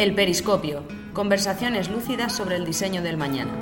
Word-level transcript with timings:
El 0.00 0.14
periscopio. 0.14 0.82
Conversaciones 1.12 1.90
lúcidas 1.90 2.34
sobre 2.34 2.56
el 2.56 2.64
diseño 2.64 3.02
del 3.02 3.18
mañana. 3.18 3.52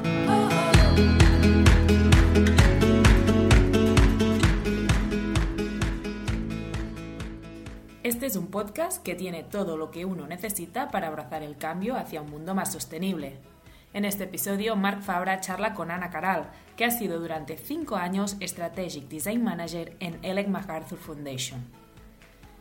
Este 8.05 8.27
es 8.27 8.37
un 8.37 8.47
podcast 8.47 9.03
que 9.03 9.15
tiene 9.17 9.43
todo 9.43 9.77
lo 9.77 9.91
que 9.91 10.05
uno 10.05 10.27
necesita 10.27 10.91
para 10.91 11.09
abrazar 11.09 11.43
el 11.43 11.57
cambio 11.57 11.97
hacia 11.97 12.23
un 12.23 12.31
mundo 12.31 12.55
más 12.55 12.73
sostenible. 12.73 13.39
En 13.93 14.05
este 14.05 14.25
episodio, 14.25 14.77
Mark 14.77 15.03
Fabra 15.03 15.41
charla 15.41 15.75
con 15.75 15.91
Ana 15.91 16.11
Caral, 16.11 16.51
que 16.77 16.85
ha 16.85 16.91
sido 16.91 17.19
durante 17.19 17.57
cinco 17.57 17.97
años 17.97 18.37
Strategic 18.41 19.09
Design 19.09 19.43
Manager 19.43 19.97
en 19.99 20.19
Ellen 20.23 20.53
MacArthur 20.53 20.99
Foundation. 20.99 21.88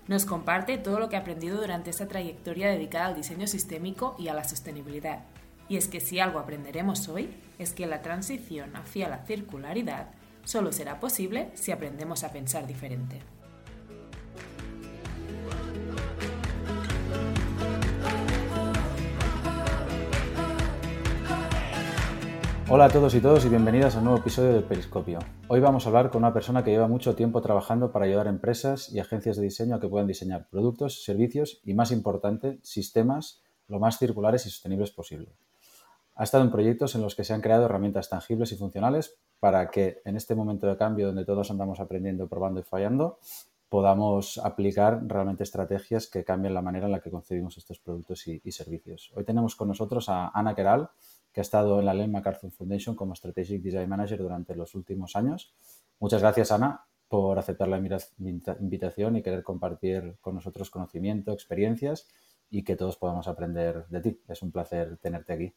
Nos 0.07 0.25
comparte 0.25 0.77
todo 0.77 0.99
lo 0.99 1.09
que 1.09 1.17
ha 1.17 1.19
aprendido 1.19 1.59
durante 1.59 1.89
esta 1.89 2.07
trayectoria 2.07 2.69
dedicada 2.69 3.07
al 3.07 3.15
diseño 3.15 3.45
sistémico 3.45 4.15
y 4.17 4.29
a 4.29 4.33
la 4.33 4.45
sostenibilidad. 4.45 5.25
Y 5.67 5.75
es 5.75 5.87
que 5.89 5.99
si 5.99 6.19
algo 6.19 6.39
aprenderemos 6.39 7.09
hoy 7.09 7.29
es 7.59 7.73
que 7.73 7.87
la 7.87 8.01
transición 8.01 8.75
hacia 8.75 9.09
la 9.09 9.25
circularidad 9.25 10.07
solo 10.45 10.71
será 10.71 11.01
posible 11.01 11.49
si 11.55 11.71
aprendemos 11.71 12.23
a 12.23 12.31
pensar 12.31 12.65
diferente. 12.67 13.19
Hola 22.69 22.85
a 22.85 22.89
todos 22.89 23.15
y 23.15 23.21
todos 23.21 23.45
y 23.45 23.49
bienvenidas 23.49 23.95
a 23.95 23.99
un 23.99 24.03
nuevo 24.03 24.19
episodio 24.19 24.51
del 24.51 24.65
Periscopio. 24.65 25.19
Hoy 25.47 25.61
vamos 25.61 25.85
a 25.85 25.87
hablar 25.87 26.09
con 26.09 26.21
una 26.21 26.33
persona 26.33 26.65
que 26.65 26.71
lleva 26.71 26.89
mucho 26.89 27.15
tiempo 27.15 27.41
trabajando 27.41 27.93
para 27.93 28.03
ayudar 28.03 28.27
a 28.27 28.29
empresas 28.29 28.91
y 28.91 28.99
agencias 28.99 29.37
de 29.37 29.43
diseño 29.43 29.75
a 29.75 29.79
que 29.79 29.87
puedan 29.87 30.05
diseñar 30.05 30.49
productos, 30.49 31.05
servicios 31.05 31.61
y, 31.63 31.73
más 31.73 31.91
importante, 31.91 32.59
sistemas 32.63 33.41
lo 33.69 33.79
más 33.79 33.97
circulares 33.97 34.45
y 34.45 34.49
sostenibles 34.49 34.91
posible. 34.91 35.29
Ha 36.15 36.25
estado 36.25 36.43
en 36.43 36.51
proyectos 36.51 36.93
en 36.95 37.03
los 37.03 37.15
que 37.15 37.23
se 37.23 37.33
han 37.33 37.39
creado 37.39 37.63
herramientas 37.63 38.09
tangibles 38.09 38.51
y 38.51 38.57
funcionales 38.57 39.17
para 39.39 39.71
que 39.71 40.01
en 40.03 40.17
este 40.17 40.35
momento 40.35 40.67
de 40.67 40.75
cambio 40.75 41.07
donde 41.07 41.23
todos 41.23 41.49
andamos 41.49 41.79
aprendiendo, 41.79 42.27
probando 42.27 42.59
y 42.59 42.63
fallando, 42.63 43.17
podamos 43.69 44.39
aplicar 44.39 45.03
realmente 45.07 45.43
estrategias 45.43 46.07
que 46.07 46.25
cambien 46.25 46.53
la 46.53 46.61
manera 46.61 46.87
en 46.87 46.91
la 46.91 46.99
que 46.99 47.11
concebimos 47.11 47.57
estos 47.57 47.79
productos 47.79 48.27
y, 48.27 48.41
y 48.43 48.51
servicios. 48.51 49.13
Hoy 49.15 49.23
tenemos 49.23 49.55
con 49.55 49.69
nosotros 49.69 50.09
a 50.09 50.31
Ana 50.33 50.53
Keral, 50.53 50.89
que 51.37 51.41
ha 51.41 51.43
estado 51.43 51.79
en 51.79 51.85
la 51.85 51.93
Len 51.93 52.11
MacArthur 52.11 52.49
Foundation 52.49 52.95
como 52.95 53.13
Strategic 53.13 53.61
Design 53.61 53.87
Manager 53.87 54.17
durante 54.17 54.55
los 54.55 54.73
últimos 54.73 55.15
años. 55.15 55.53
Muchas 55.99 56.19
gracias, 56.19 56.51
Ana, 56.51 56.81
por 57.07 57.37
aceptar 57.37 57.67
la 57.67 57.77
invitación 57.77 59.17
y 59.17 59.21
querer 59.21 59.43
compartir 59.43 60.15
con 60.19 60.33
nosotros 60.33 60.71
conocimiento, 60.71 61.31
experiencias 61.31 62.07
y 62.49 62.63
que 62.63 62.75
todos 62.75 62.97
podamos 62.97 63.27
aprender 63.27 63.85
de 63.89 64.01
ti. 64.01 64.19
Es 64.27 64.41
un 64.41 64.51
placer 64.51 64.97
tenerte 64.97 65.33
aquí. 65.33 65.53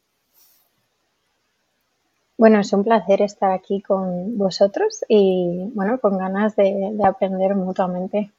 Bueno, 2.37 2.61
es 2.61 2.71
un 2.75 2.85
placer 2.85 3.23
estar 3.23 3.51
aquí 3.51 3.81
con 3.81 4.37
vosotros 4.37 5.03
y 5.09 5.71
bueno, 5.73 5.99
con 5.99 6.19
ganas 6.19 6.57
de, 6.57 6.95
aprender 7.03 7.55
mutuamente. 7.55 8.31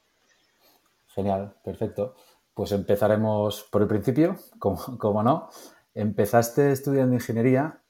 Genial, 1.08 1.54
perfecto. 1.64 2.14
Pues 2.54 2.70
empezaremos 2.70 3.66
por 3.68 3.82
el 3.82 3.88
principio, 3.88 4.36
como, 4.60 4.78
como 4.96 5.24
no. 5.24 5.48
Empezaste 5.94 6.72
estudiando 6.72 7.14
ingeniería 7.14 7.82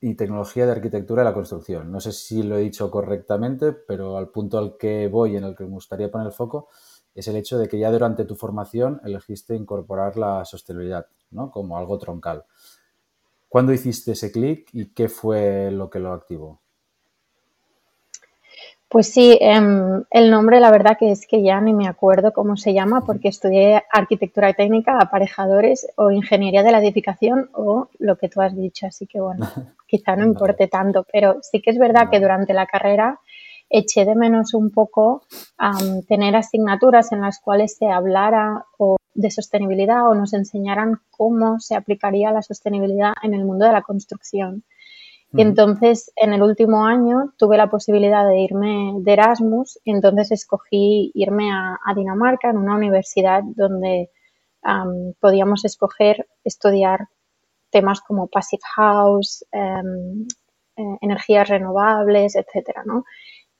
y 0.00 0.14
tecnología 0.14 0.66
de 0.66 0.72
arquitectura 0.72 1.22
de 1.22 1.30
la 1.30 1.34
construcción. 1.34 1.90
No 1.90 2.00
sé 2.00 2.12
si 2.12 2.42
lo 2.42 2.58
he 2.58 2.62
dicho 2.62 2.90
correctamente, 2.90 3.72
pero 3.72 4.18
al 4.18 4.28
punto 4.28 4.58
al 4.58 4.76
que 4.76 5.08
voy, 5.08 5.36
en 5.36 5.44
el 5.44 5.56
que 5.56 5.64
me 5.64 5.70
gustaría 5.70 6.10
poner 6.10 6.26
el 6.26 6.32
foco, 6.32 6.68
es 7.14 7.28
el 7.28 7.36
hecho 7.36 7.58
de 7.58 7.68
que 7.68 7.78
ya 7.78 7.90
durante 7.92 8.24
tu 8.24 8.34
formación 8.34 9.00
elegiste 9.04 9.54
incorporar 9.54 10.16
la 10.16 10.44
sostenibilidad 10.44 11.06
¿no? 11.30 11.50
como 11.50 11.78
algo 11.78 11.96
troncal. 11.98 12.44
¿Cuándo 13.48 13.72
hiciste 13.72 14.12
ese 14.12 14.32
clic 14.32 14.68
y 14.72 14.92
qué 14.92 15.08
fue 15.08 15.70
lo 15.70 15.88
que 15.88 16.00
lo 16.00 16.12
activó? 16.12 16.63
Pues 18.94 19.12
sí, 19.12 19.36
em, 19.40 20.04
el 20.08 20.30
nombre 20.30 20.60
la 20.60 20.70
verdad 20.70 20.96
que 20.96 21.10
es 21.10 21.26
que 21.26 21.42
ya 21.42 21.60
ni 21.60 21.74
me 21.74 21.88
acuerdo 21.88 22.32
cómo 22.32 22.56
se 22.56 22.72
llama 22.72 23.04
porque 23.04 23.26
estudié 23.26 23.82
arquitectura 23.92 24.52
técnica, 24.52 25.00
aparejadores 25.00 25.88
o 25.96 26.12
ingeniería 26.12 26.62
de 26.62 26.70
la 26.70 26.78
edificación 26.78 27.50
o 27.54 27.88
lo 27.98 28.16
que 28.16 28.28
tú 28.28 28.40
has 28.40 28.54
dicho, 28.54 28.86
así 28.86 29.08
que 29.08 29.20
bueno, 29.20 29.48
quizá 29.88 30.14
no 30.14 30.24
importe 30.24 30.68
tanto, 30.68 31.04
pero 31.12 31.38
sí 31.42 31.60
que 31.60 31.72
es 31.72 31.78
verdad 31.78 32.08
que 32.08 32.20
durante 32.20 32.54
la 32.54 32.66
carrera 32.66 33.18
eché 33.68 34.04
de 34.04 34.14
menos 34.14 34.54
un 34.54 34.70
poco 34.70 35.24
tener 36.06 36.36
asignaturas 36.36 37.10
en 37.10 37.22
las 37.22 37.40
cuales 37.40 37.76
se 37.76 37.90
hablara 37.90 38.64
o 38.78 38.96
de 39.12 39.30
sostenibilidad 39.32 40.08
o 40.08 40.14
nos 40.14 40.34
enseñaran 40.34 41.00
cómo 41.10 41.58
se 41.58 41.74
aplicaría 41.74 42.30
la 42.30 42.42
sostenibilidad 42.42 43.12
en 43.24 43.34
el 43.34 43.44
mundo 43.44 43.66
de 43.66 43.72
la 43.72 43.82
construcción. 43.82 44.62
Y 45.36 45.42
entonces, 45.42 46.12
en 46.14 46.32
el 46.32 46.42
último 46.42 46.86
año 46.86 47.32
tuve 47.36 47.56
la 47.56 47.68
posibilidad 47.68 48.26
de 48.28 48.38
irme 48.38 48.92
de 49.00 49.12
Erasmus 49.14 49.80
y 49.82 49.90
entonces 49.90 50.30
escogí 50.30 51.10
irme 51.14 51.50
a, 51.52 51.78
Dinamarca 51.94 52.50
en 52.50 52.58
una 52.58 52.76
universidad 52.76 53.42
donde 53.44 54.10
podíamos 55.20 55.64
escoger 55.64 56.28
estudiar 56.44 57.08
temas 57.70 58.00
como 58.00 58.28
Passive 58.28 58.62
House, 58.76 59.44
em, 59.52 60.26
eh, 60.76 60.98
energías 61.00 61.48
renovables, 61.48 62.36
etcétera, 62.36 62.84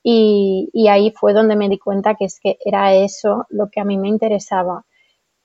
Y, 0.02 0.70
y, 0.72 0.88
ahí 0.88 1.10
fue 1.12 1.32
donde 1.32 1.56
me 1.56 1.68
di 1.68 1.78
cuenta 1.78 2.14
que 2.14 2.26
es 2.26 2.38
que 2.40 2.58
era 2.64 2.94
eso 2.94 3.46
lo 3.50 3.68
que 3.70 3.80
a 3.80 3.84
mí 3.84 3.98
me 3.98 4.08
interesaba. 4.08 4.84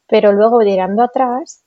Pero 0.07 0.33
luego, 0.33 0.61
llegando 0.61 1.03
atrás, 1.03 1.63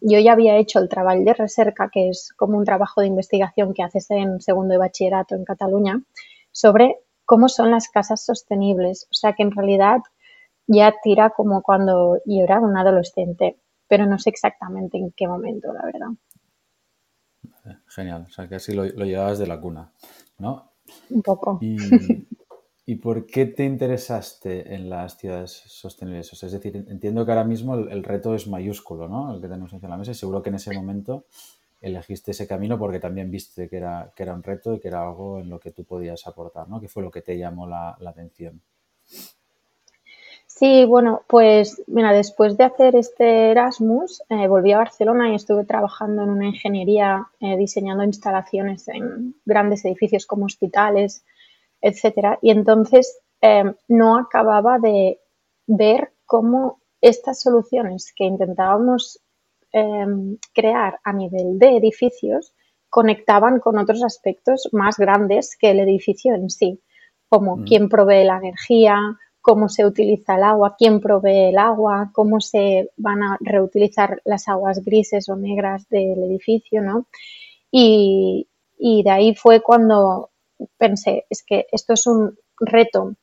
yo 0.00 0.18
ya 0.18 0.32
había 0.32 0.56
hecho 0.56 0.78
el 0.78 0.88
trabajo 0.88 1.20
de 1.24 1.34
recerca, 1.34 1.90
que 1.92 2.10
es 2.10 2.32
como 2.36 2.56
un 2.56 2.64
trabajo 2.64 3.00
de 3.00 3.08
investigación 3.08 3.74
que 3.74 3.82
haces 3.82 4.10
en 4.10 4.40
segundo 4.40 4.72
de 4.72 4.78
bachillerato 4.78 5.34
en 5.34 5.44
Cataluña, 5.44 6.02
sobre 6.52 6.98
cómo 7.24 7.48
son 7.48 7.70
las 7.70 7.88
casas 7.88 8.24
sostenibles. 8.24 9.06
O 9.10 9.14
sea 9.14 9.32
que 9.32 9.42
en 9.42 9.50
realidad 9.50 9.98
ya 10.66 10.94
tira 11.02 11.30
como 11.30 11.62
cuando 11.62 12.18
yo 12.26 12.44
era 12.44 12.60
un 12.60 12.76
adolescente, 12.76 13.56
pero 13.88 14.06
no 14.06 14.18
sé 14.18 14.30
exactamente 14.30 14.98
en 14.98 15.12
qué 15.12 15.26
momento, 15.26 15.72
la 15.72 15.84
verdad. 15.84 16.08
Genial, 17.88 18.26
o 18.28 18.30
sea 18.30 18.48
que 18.48 18.56
así 18.56 18.72
lo, 18.72 18.84
lo 18.84 19.04
llevabas 19.04 19.38
de 19.38 19.46
la 19.46 19.60
cuna, 19.60 19.92
¿no? 20.38 20.72
Un 21.10 21.22
poco. 21.22 21.58
Y, 21.60 21.76
¿Y 22.90 22.96
por 22.96 23.24
qué 23.24 23.46
te 23.46 23.64
interesaste 23.64 24.74
en 24.74 24.90
las 24.90 25.16
ciudades 25.16 25.62
sostenibles? 25.66 26.32
es 26.32 26.50
decir, 26.50 26.74
entiendo 26.88 27.24
que 27.24 27.30
ahora 27.30 27.44
mismo 27.44 27.76
el, 27.76 28.02
reto 28.02 28.34
es 28.34 28.48
mayúsculo, 28.48 29.06
¿no? 29.06 29.32
El 29.32 29.40
que 29.40 29.46
tenemos 29.46 29.72
encima 29.72 29.86
de 29.86 29.92
la 29.92 29.98
mesa. 29.98 30.10
Y 30.10 30.14
seguro 30.16 30.42
que 30.42 30.48
en 30.48 30.56
ese 30.56 30.74
momento 30.74 31.26
elegiste 31.80 32.32
ese 32.32 32.48
camino 32.48 32.80
porque 32.80 32.98
también 32.98 33.30
viste 33.30 33.68
que 33.68 33.76
era, 33.76 34.12
que 34.16 34.24
era 34.24 34.34
un 34.34 34.42
reto 34.42 34.74
y 34.74 34.80
que 34.80 34.88
era 34.88 35.04
algo 35.04 35.38
en 35.38 35.48
lo 35.48 35.60
que 35.60 35.70
tú 35.70 35.84
podías 35.84 36.26
aportar, 36.26 36.68
¿no? 36.68 36.80
¿Qué 36.80 36.88
fue 36.88 37.04
lo 37.04 37.12
que 37.12 37.22
te 37.22 37.38
llamó 37.38 37.68
la, 37.68 37.96
atención? 38.04 38.60
Sí, 40.48 40.84
bueno, 40.84 41.22
pues 41.28 41.80
mira, 41.86 42.12
después 42.12 42.56
de 42.56 42.64
hacer 42.64 42.96
este 42.96 43.52
Erasmus, 43.52 44.20
eh, 44.30 44.48
volví 44.48 44.72
a 44.72 44.78
Barcelona 44.78 45.30
y 45.30 45.36
estuve 45.36 45.64
trabajando 45.64 46.24
en 46.24 46.30
una 46.30 46.48
ingeniería 46.48 47.28
eh, 47.38 47.56
diseñando 47.56 48.02
instalaciones 48.02 48.88
en 48.88 49.36
grandes 49.44 49.84
edificios 49.84 50.26
como 50.26 50.46
hospitales, 50.46 51.22
etcétera. 51.80 52.38
Y 52.42 52.50
entonces 52.50 53.20
em, 53.40 53.74
no 53.88 54.18
acababa 54.18 54.78
de 54.78 55.20
ver 55.66 56.12
cómo 56.26 56.80
estas 57.00 57.40
soluciones 57.40 58.12
que 58.14 58.24
intentábamos 58.24 59.20
em, 59.72 60.36
crear 60.52 60.98
a 61.04 61.12
nivel 61.12 61.58
de 61.58 61.76
edificios 61.76 62.52
conectaban 62.88 63.60
con 63.60 63.78
otros 63.78 64.02
aspectos 64.02 64.68
más 64.72 64.98
grandes 64.98 65.56
que 65.56 65.70
el 65.70 65.80
edificio 65.80 66.34
en 66.34 66.50
sí, 66.50 66.80
como 67.28 67.56
mm. 67.56 67.64
quién 67.64 67.88
provee 67.88 68.24
la 68.24 68.38
energía, 68.38 68.98
cómo 69.40 69.68
se 69.68 69.86
utiliza 69.86 70.36
el 70.36 70.42
agua, 70.42 70.74
quién 70.76 71.00
provee 71.00 71.50
el 71.50 71.58
agua, 71.58 72.10
cómo 72.12 72.40
se 72.40 72.90
van 72.96 73.22
a 73.22 73.38
reutilizar 73.40 74.20
las 74.24 74.48
aguas 74.48 74.84
grises 74.84 75.28
o 75.28 75.36
negras 75.36 75.88
del 75.88 76.22
edificio, 76.24 76.82
¿no? 76.82 77.06
Y, 77.70 78.48
y 78.76 79.02
de 79.02 79.10
ahí 79.10 79.34
fue 79.34 79.62
cuando 79.62 80.29
pensé, 80.78 81.26
es 81.30 81.42
que 81.42 81.66
esto 81.72 81.94
es 81.94 82.06
un 82.06 82.38
reto 82.58 83.14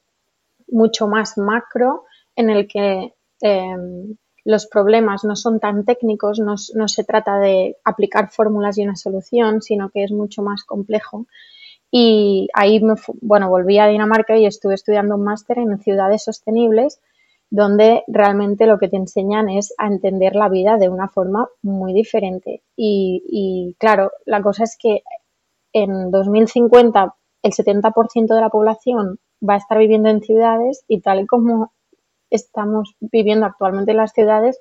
mucho 0.70 1.08
más 1.08 1.38
macro 1.38 2.06
en 2.36 2.50
el 2.50 2.68
que 2.68 3.14
em, 3.42 4.16
los 4.46 4.68
problemas 4.68 5.24
no 5.24 5.36
son 5.36 5.60
tan 5.60 5.84
técnicos, 5.86 6.40
no, 6.40 6.58
se 6.58 7.04
trata 7.04 7.38
de 7.40 7.78
aplicar 7.84 8.30
fórmulas 8.32 8.78
y 8.78 8.84
una 8.84 8.96
solución, 8.96 9.62
sino 9.62 9.90
que 9.90 10.04
es 10.04 10.12
mucho 10.12 10.42
más 10.42 10.64
complejo. 10.64 11.26
Y 11.92 12.48
ahí, 12.54 12.80
me, 12.82 12.94
bueno, 13.22 13.50
volví 13.50 13.78
a 13.80 13.88
Dinamarca 13.88 14.38
y 14.38 14.46
estuve 14.46 14.76
estudiando 14.76 15.16
un 15.16 15.24
máster 15.24 15.58
en 15.58 15.80
ciudades 15.80 16.24
sostenibles, 16.24 17.00
donde 17.50 18.04
realmente 18.08 18.68
lo 18.68 18.78
que 18.78 18.90
te 18.90 18.98
enseñan 18.98 19.50
es 19.50 19.74
a 19.78 19.88
entender 19.88 20.36
la 20.36 20.50
vida 20.50 20.78
de 20.78 20.90
una 20.90 21.08
forma 21.10 21.50
muy 21.62 21.94
diferente. 21.94 22.62
Y 22.76 23.76
claro, 23.80 24.12
la 24.26 24.42
cosa 24.42 24.64
es 24.64 24.78
que 24.80 25.04
en 25.74 26.12
2050 26.12 27.16
el 27.44 27.52
70% 27.52 28.34
de 28.34 28.42
la 28.42 28.50
población 28.50 29.20
va 29.48 29.56
a 29.56 29.58
estar 29.58 29.78
viviendo 29.78 30.10
en 30.10 30.22
ciudades 30.22 30.84
y 30.88 31.02
tal 31.02 31.22
y 31.22 31.28
como 31.28 31.74
estamos 32.30 32.96
viviendo 33.00 33.46
actualmente 33.46 33.92
en 33.92 33.98
las 33.98 34.12
ciudades, 34.12 34.60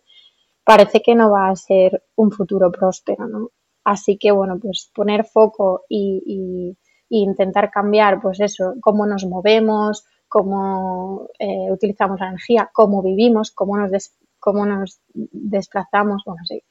parece 0.64 1.00
que 1.00 1.14
no 1.14 1.31
va 1.31 1.49
a 1.49 1.56
ser 1.56 2.02
un 2.17 2.31
futuro 2.31 2.70
próspero, 2.70 3.26
¿no? 3.28 3.50
Así 3.84 4.19
que, 4.19 4.32
bueno, 4.32 4.58
pues 4.61 4.90
poner 4.94 5.25
foco 5.25 5.84
y, 5.88 6.76
intentar 7.08 7.70
cambiar, 7.70 8.20
pues 8.20 8.40
eso, 8.40 8.75
cómo 8.81 9.06
nos 9.06 9.25
movemos, 9.26 10.05
cómo 10.26 11.28
eh, 11.38 11.70
utilizamos 11.70 12.19
la 12.19 12.28
energía, 12.31 12.69
cómo 12.73 13.00
vivimos, 13.00 13.52
cómo 13.52 13.76
nos, 13.76 14.11
cómo 14.40 14.67
nos 14.67 15.00
desplazamos, 15.14 16.25
bueno, 16.26 16.43
sí, 16.44 16.64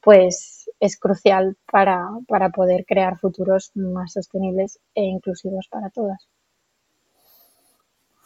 pues 0.00 0.59
es 0.80 0.98
crucial 0.98 1.56
para, 1.70 2.08
para 2.26 2.50
poder 2.50 2.84
crear 2.86 3.18
futuros 3.18 3.70
más 3.74 4.14
sostenibles 4.14 4.80
e 4.94 5.02
inclusivos 5.04 5.68
para 5.70 5.90
todas. 5.90 6.28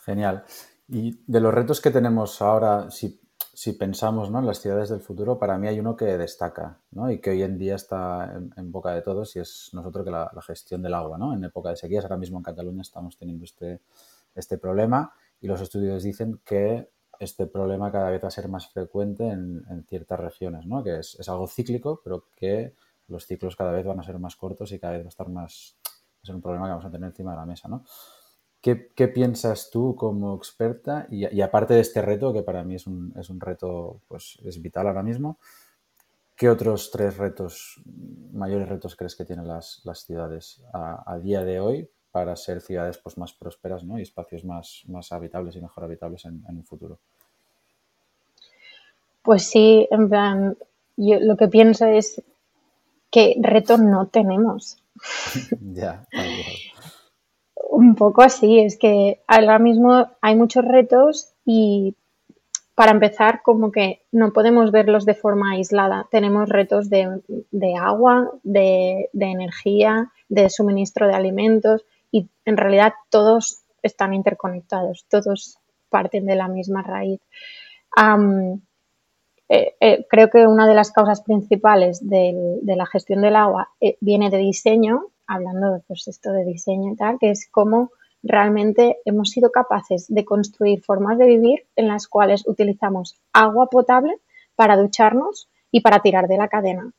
Genial. 0.04 0.44
Y 0.88 1.20
de 1.26 1.40
los 1.40 1.52
retos 1.52 1.80
que 1.80 1.90
tenemos 1.90 2.40
ahora, 2.40 2.90
si, 2.90 3.20
pensamos 3.78 4.28
en 4.28 4.46
las 4.46 4.60
ciudades 4.60 4.90
del 4.90 5.00
futuro, 5.00 5.38
para 5.38 5.58
mí 5.58 5.66
hay 5.66 5.80
uno 5.80 5.96
que 5.96 6.04
destaca 6.18 6.80
¿no? 6.92 7.10
y 7.10 7.20
que 7.20 7.30
hoy 7.30 7.42
en 7.42 7.58
día 7.58 7.74
está 7.76 8.32
en, 8.56 8.70
boca 8.70 8.92
de 8.92 9.02
todos 9.02 9.34
y 9.36 9.40
es 9.40 9.70
nosotros 9.72 10.04
que 10.04 10.10
la, 10.10 10.30
gestión 10.46 10.82
del 10.82 10.94
agua. 10.94 11.18
¿no? 11.18 11.34
En 11.34 11.42
época 11.42 11.70
de 11.70 11.76
sequías, 11.76 12.04
ahora 12.04 12.18
mismo 12.18 12.38
en 12.38 12.44
Cataluña 12.44 12.82
estamos 12.82 13.16
teniendo 13.16 13.44
este, 13.44 13.80
este 14.34 14.58
problema 14.58 15.12
y 15.40 15.46
los 15.46 15.60
estudios 15.60 16.02
dicen 16.02 16.40
que 16.44 16.90
este 17.20 17.46
problema 17.46 17.90
cada 17.90 18.11
vez 18.11 18.22
va 18.22 18.28
a 18.28 18.32
ser 18.32 18.49
más 18.49 18.69
frecuente 18.69 19.28
en, 19.28 19.84
ciertas 19.88 20.20
regiones, 20.20 20.66
¿no? 20.66 20.82
que 20.82 20.99
es, 20.99 21.28
algo 21.28 21.46
cíclico, 21.46 22.00
pero 22.02 22.26
que 22.37 22.75
los 23.08 23.26
ciclos 23.26 23.56
cada 23.56 23.72
vez 23.72 23.84
van 23.84 24.00
a 24.00 24.02
ser 24.02 24.19
más 24.19 24.37
cortos 24.37 24.72
y 24.72 24.78
cada 24.78 24.94
vez 24.94 25.02
va 25.02 25.06
a 25.06 25.08
estar 25.08 25.28
más... 25.28 25.76
Es 26.22 26.31
un 26.31 26.40
problema 26.40 26.66
que 26.66 26.70
vamos 26.70 26.87
a 26.87 26.90
tener 26.90 27.08
encima 27.08 27.32
de 27.32 27.37
la 27.37 27.46
mesa. 27.46 27.69
¿no? 27.69 27.84
¿Qué, 28.64 29.08
piensas 29.08 29.69
tú 29.70 29.94
como 29.94 30.34
experta? 30.34 31.06
Y, 31.11 31.43
aparte 31.43 31.75
de 31.75 31.81
este 31.81 32.00
reto, 32.00 32.32
que 32.32 32.43
para 32.43 32.64
mí 32.64 32.76
es 32.76 32.87
un, 32.87 33.12
es 33.14 33.28
un 33.28 33.38
reto, 33.38 34.00
pues 34.08 34.38
es 34.43 34.62
vital 34.62 34.87
ahora 34.87 35.02
mismo, 35.02 35.38
¿qué 36.34 36.49
otros 36.49 36.90
tres 36.90 37.19
retos, 37.19 37.82
mayores 38.32 38.67
retos 38.67 38.96
crees 38.96 39.17
que 39.17 39.26
tienen 39.26 39.46
las, 39.46 39.82
ciudades 40.06 40.62
a, 40.72 41.19
día 41.19 41.44
de 41.44 41.60
hoy 41.60 41.90
para 42.14 42.37
ser 42.37 42.61
ciudades 42.61 42.96
pues, 42.99 43.19
más 43.19 43.32
prósperas 43.32 43.82
¿no? 43.82 43.99
y 43.99 44.02
espacios 44.02 44.44
más, 44.44 44.84
más 44.87 45.11
habitables 45.11 45.56
y 45.56 45.61
mejor 45.61 45.82
habitables 45.82 46.25
en, 46.26 46.44
un 46.49 46.62
futuro? 46.62 47.00
Pues 49.20 49.43
sí, 49.50 49.88
en 49.90 50.08
plan, 50.08 50.56
yo 50.96 51.19
lo 51.19 51.37
que 51.37 51.49
pienso 51.49 51.87
es 51.87 52.22
que 53.11 53.34
retos 53.40 53.81
no 53.81 54.06
tenemos. 54.06 54.81
ya, 55.61 56.06
un 57.69 57.96
poco 57.96 58.22
así, 58.22 58.60
es 58.60 58.78
que 58.78 59.20
ahora 59.26 59.58
mismo 59.58 60.06
hay 60.20 60.37
muchos 60.37 60.64
retos 60.64 61.32
y 61.44 61.96
para 62.76 62.93
empezar 62.93 63.43
como 63.43 63.72
que 63.72 64.02
no 64.12 64.32
podemos 64.32 64.70
verlos 64.70 65.05
de 65.05 65.14
forma 65.14 65.55
aislada. 65.55 66.06
Tenemos 66.12 66.49
retos 66.49 66.88
de, 66.90 67.22
agua, 67.76 68.31
de, 68.44 69.10
energía, 69.12 70.12
de 70.28 70.49
suministro 70.49 71.08
de 71.08 71.14
alimentos 71.14 71.84
y 72.14 72.28
en 72.44 72.56
realidad 72.56 72.94
todos 73.11 73.64
están 73.82 74.14
interconectados, 74.14 75.05
todos 75.08 75.58
parten 75.88 76.26
de 76.26 76.37
la 76.37 76.46
misma 76.46 76.81
raíz. 76.81 77.20
Eh, 79.49 79.75
eh, 79.81 80.06
creo 80.08 80.31
que 80.31 80.46
una 80.46 80.69
de 80.69 80.76
las 80.76 80.93
causas 80.93 81.22
principales 81.22 82.08
de 82.08 82.62
la 82.64 82.87
gestión 82.87 83.20
del 83.20 83.34
agua 83.34 83.70
eh, 83.81 83.96
viene 84.00 84.31
de 84.31 84.38
diseño 84.38 85.08
hablando 85.26 85.82
pues 85.88 86.06
esto 86.06 86.31
de 86.31 86.44
diseño 86.44 86.93
y 86.93 86.96
tal, 86.96 87.19
que 87.19 87.31
es 87.31 87.49
cómo 87.50 87.90
realmente 88.22 88.99
hemos 89.05 89.31
sido 89.31 89.50
capaces 89.50 90.06
de 90.08 90.25
construir 90.25 90.82
formas 90.82 91.19
de 91.19 91.26
vivir 91.26 91.67
en 91.75 91.88
las 91.88 92.06
cuales 92.06 92.46
utilizamos 92.46 93.17
agua 93.32 93.69
potable 93.70 94.20
para 94.55 94.76
ducharnos 94.76 95.49
y 95.72 95.81
para 95.81 96.00
tirar 96.00 96.28
de 96.28 96.37
la 96.37 96.49
cadena. 96.49 96.93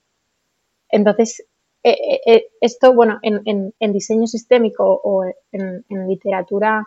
Entonces, 0.90 1.46
eh, 1.88 1.98
eh, 2.02 2.22
eh, 2.26 2.48
esto, 2.62 2.96
bueno, 2.96 3.20
en, 3.22 3.94
diseño 3.94 4.26
sistémico 4.26 5.02
o 5.04 5.24
en, 5.52 5.86
literatura 6.08 6.84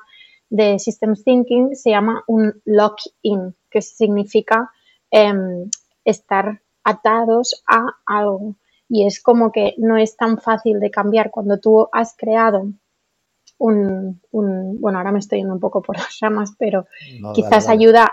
de 0.50 0.80
Systems 0.80 1.22
Thinking 1.22 1.76
se 1.76 1.90
llama 1.90 2.24
un 2.26 2.60
lock-in, 2.64 3.54
que 3.70 3.80
significa 3.80 4.72
em, 5.12 5.70
estar 6.04 6.62
atados 6.82 7.62
a 7.68 7.86
algo. 8.06 8.56
Y 8.88 9.06
es 9.06 9.22
como 9.22 9.52
que 9.52 9.76
no 9.78 9.96
es 9.96 10.16
tan 10.16 10.36
fácil 10.38 10.80
de 10.80 10.90
cambiar. 10.90 11.30
Cuando 11.30 11.60
tú 11.60 11.86
has 11.92 12.16
creado 12.16 12.66
un, 13.58 14.20
bueno, 14.32 14.98
ahora 14.98 15.12
me 15.12 15.20
estoy 15.20 15.38
yendo 15.38 15.54
un 15.54 15.60
poco 15.60 15.80
por 15.80 15.96
las 15.96 16.18
ramas, 16.20 16.54
pero 16.58 16.86
quizás 17.34 17.68
ayuda, 17.68 18.10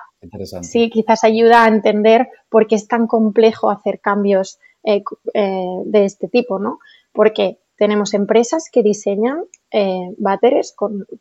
sí, 0.61 0.91
quizás 0.91 1.23
ayuda 1.23 1.63
a 1.63 1.67
entender 1.67 2.29
por 2.47 2.67
qué 2.67 2.75
es 2.75 2.87
tan 2.87 3.07
complejo 3.07 3.71
hacer 3.71 3.99
cambios 4.01 4.59
eh, 4.85 5.03
eh, 5.33 5.81
de 5.85 6.05
este 6.05 6.27
tipo, 6.27 6.59
¿no? 6.59 6.79
Porque 7.11 7.59
tenemos 7.75 8.13
empresas 8.13 8.69
que 8.71 8.83
diseñan 8.83 9.45
eh, 9.71 10.13
váteres 10.17 10.75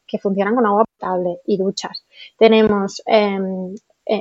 que 0.07 0.19
funcionan 0.19 0.55
con 0.55 0.67
agua 0.67 0.85
potable 0.85 1.41
y 1.47 1.57
duchas. 1.57 2.05
Tenemos 2.39 3.03
em, 3.07 3.75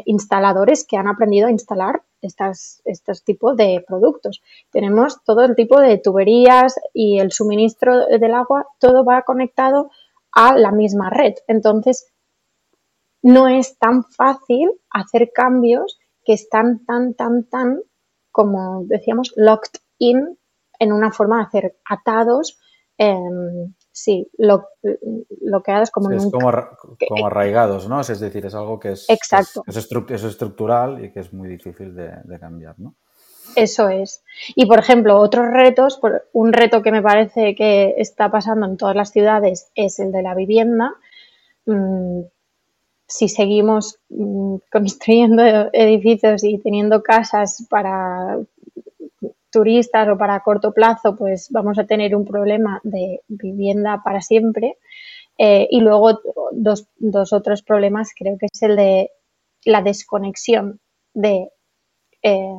instaladores 0.06 0.86
que 0.88 0.98
han 0.98 1.08
aprendido 1.08 1.48
a 1.48 1.52
instalar 1.52 2.02
estos 2.22 3.24
tipos 3.26 3.58
de 3.58 3.84
productos. 3.86 4.42
Tenemos 4.72 5.24
todo 5.26 5.44
el 5.44 5.56
tipo 5.56 5.80
de 5.80 5.98
tuberías 5.98 6.80
y 6.94 7.20
el 7.20 7.32
suministro 7.34 8.08
del 8.08 8.34
agua, 8.34 8.66
todo 8.80 9.04
va 9.04 9.24
conectado 9.24 9.92
a 10.32 10.58
la 10.58 10.72
misma 10.72 11.10
red. 11.10 11.34
Entonces, 11.48 12.08
no 13.22 13.48
es 13.48 13.78
tan 13.78 14.04
fácil 14.04 14.72
hacer 14.90 15.32
cambios 15.34 16.00
que 16.26 16.34
están 16.34 16.86
tan, 16.86 17.14
tan, 17.14 17.44
tan, 17.46 17.82
como 18.34 18.84
decíamos, 18.88 19.32
locked 19.38 19.80
in 20.00 20.38
en 20.80 20.92
una 20.92 21.14
forma 21.14 21.38
de 21.38 21.44
hacer 21.44 21.78
atados 21.86 22.60
em, 22.98 23.74
sí, 23.94 24.28
lo, 24.38 24.66
lo 25.42 25.64
que 25.64 25.72
hagas 25.72 25.92
como 25.92 26.12
Es 26.12 26.30
como, 26.30 27.26
arraigados, 27.26 27.88
¿no? 27.88 28.02
Es 28.02 28.20
decir, 28.20 28.46
es 28.46 28.56
algo 28.56 28.80
que 28.80 28.94
es, 28.94 29.10
Exacto. 29.10 29.64
Es, 29.68 29.78
estructural 30.24 31.06
y 31.06 31.12
que 31.12 31.22
es 31.22 31.32
muy 31.32 31.48
difícil 31.48 31.96
de, 31.96 32.40
cambiar, 32.40 32.78
¿no? 32.80 32.96
Eso 33.56 33.88
es. 33.90 34.24
Y 34.56 34.66
por 34.66 34.80
ejemplo, 34.80 35.20
otros 35.20 35.48
retos, 35.52 36.02
un 36.32 36.54
reto 36.54 36.82
que 36.82 36.92
me 36.92 37.04
parece 37.04 37.54
que 37.56 37.94
está 37.98 38.32
pasando 38.32 38.66
en 38.66 38.78
todas 38.78 38.96
las 38.96 39.12
ciudades 39.12 39.70
es 39.76 40.00
el 40.00 40.12
de 40.12 40.24
la 40.24 40.34
vivienda. 40.34 40.96
Si 43.16 43.30
seguimos 43.30 44.00
mm, 44.10 44.56
construyendo 44.72 45.44
edificios 45.74 46.44
y 46.44 46.58
teniendo 46.58 47.04
casas 47.04 47.68
para 47.70 48.40
turistas 49.52 50.10
o 50.10 50.18
para 50.18 50.40
corto 50.40 50.74
plazo, 50.74 51.16
pues 51.16 51.50
vamos 51.52 51.78
a 51.78 51.86
tener 51.86 52.16
un 52.16 52.26
problema 52.26 52.82
de 52.84 53.22
vivienda 53.28 54.02
para 54.04 54.20
siempre. 54.20 54.78
Eh, 55.38 55.68
y 55.70 55.80
luego 55.82 56.22
dos, 56.52 56.88
otros 57.32 57.62
problemas 57.62 58.12
creo 58.18 58.38
que 58.40 58.48
es 58.52 58.62
el 58.64 58.76
de 58.76 59.12
la 59.66 59.82
desconexión 59.82 60.80
de 61.14 61.50
eh, 62.24 62.58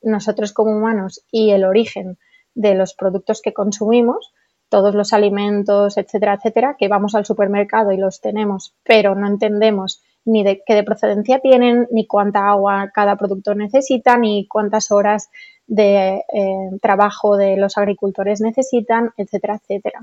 nosotros 0.00 0.52
como 0.54 0.76
humanos 0.76 1.22
y 1.30 1.50
el 1.50 1.64
origen 1.64 2.18
de 2.54 2.74
los 2.74 2.94
productos 2.94 3.42
que 3.42 3.52
consumimos, 3.52 4.32
todos 4.72 4.94
los 4.94 5.12
alimentos, 5.12 5.98
etcétera, 5.98 6.32
etcétera, 6.32 6.76
que 6.78 6.88
vamos 6.88 7.14
al 7.14 7.26
supermercado 7.26 7.92
y 7.92 7.98
los 7.98 8.22
tenemos, 8.22 8.74
pero 8.82 9.14
no 9.14 9.26
entendemos 9.26 10.02
ni 10.24 10.42
de 10.42 10.62
qué 10.64 10.74
de 10.74 10.82
procedencia 10.82 11.40
tienen, 11.40 11.86
ni 11.90 12.06
cuánta 12.06 12.48
agua 12.48 12.90
cada 12.94 13.16
producto 13.16 13.54
necesita, 13.54 14.16
ni 14.16 14.46
cuántas 14.46 14.90
horas 14.90 15.28
de 15.66 16.24
eh, 16.32 16.70
trabajo 16.80 17.36
de 17.36 17.58
los 17.58 17.76
agricultores 17.76 18.40
necesitan, 18.40 19.10
etcétera, 19.18 19.60
etcétera. 19.60 20.00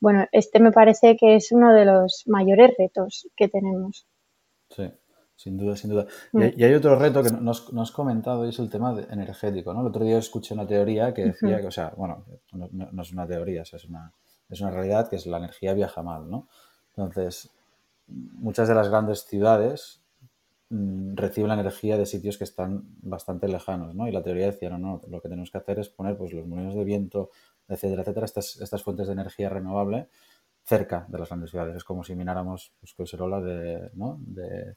Bueno, 0.00 0.26
este 0.32 0.58
me 0.58 0.72
parece 0.72 1.16
que 1.16 1.36
es 1.36 1.52
uno 1.52 1.72
de 1.72 1.84
los 1.84 2.24
mayores 2.26 2.74
retos 2.76 3.28
que 3.36 3.46
tenemos. 3.46 4.08
Sí, 4.70 4.90
sin 5.38 5.56
duda, 5.56 5.76
sin 5.76 5.90
duda. 5.90 6.06
Mm. 6.32 6.42
Y, 6.56 6.64
hay 6.64 6.74
otro 6.74 6.98
reto 6.98 7.22
que 7.22 7.30
nos, 7.30 7.72
has 7.72 7.90
comentado 7.92 8.44
y 8.44 8.50
es 8.50 8.58
el 8.58 8.68
tema 8.68 8.94
energético, 9.08 9.72
¿no? 9.72 9.80
El 9.80 9.86
otro 9.86 10.04
día 10.04 10.18
escuché 10.18 10.52
una 10.52 10.66
teoría 10.66 11.14
que 11.14 11.26
decía 11.26 11.60
que, 11.60 11.66
o 11.68 11.70
sea, 11.70 11.94
bueno, 11.96 12.24
no, 12.52 13.02
es 13.02 13.12
una 13.12 13.26
teoría, 13.26 13.62
es, 13.62 13.84
una, 13.84 14.12
es 14.50 14.60
una 14.60 14.70
realidad 14.70 15.08
que 15.08 15.16
es 15.16 15.26
la 15.26 15.38
energía 15.38 15.74
viaja 15.74 16.02
mal, 16.02 16.28
¿no? 16.28 16.48
Entonces, 16.96 17.50
muchas 18.08 18.68
de 18.68 18.74
las 18.74 18.88
grandes 18.88 19.24
ciudades 19.24 20.02
Mm, 20.70 21.16
recibe 21.16 21.48
la 21.48 21.54
energía 21.54 21.96
de 21.96 22.04
sitios 22.04 22.36
que 22.36 22.44
están 22.44 22.84
bastante 23.00 23.48
lejanos, 23.48 23.94
¿no? 23.94 24.06
Y 24.06 24.12
la 24.12 24.22
teoría 24.22 24.46
decía, 24.46 24.68
no, 24.68 24.78
no, 24.78 25.02
lo 25.08 25.20
que 25.22 25.28
tenemos 25.28 25.50
que 25.50 25.56
hacer 25.58 25.78
es 25.78 25.88
poner 25.88 26.16
pues, 26.16 26.32
los 26.34 26.46
molinos 26.46 26.74
de 26.74 26.84
viento, 26.84 27.30
etcétera, 27.68 28.02
etcétera, 28.02 28.26
estas, 28.26 28.56
estas 28.60 28.82
fuentes 28.82 29.06
de 29.06 29.14
energía 29.14 29.48
renovable 29.48 30.08
cerca 30.64 31.06
de 31.08 31.18
las 31.18 31.28
grandes 31.30 31.50
ciudades. 31.50 31.76
Es 31.76 31.84
como 31.84 32.04
si 32.04 32.14
mináramos 32.14 32.74
pues, 32.96 33.12
de, 33.12 33.90
¿no? 33.94 34.18
de, 34.20 34.76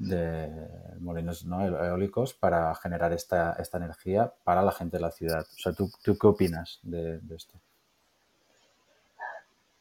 de 0.00 0.50
molinos 0.98 1.44
¿no? 1.44 1.62
eólicos 1.84 2.32
para 2.32 2.74
generar 2.74 3.12
esta, 3.12 3.52
esta 3.58 3.76
energía 3.76 4.32
para 4.44 4.62
la 4.62 4.72
gente 4.72 4.96
de 4.96 5.02
la 5.02 5.10
ciudad. 5.10 5.42
O 5.42 5.58
sea, 5.58 5.72
¿tú, 5.72 5.90
tú 6.02 6.16
qué 6.18 6.26
opinas 6.26 6.80
de, 6.82 7.18
de 7.20 7.36
esto? 7.36 7.60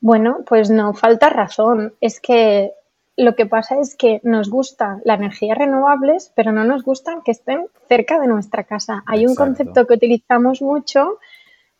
Bueno, 0.02 0.40
pues 0.46 0.70
no 0.70 0.94
falta 0.94 1.30
razón. 1.30 1.94
Es 2.02 2.20
que 2.20 2.74
lo 3.16 3.36
que 3.36 3.46
pasa 3.46 3.80
es 3.80 3.96
que 3.96 4.20
nos 4.24 4.50
gusta 4.50 5.00
la 5.06 5.14
energía 5.14 5.56
renovables, 5.56 6.32
pero 6.36 6.52
no 6.52 6.66
nos 6.66 6.84
gustan 6.84 7.22
que 7.22 7.32
estén 7.32 7.68
cerca 7.88 8.20
de 8.20 8.28
nuestra 8.28 8.66
casa. 8.66 9.04
Hay 9.06 9.26
un 9.26 9.36
concepto 9.36 9.88
que 9.88 9.94
utilizamos 9.94 10.62
mucho 10.62 11.18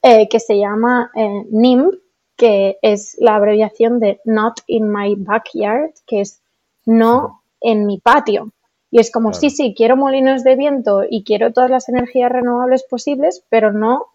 eh, 0.02 0.30
que 0.30 0.40
se 0.40 0.58
llama 0.58 1.12
eh, 1.14 1.46
NIMB, 1.52 1.94
que 2.38 2.78
es 2.82 3.18
la 3.20 3.36
abreviación 3.36 4.00
de 4.00 4.22
Not 4.24 4.62
in 4.68 4.92
my 4.92 5.16
backyard, 5.16 5.92
que 6.08 6.22
es 6.22 6.42
no 6.86 7.42
en 7.62 7.86
mi 7.86 8.00
patio. 8.00 8.54
Y 8.92 9.00
es 9.00 9.12
como, 9.12 9.34
sí, 9.34 9.50
sí, 9.50 9.74
quiero 9.78 9.96
molinos 9.96 10.44
de 10.44 10.56
viento 10.56 11.04
y 11.08 11.24
quiero 11.24 11.54
todas 11.54 11.70
las 11.70 11.90
energías 11.90 12.32
renovables 12.32 12.84
posibles, 12.84 13.46
pero 13.50 13.72
no 13.72 14.08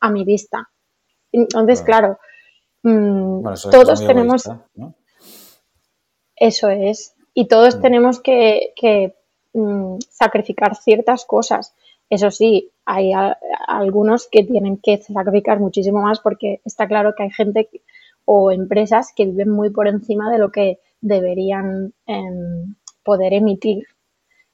a 0.00 0.10
mi 0.10 0.24
vista. 0.24 0.70
Entonces, 1.32 1.82
claro, 1.82 2.18
mm, 2.82 3.44
todos 3.70 4.06
tenemos... 4.06 4.48
Eso 6.36 6.70
es. 6.70 7.14
Y 7.34 7.46
todos 7.46 7.76
mm. 7.76 7.80
tenemos 7.82 8.20
que, 8.20 9.14
mm, 9.52 9.98
sacrificar 10.10 10.76
ciertas 10.76 11.24
cosas. 11.24 11.74
Eso 12.08 12.30
sí, 12.30 12.70
hay 12.84 13.12
algunos 13.68 14.28
que 14.28 14.44
tienen 14.44 14.78
que 14.78 14.98
sacrificar 15.02 15.60
muchísimo 15.60 16.02
más 16.02 16.20
porque 16.20 16.60
está 16.64 16.88
claro 16.88 17.14
que 17.16 17.24
hay 17.24 17.30
gente 17.30 17.68
o 18.24 18.50
empresas 18.50 19.12
que 19.14 19.24
viven 19.24 19.50
muy 19.50 19.70
por 19.70 19.88
encima 19.88 20.30
de 20.30 20.38
lo 20.38 20.50
que 20.50 20.80
deberían 21.00 21.94
em, 22.06 22.74
poder 23.02 23.32
emitir 23.32 23.86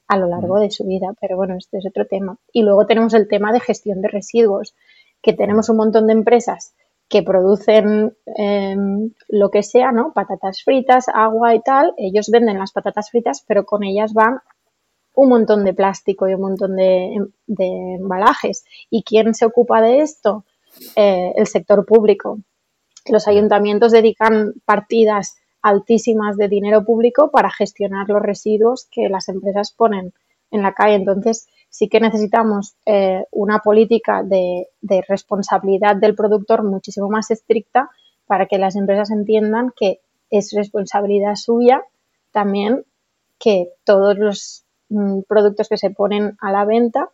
a 0.07 0.17
lo 0.17 0.27
largo 0.27 0.59
de 0.59 0.71
su 0.71 0.85
vida. 0.85 1.13
Pero 1.21 1.37
bueno, 1.37 1.55
este 1.57 1.77
es 1.77 1.85
otro 1.85 2.05
tema. 2.05 2.37
Y 2.51 2.63
luego 2.63 2.85
tenemos 2.85 3.13
el 3.13 3.27
tema 3.27 3.51
de 3.51 3.59
gestión 3.59 4.01
de 4.01 4.09
residuos, 4.09 4.75
que 5.21 5.33
tenemos 5.33 5.69
un 5.69 5.77
montón 5.77 6.07
de 6.07 6.13
empresas 6.13 6.73
que 7.09 7.23
producen 7.23 8.15
em, 8.35 9.11
lo 9.27 9.49
que 9.49 9.63
sea, 9.63 9.91
¿no? 9.91 10.13
Patatas 10.13 10.61
fritas, 10.63 11.07
agua 11.11 11.55
y 11.55 11.61
tal. 11.61 11.93
Ellos 11.97 12.29
venden 12.29 12.59
las 12.59 12.71
patatas 12.71 13.09
fritas, 13.09 13.43
pero 13.47 13.65
con 13.65 13.83
ellas 13.83 14.13
van 14.13 14.39
un 15.15 15.29
montón 15.29 15.65
de 15.65 15.73
plástico 15.73 16.29
y 16.29 16.35
un 16.35 16.41
montón 16.41 16.75
de, 16.75 17.17
embalajes. 17.47 18.63
¿Y 18.89 19.03
quién 19.03 19.33
se 19.33 19.45
ocupa 19.45 19.81
de 19.81 19.99
esto? 19.99 20.45
Eh, 20.95 21.33
el 21.35 21.47
sector 21.47 21.85
público. 21.85 22.39
Los 23.07 23.27
ayuntamientos 23.27 23.91
dedican 23.91 24.53
partidas 24.65 25.35
altísimas 25.61 26.37
de 26.37 26.47
dinero 26.47 26.83
público 26.83 27.31
para 27.31 27.51
gestionar 27.51 28.07
los 28.09 28.21
residuos 28.21 28.87
que 28.91 29.09
las 29.09 29.29
empresas 29.29 29.71
ponen 29.71 30.13
en 30.51 30.63
la 30.63 30.73
calle. 30.73 30.95
Entonces, 30.95 31.47
sí 31.69 31.87
que 31.87 31.99
necesitamos 31.99 32.75
eh, 32.85 33.25
una 33.31 33.59
política 33.59 34.23
de, 34.23 34.67
responsabilidad 35.07 35.95
del 35.95 36.15
productor 36.15 36.63
muchísimo 36.63 37.09
más 37.09 37.31
estricta 37.31 37.89
para 38.25 38.45
que 38.45 38.57
las 38.57 38.75
empresas 38.75 39.11
entiendan 39.11 39.73
que 39.75 39.99
es 40.29 40.51
responsabilidad 40.53 41.35
suya 41.35 41.83
también 42.31 42.85
que 43.39 43.69
todos 43.83 44.17
los 44.17 44.65
mm, 44.89 45.21
productos 45.27 45.69
que 45.69 45.77
se 45.77 45.89
ponen 45.89 46.37
a 46.39 46.51
la 46.51 46.65
venta 46.65 47.09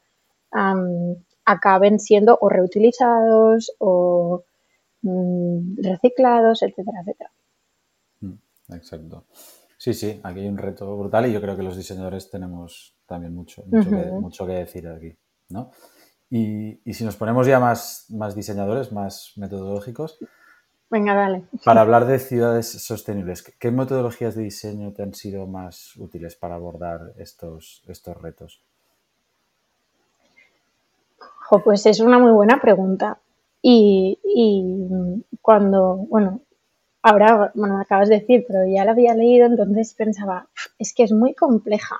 acaben 1.45 1.99
siendo 1.99 2.37
o 2.39 2.47
reutilizados 2.49 3.73
o 3.79 4.43
mm, 5.01 5.83
reciclados, 5.83 6.63
etcétera, 6.63 7.01
etcétera. 7.01 7.31
Exacto. 8.69 9.25
Sí, 9.77 9.93
sí, 9.93 10.19
aquí 10.23 10.39
hay 10.39 10.47
un 10.47 10.57
reto 10.57 10.97
brutal 10.97 11.27
y 11.27 11.33
yo 11.33 11.41
creo 11.41 11.55
que 11.55 11.63
los 11.63 11.77
diseñadores 11.77 12.29
tenemos 12.29 12.95
también 13.05 13.35
mucho, 13.35 13.63
mucho, 13.67 14.47
que, 14.47 14.53
decir 14.53 14.87
aquí, 14.87 15.15
¿no? 15.49 15.71
Y, 16.29 16.79
si 16.93 17.03
nos 17.03 17.15
ponemos 17.17 17.45
ya 17.45 17.59
más, 17.59 18.07
más 18.09 18.35
diseñadores, 18.35 18.91
más 18.91 19.33
metodológicos. 19.35 20.17
Venga, 20.89 21.13
dale. 21.13 21.43
Para 21.63 21.81
hablar 21.81 22.05
de 22.05 22.19
ciudades 22.19 22.67
sostenibles, 22.67 23.43
¿qué 23.43 23.71
metodologías 23.71 24.35
de 24.35 24.43
diseño 24.43 24.91
te 24.93 25.03
han 25.03 25.13
sido 25.13 25.45
más 25.45 25.95
útiles 25.97 26.35
para 26.35 26.55
abordar 26.55 27.13
estos, 27.17 27.83
estos 27.87 28.19
retos? 28.21 28.63
pues 31.63 31.85
es 31.85 31.99
una 31.99 32.17
muy 32.17 32.31
buena 32.31 32.59
pregunta. 32.59 33.19
Y, 33.61 34.19
y 34.23 35.23
cuando, 35.41 35.95
bueno, 36.09 36.41
ahora, 37.05 37.51
bueno, 37.53 37.75
me 37.75 37.83
acabas 37.83 38.09
de 38.09 38.19
decir, 38.19 38.45
pero 38.47 38.65
ya 38.65 38.83
la 38.83 38.91
había 38.91 39.13
leído, 39.13 39.45
entonces 39.45 39.93
pensaba, 39.93 40.47
es 40.79 40.91
que 40.91 41.03
es 41.03 41.11
muy 41.11 41.35
compleja, 41.35 41.97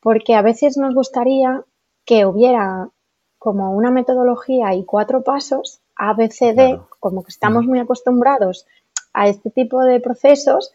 porque 0.00 0.34
a 0.34 0.42
veces 0.42 0.76
nos 0.76 0.94
gustaría 0.94 1.64
que 2.04 2.26
hubiera 2.26 2.90
como 3.38 3.72
una 3.72 3.90
metodología 3.90 4.74
y 4.74 4.84
cuatro 4.84 5.22
pasos, 5.22 5.80
ABCD, 5.96 6.78
como 7.00 7.24
que 7.24 7.30
estamos 7.30 7.64
muy 7.64 7.78
acostumbrados 7.78 8.66
a 9.14 9.26
este 9.26 9.48
tipo 9.50 9.82
de 9.82 10.00
procesos, 10.00 10.74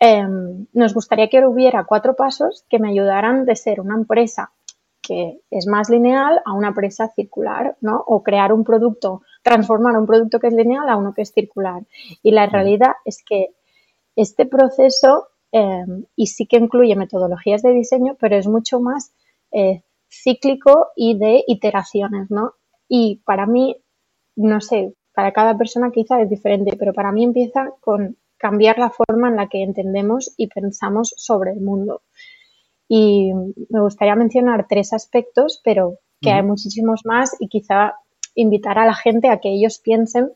em, 0.00 0.66
nos 0.72 0.92
gustaría 0.92 1.28
que 1.28 1.46
hubiera 1.46 1.84
cuatro 1.84 2.16
pasos 2.16 2.64
que 2.68 2.80
me 2.80 2.90
ayudaran 2.90 3.44
de 3.44 3.54
ser 3.54 3.80
una 3.80 3.94
empresa 3.94 4.50
que 5.00 5.40
es 5.50 5.68
más 5.68 5.88
lineal 5.88 6.42
a 6.44 6.52
una 6.52 6.68
empresa 6.68 7.08
circular, 7.14 7.76
¿no? 7.80 8.02
O 8.06 8.22
crear 8.24 8.52
un 8.52 8.64
producto 8.64 9.22
transformar 9.48 9.96
un 9.96 10.06
producto 10.06 10.38
que 10.38 10.48
es 10.48 10.54
lineal 10.54 10.88
a 10.88 10.96
uno 10.96 11.14
que 11.14 11.22
es 11.22 11.32
circular. 11.32 11.82
Y 12.22 12.32
la 12.32 12.46
realidad 12.46 12.92
es 13.04 13.22
que 13.22 13.54
este 14.14 14.44
proceso, 14.44 15.28
em, 15.52 16.04
y 16.16 16.26
sí 16.26 16.46
que 16.46 16.58
incluye 16.58 16.94
metodologías 16.96 17.62
de 17.62 17.72
diseño, 17.72 18.16
pero 18.20 18.36
es 18.36 18.46
mucho 18.46 18.78
más 18.80 19.12
eh, 19.50 19.82
cíclico 20.10 20.88
y 20.94 21.16
de 21.16 21.44
iteraciones, 21.46 22.30
¿no? 22.30 22.52
Y 22.88 23.22
para 23.24 23.46
mí, 23.46 23.76
no 24.36 24.60
sé, 24.60 24.92
para 25.14 25.32
cada 25.32 25.56
persona 25.56 25.90
quizá 25.90 26.20
es 26.20 26.28
diferente, 26.28 26.76
pero 26.78 26.92
para 26.92 27.10
mí 27.10 27.24
empieza 27.24 27.70
con 27.80 28.16
cambiar 28.36 28.78
la 28.78 28.90
forma 28.90 29.28
en 29.28 29.36
la 29.36 29.48
que 29.48 29.62
entendemos 29.62 30.34
y 30.36 30.48
pensamos 30.48 31.14
sobre 31.16 31.52
el 31.52 31.60
mundo. 31.60 32.02
Y 32.86 33.32
me 33.70 33.80
gustaría 33.80 34.14
mencionar 34.14 34.66
tres 34.68 34.92
aspectos, 34.92 35.60
pero 35.64 35.98
que 36.20 36.32
hay 36.32 36.42
muchísimos 36.42 37.04
más 37.04 37.36
y 37.38 37.48
quizá 37.48 37.94
invitar 38.40 38.78
a 38.78 38.86
la 38.86 38.94
gente 38.94 39.28
a 39.28 39.38
que 39.38 39.50
ellos 39.50 39.78
piensen 39.78 40.32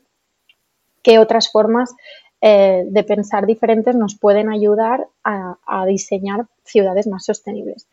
qué 1.01 1.19
otras 1.19 1.51
formas 1.51 1.95
eh, 2.41 2.83
de 2.87 3.03
pensar 3.03 3.45
diferentes 3.45 3.95
nos 3.95 4.17
pueden 4.19 4.49
ayudar 4.49 5.07
a, 5.23 5.85
diseñar 5.85 6.47
ciudades 6.63 7.07
más 7.07 7.25
sostenibles. 7.25 7.87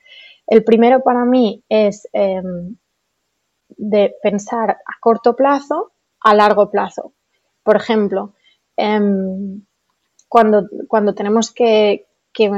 El 0.46 0.64
primero 0.64 1.02
para 1.02 1.24
mí 1.24 1.62
es 1.68 2.08
em, 2.12 2.76
de 3.68 4.14
pensar 4.22 4.70
a 4.70 4.92
corto 5.00 5.36
plazo, 5.36 5.92
a 6.20 6.34
largo 6.34 6.70
plazo. 6.70 7.12
Por 7.62 7.76
ejemplo, 7.76 8.34
em, 8.76 9.62
cuando, 10.28 10.68
cuando 10.88 11.14
tenemos 11.14 11.52
que, 11.52 12.06
que 12.32 12.48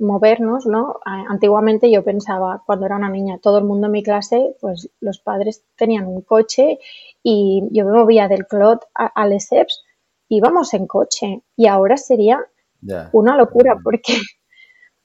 movernos, 0.00 0.66
¿no? 0.66 1.00
Antiguamente 1.04 1.90
yo 1.90 2.02
pensaba, 2.02 2.62
cuando 2.66 2.86
era 2.86 2.96
una 2.96 3.08
niña, 3.08 3.38
todo 3.38 3.58
el 3.58 3.64
mundo 3.64 3.86
en 3.86 3.92
mi 3.92 4.02
clase, 4.02 4.56
pues 4.60 4.90
los 5.00 5.20
padres 5.20 5.64
tenían 5.76 6.06
un 6.06 6.22
coche 6.22 6.78
y 7.22 7.62
yo 7.70 7.84
me 7.84 7.92
movía 7.92 8.28
del 8.28 8.46
Clot 8.46 8.86
a, 8.94 9.26
Lesseps 9.26 9.84
y 10.28 10.38
íbamos 10.38 10.74
en 10.74 10.86
coche. 10.86 11.42
Y 11.56 11.68
ahora 11.68 11.96
sería 11.96 12.44
una 13.12 13.36
locura 13.36 13.78
porque, 13.82 14.14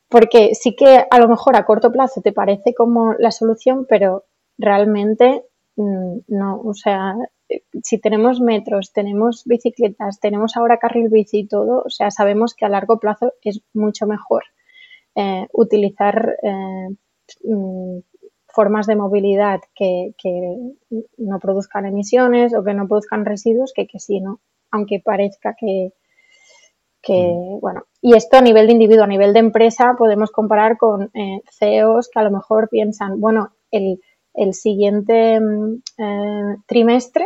porque 0.10 0.56
sí 0.56 0.76
que 0.76 1.06
a 1.10 1.20
lo 1.20 1.28
mejor 1.28 1.56
a 1.56 1.66
corto 1.66 1.92
plazo 1.92 2.22
te 2.22 2.32
parece 2.32 2.74
como 2.74 3.14
la 3.20 3.32
solución, 3.32 3.86
pero 3.88 4.26
realmente 4.58 5.44
mm, 5.76 6.18
no, 6.30 6.62
o 6.62 6.74
sea, 6.74 7.16
si 7.84 8.00
tenemos 8.00 8.40
metros, 8.40 8.92
tenemos 8.94 9.44
bicicletas, 9.46 10.20
tenemos 10.20 10.58
ahora 10.58 10.80
carril 10.80 11.10
bici 11.10 11.40
y 11.40 11.48
todo, 11.48 11.84
o 11.86 11.90
sea, 11.90 12.12
sabemos 12.12 12.56
que 12.56 12.66
a 12.66 12.70
largo 12.70 13.00
plazo 13.00 13.34
es 13.42 13.62
mucho 13.74 14.08
mejor 14.08 14.44
eh, 15.16 15.48
utilizar 15.54 16.38
eh, 16.42 16.90
mm, 17.44 18.00
formas 18.48 18.88
de 18.88 18.96
movilidad 18.96 19.60
que, 19.76 20.14
no 21.18 21.40
produzcan 21.40 21.86
emisiones 21.86 22.54
o 22.56 22.64
que 22.64 22.74
no 22.74 22.88
produzcan 22.88 23.26
residuos 23.26 23.74
que 23.74 23.88
que 23.88 24.00
sí, 24.00 24.22
¿no? 24.22 24.40
Aunque 24.72 25.00
parezca 25.00 25.56
que, 25.60 25.92
que, 27.02 27.14
mm. 27.14 27.60
bueno, 27.60 27.86
y 28.02 28.16
esto 28.16 28.38
a 28.38 28.42
nivel 28.42 28.68
de 28.68 28.74
individuo, 28.74 29.04
a 29.04 29.08
nivel 29.08 29.34
de 29.34 29.40
empresa, 29.40 29.96
podemos 29.98 30.32
comparar 30.32 30.78
con 30.78 31.12
eh, 31.14 31.42
CEOs 31.52 32.10
que 32.10 32.20
a 32.20 32.24
lo 32.24 32.32
mejor 32.32 32.70
piensan, 32.70 33.20
bueno, 33.20 33.52
el, 33.72 34.00
el 34.36 34.54
siguiente 34.54 35.40
mm, 35.40 35.82
eh, 35.98 36.58
trimestre 36.68 37.26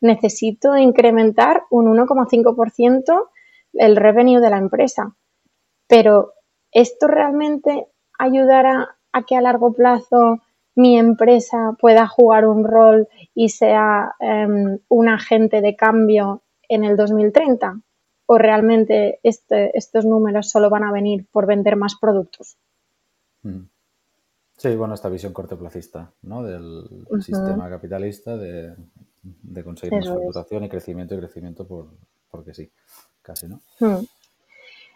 necesito 0.00 0.76
incrementar 0.76 1.64
un 1.70 1.86
1,5% 1.86 3.28
el 3.72 3.96
revenue 3.96 4.40
de 4.40 4.50
la 4.50 4.58
empresa. 4.58 5.16
Pero 5.88 6.34
¿esto 6.70 7.06
realmente 7.06 7.86
ayudará 8.18 8.96
a 9.12 9.22
que 9.24 9.36
a 9.36 9.40
largo 9.40 9.72
plazo 9.72 10.40
mi 10.76 10.98
empresa 10.98 11.76
pueda 11.80 12.06
jugar 12.06 12.46
un 12.46 12.64
rol 12.64 13.08
y 13.34 13.48
sea 13.48 14.14
em, 14.20 14.78
un 14.88 15.08
agente 15.08 15.60
de 15.60 15.76
cambio 15.76 16.42
en 16.68 16.84
el 16.84 16.96
2030? 16.96 17.80
¿O 18.26 18.38
realmente 18.38 19.20
este, 19.22 19.76
estos 19.76 20.04
números 20.04 20.50
solo 20.50 20.70
van 20.70 20.84
a 20.84 20.92
venir 20.92 21.26
por 21.30 21.46
vender 21.46 21.76
más 21.76 21.96
productos? 22.00 22.56
Mm. 23.42 23.73
Sí, 24.56 24.74
bueno, 24.76 24.94
esta 24.94 25.08
visión 25.08 25.32
cortoplacista 25.32 26.12
¿no? 26.22 26.42
del 26.42 27.06
sistema 27.22 27.68
capitalista 27.68 28.36
de, 28.36 28.74
conseguir 29.64 29.98
más 29.98 30.08
facturación 30.08 30.64
y 30.64 30.68
crecimiento 30.68 31.14
y 31.14 31.18
crecimiento 31.18 31.66
por, 31.66 31.88
porque 32.30 32.54
sí, 32.54 32.70
casi, 33.22 33.48
¿no? 33.48 33.60
Hmm. 33.80 34.04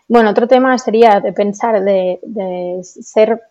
Bueno, 0.07 0.31
otro 0.31 0.49
tema 0.49 0.79
sería 0.79 1.21
de 1.21 1.33
pensar 1.33 1.83
de, 1.83 2.19
de 2.23 2.81
ser 2.83 3.43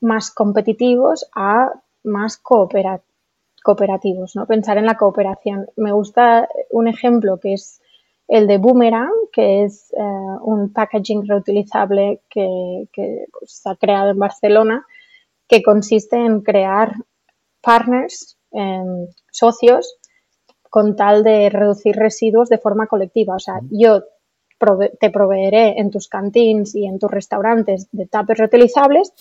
más 0.00 0.30
competitivos 0.30 1.26
a 1.34 1.72
más 2.04 2.36
cooperativos, 2.36 4.36
¿no? 4.36 4.46
Pensar 4.46 4.78
en 4.78 4.86
la 4.86 4.96
cooperación. 4.96 5.66
Me 5.76 5.92
gusta 5.92 6.48
un 6.70 6.88
ejemplo 6.88 7.38
que 7.40 7.54
es 7.54 7.80
el 8.28 8.46
de 8.46 8.58
Boomerang, 8.58 9.10
que 9.32 9.64
es 9.64 9.92
eh, 9.92 10.00
un 10.42 10.72
packaging 10.72 11.26
reutilizable 11.26 12.20
que, 12.30 12.86
pues, 13.38 13.52
se 13.52 13.68
ha 13.68 13.76
creado 13.76 14.10
en 14.10 14.18
Barcelona, 14.18 14.86
que 15.48 15.62
consiste 15.62 16.16
en 16.16 16.40
crear 16.40 16.94
partners, 17.60 18.36
em, 18.52 19.06
socios, 19.30 19.96
con 20.70 20.96
tal 20.96 21.22
de 21.22 21.50
reducir 21.50 21.96
residuos 21.96 22.48
de 22.48 22.58
forma 22.58 22.86
colectiva. 22.86 23.36
O 23.36 23.38
sea, 23.38 23.60
yo 23.70 24.02
te 25.00 25.10
proveeré 25.10 25.78
en 25.78 25.90
tus 25.90 26.08
cantines 26.08 26.74
y 26.74 26.86
en 26.86 26.98
tus 26.98 27.10
restaurantes 27.10 27.88
de 27.92 28.06
tapes 28.06 28.38
reutilizables 28.38 29.12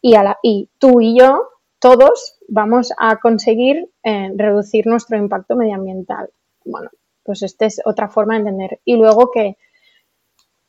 y, 0.00 0.14
y 0.42 0.68
tú 0.78 1.00
y 1.00 1.18
yo, 1.18 1.48
todos, 1.78 2.38
vamos 2.48 2.92
a 2.98 3.16
conseguir 3.16 3.90
eh, 4.02 4.32
reducir 4.36 4.86
nuestro 4.86 5.16
impacto 5.16 5.56
medioambiental. 5.56 6.30
Bueno, 6.64 6.90
pues 7.22 7.42
esta 7.42 7.66
es 7.66 7.80
otra 7.84 8.08
forma 8.08 8.34
de 8.34 8.40
entender. 8.40 8.80
Y 8.84 8.96
luego 8.96 9.30
que 9.30 9.56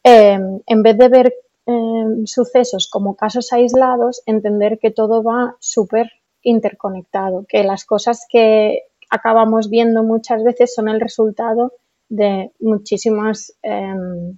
em, 0.04 0.60
en 0.66 0.84
vez 0.84 0.98
de 0.98 1.10
ver 1.10 1.34
em, 1.66 2.26
sucesos 2.26 2.88
como 2.90 3.16
casos 3.16 3.52
aislados, 3.54 4.22
entender 4.26 4.80
que 4.80 4.92
todo 4.92 5.24
va 5.24 5.56
súper 5.60 6.12
interconectado, 6.42 7.46
que 7.48 7.64
las 7.64 7.86
cosas 7.86 8.26
que 8.30 8.84
acabamos 9.10 9.70
viendo 9.70 10.04
muchas 10.04 10.44
veces 10.44 10.74
son 10.74 10.90
el 10.90 11.00
resultado 11.00 11.74
de 12.10 12.52
muchísimas 12.60 13.54
em, 13.64 14.38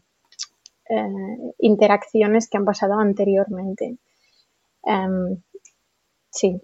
eh, 0.90 1.54
interacciones 1.60 2.50
que 2.50 2.58
han 2.58 2.66
pasado 2.66 2.94
anteriormente. 3.00 3.98
sí, 6.30 6.62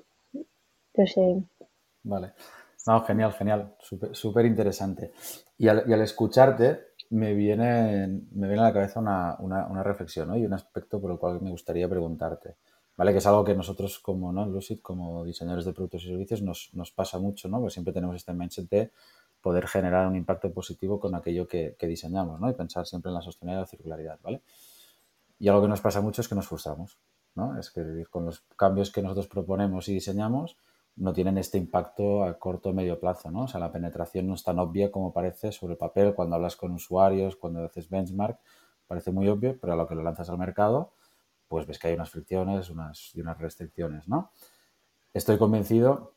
yo 0.94 1.06
sé. 1.08 1.44
Vale. 2.04 2.34
Genial, 3.08 3.32
genial, 3.32 3.76
súper 4.12 4.46
interesante. 4.46 5.14
Y 5.58 5.70
al, 5.70 6.02
escucharte 6.02 6.93
me 7.14 7.36
viene, 7.36 8.08
me 8.32 8.48
viene 8.48 8.62
a 8.62 8.66
la 8.66 8.74
cabeza 8.74 9.00
una, 9.00 9.84
reflexión 9.84 10.36
y 10.36 10.46
un 10.46 10.54
aspecto 10.54 11.00
por 11.00 11.12
el 11.12 11.20
cual 11.20 11.40
me 11.42 11.52
gustaría 11.52 11.88
preguntarte. 11.88 12.56
¿Vale? 12.96 13.12
Que 13.12 13.18
es 13.20 13.26
algo 13.26 13.44
que 13.44 13.56
nosotros 13.56 13.98
como 14.00 14.32
¿no? 14.32 14.46
Lucid, 14.46 14.80
como 14.80 15.24
diseñadores 15.24 15.66
de 15.66 15.74
productos 15.74 16.04
y 16.04 16.08
servicios, 16.10 16.44
nos, 16.44 16.70
nos 16.74 16.92
pasa 16.92 17.18
mucho, 17.18 17.50
¿no? 17.50 17.60
Porque 17.60 17.74
siempre 17.74 17.92
tenemos 17.92 18.16
este 18.16 18.34
mindset 18.34 18.70
de 18.70 18.92
poder 19.42 19.68
generar 19.68 20.08
un 20.08 20.16
impacto 20.16 20.52
positivo 20.52 21.00
con 21.00 21.14
aquello 21.16 21.48
que, 21.48 21.76
diseñamos, 21.82 22.40
¿no? 22.40 22.50
Y 22.50 22.54
pensar 22.54 22.86
siempre 22.88 23.10
en 23.10 23.16
la 23.16 23.22
sostenibilidad 23.22 23.62
y 23.62 23.66
la 23.66 23.68
circularidad, 23.68 24.20
¿vale? 24.24 24.42
Y 25.38 25.48
algo 25.50 25.62
que 25.64 25.68
nos 25.68 25.82
pasa 25.82 26.02
mucho 26.02 26.22
es 26.22 26.28
que 26.28 26.36
nos 26.36 26.48
frustramos, 26.48 26.98
¿no? 27.36 27.60
Es 27.60 27.70
que 27.70 28.06
con 28.10 28.26
los 28.26 28.42
cambios 28.56 28.92
que 28.92 29.02
nosotros 29.02 29.28
proponemos 29.28 29.88
y 29.90 29.94
diseñamos, 29.94 30.56
no 30.96 31.14
tienen 31.14 31.38
este 31.38 31.58
impacto 31.58 32.24
a 32.24 32.38
corto 32.38 32.70
o 32.70 32.74
medio 32.74 33.00
plazo, 33.00 33.32
¿no? 33.32 33.44
O 33.44 33.48
sea, 33.48 33.60
la 33.60 33.72
penetración 33.72 34.28
no 34.28 34.36
es 34.36 34.44
tan 34.44 34.60
obvia 34.60 34.92
como 34.92 35.12
parece 35.12 35.52
sobre 35.52 35.74
el 35.74 35.78
papel 35.78 36.14
cuando 36.14 36.36
hablas 36.36 36.56
con 36.56 36.72
usuarios, 36.72 37.36
cuando 37.36 37.64
haces 37.64 37.90
benchmark, 37.90 38.40
parece 38.88 39.12
muy 39.12 39.28
obvio, 39.28 39.58
pero 39.60 39.74
a 39.74 39.76
lo 39.76 39.88
que 39.88 39.96
lo 39.96 40.04
lanzas 40.04 40.30
al 40.30 40.38
mercado, 40.38 40.94
pues 41.48 41.66
ves 41.66 41.80
que 41.80 41.88
hay 41.88 41.96
unas 41.96 42.12
fricciones 42.12 42.70
unas, 42.70 43.12
y 43.16 43.22
unas 43.22 43.38
restricciones, 43.40 44.08
¿no? 44.08 44.32
Estoy 45.14 45.38
convencido 45.38 46.14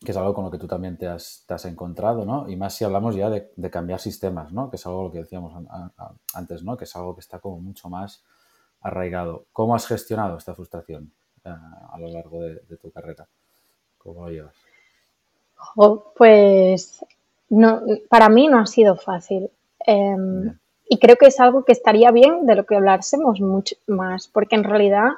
que 0.00 0.10
es 0.10 0.16
algo 0.16 0.34
con 0.34 0.44
lo 0.44 0.50
que 0.50 0.58
tú 0.58 0.66
también 0.66 0.98
te 0.98 1.06
has, 1.08 1.64
encontrado, 1.64 2.24
¿no? 2.26 2.48
Y 2.48 2.56
más 2.56 2.74
si 2.74 2.84
hablamos 2.84 3.14
ya 3.14 3.30
de, 3.30 3.70
cambiar 3.70 3.98
sistemas, 3.98 4.52
¿no? 4.52 4.68
Que 4.70 4.76
es 4.76 4.86
algo 4.86 5.04
lo 5.04 5.12
que 5.12 5.18
decíamos 5.18 5.54
antes, 6.34 6.62
¿no? 6.62 6.76
Que 6.76 6.84
es 6.84 6.94
algo 6.96 7.14
que 7.14 7.20
está 7.20 7.38
como 7.38 7.60
mucho 7.60 7.88
más 7.88 8.22
arraigado. 8.80 9.46
¿Cómo 9.52 9.74
has 9.74 9.86
gestionado 9.86 10.36
esta 10.36 10.54
frustración 10.54 11.12
eh, 11.44 11.48
a 11.48 11.98
lo 11.98 12.08
largo 12.08 12.42
de 12.42 12.76
tu 12.76 12.90
carrera? 12.90 13.26
¿Cómo 14.06 14.28
pues 16.16 17.04
no, 17.48 17.82
para 18.08 18.28
mí 18.28 18.48
no 18.48 18.58
ha 18.58 18.66
sido 18.66 18.96
fácil. 18.96 19.50
Em, 19.86 20.58
y 20.88 20.98
creo 20.98 21.16
que 21.16 21.26
es 21.26 21.40
algo 21.40 21.64
que 21.64 21.72
estaría 21.72 22.10
bien 22.10 22.46
de 22.46 22.54
lo 22.54 22.64
que 22.64 22.76
hablásemos 22.76 23.40
mucho 23.40 23.76
más, 23.86 24.28
porque 24.28 24.56
en 24.56 24.64
realidad 24.64 25.10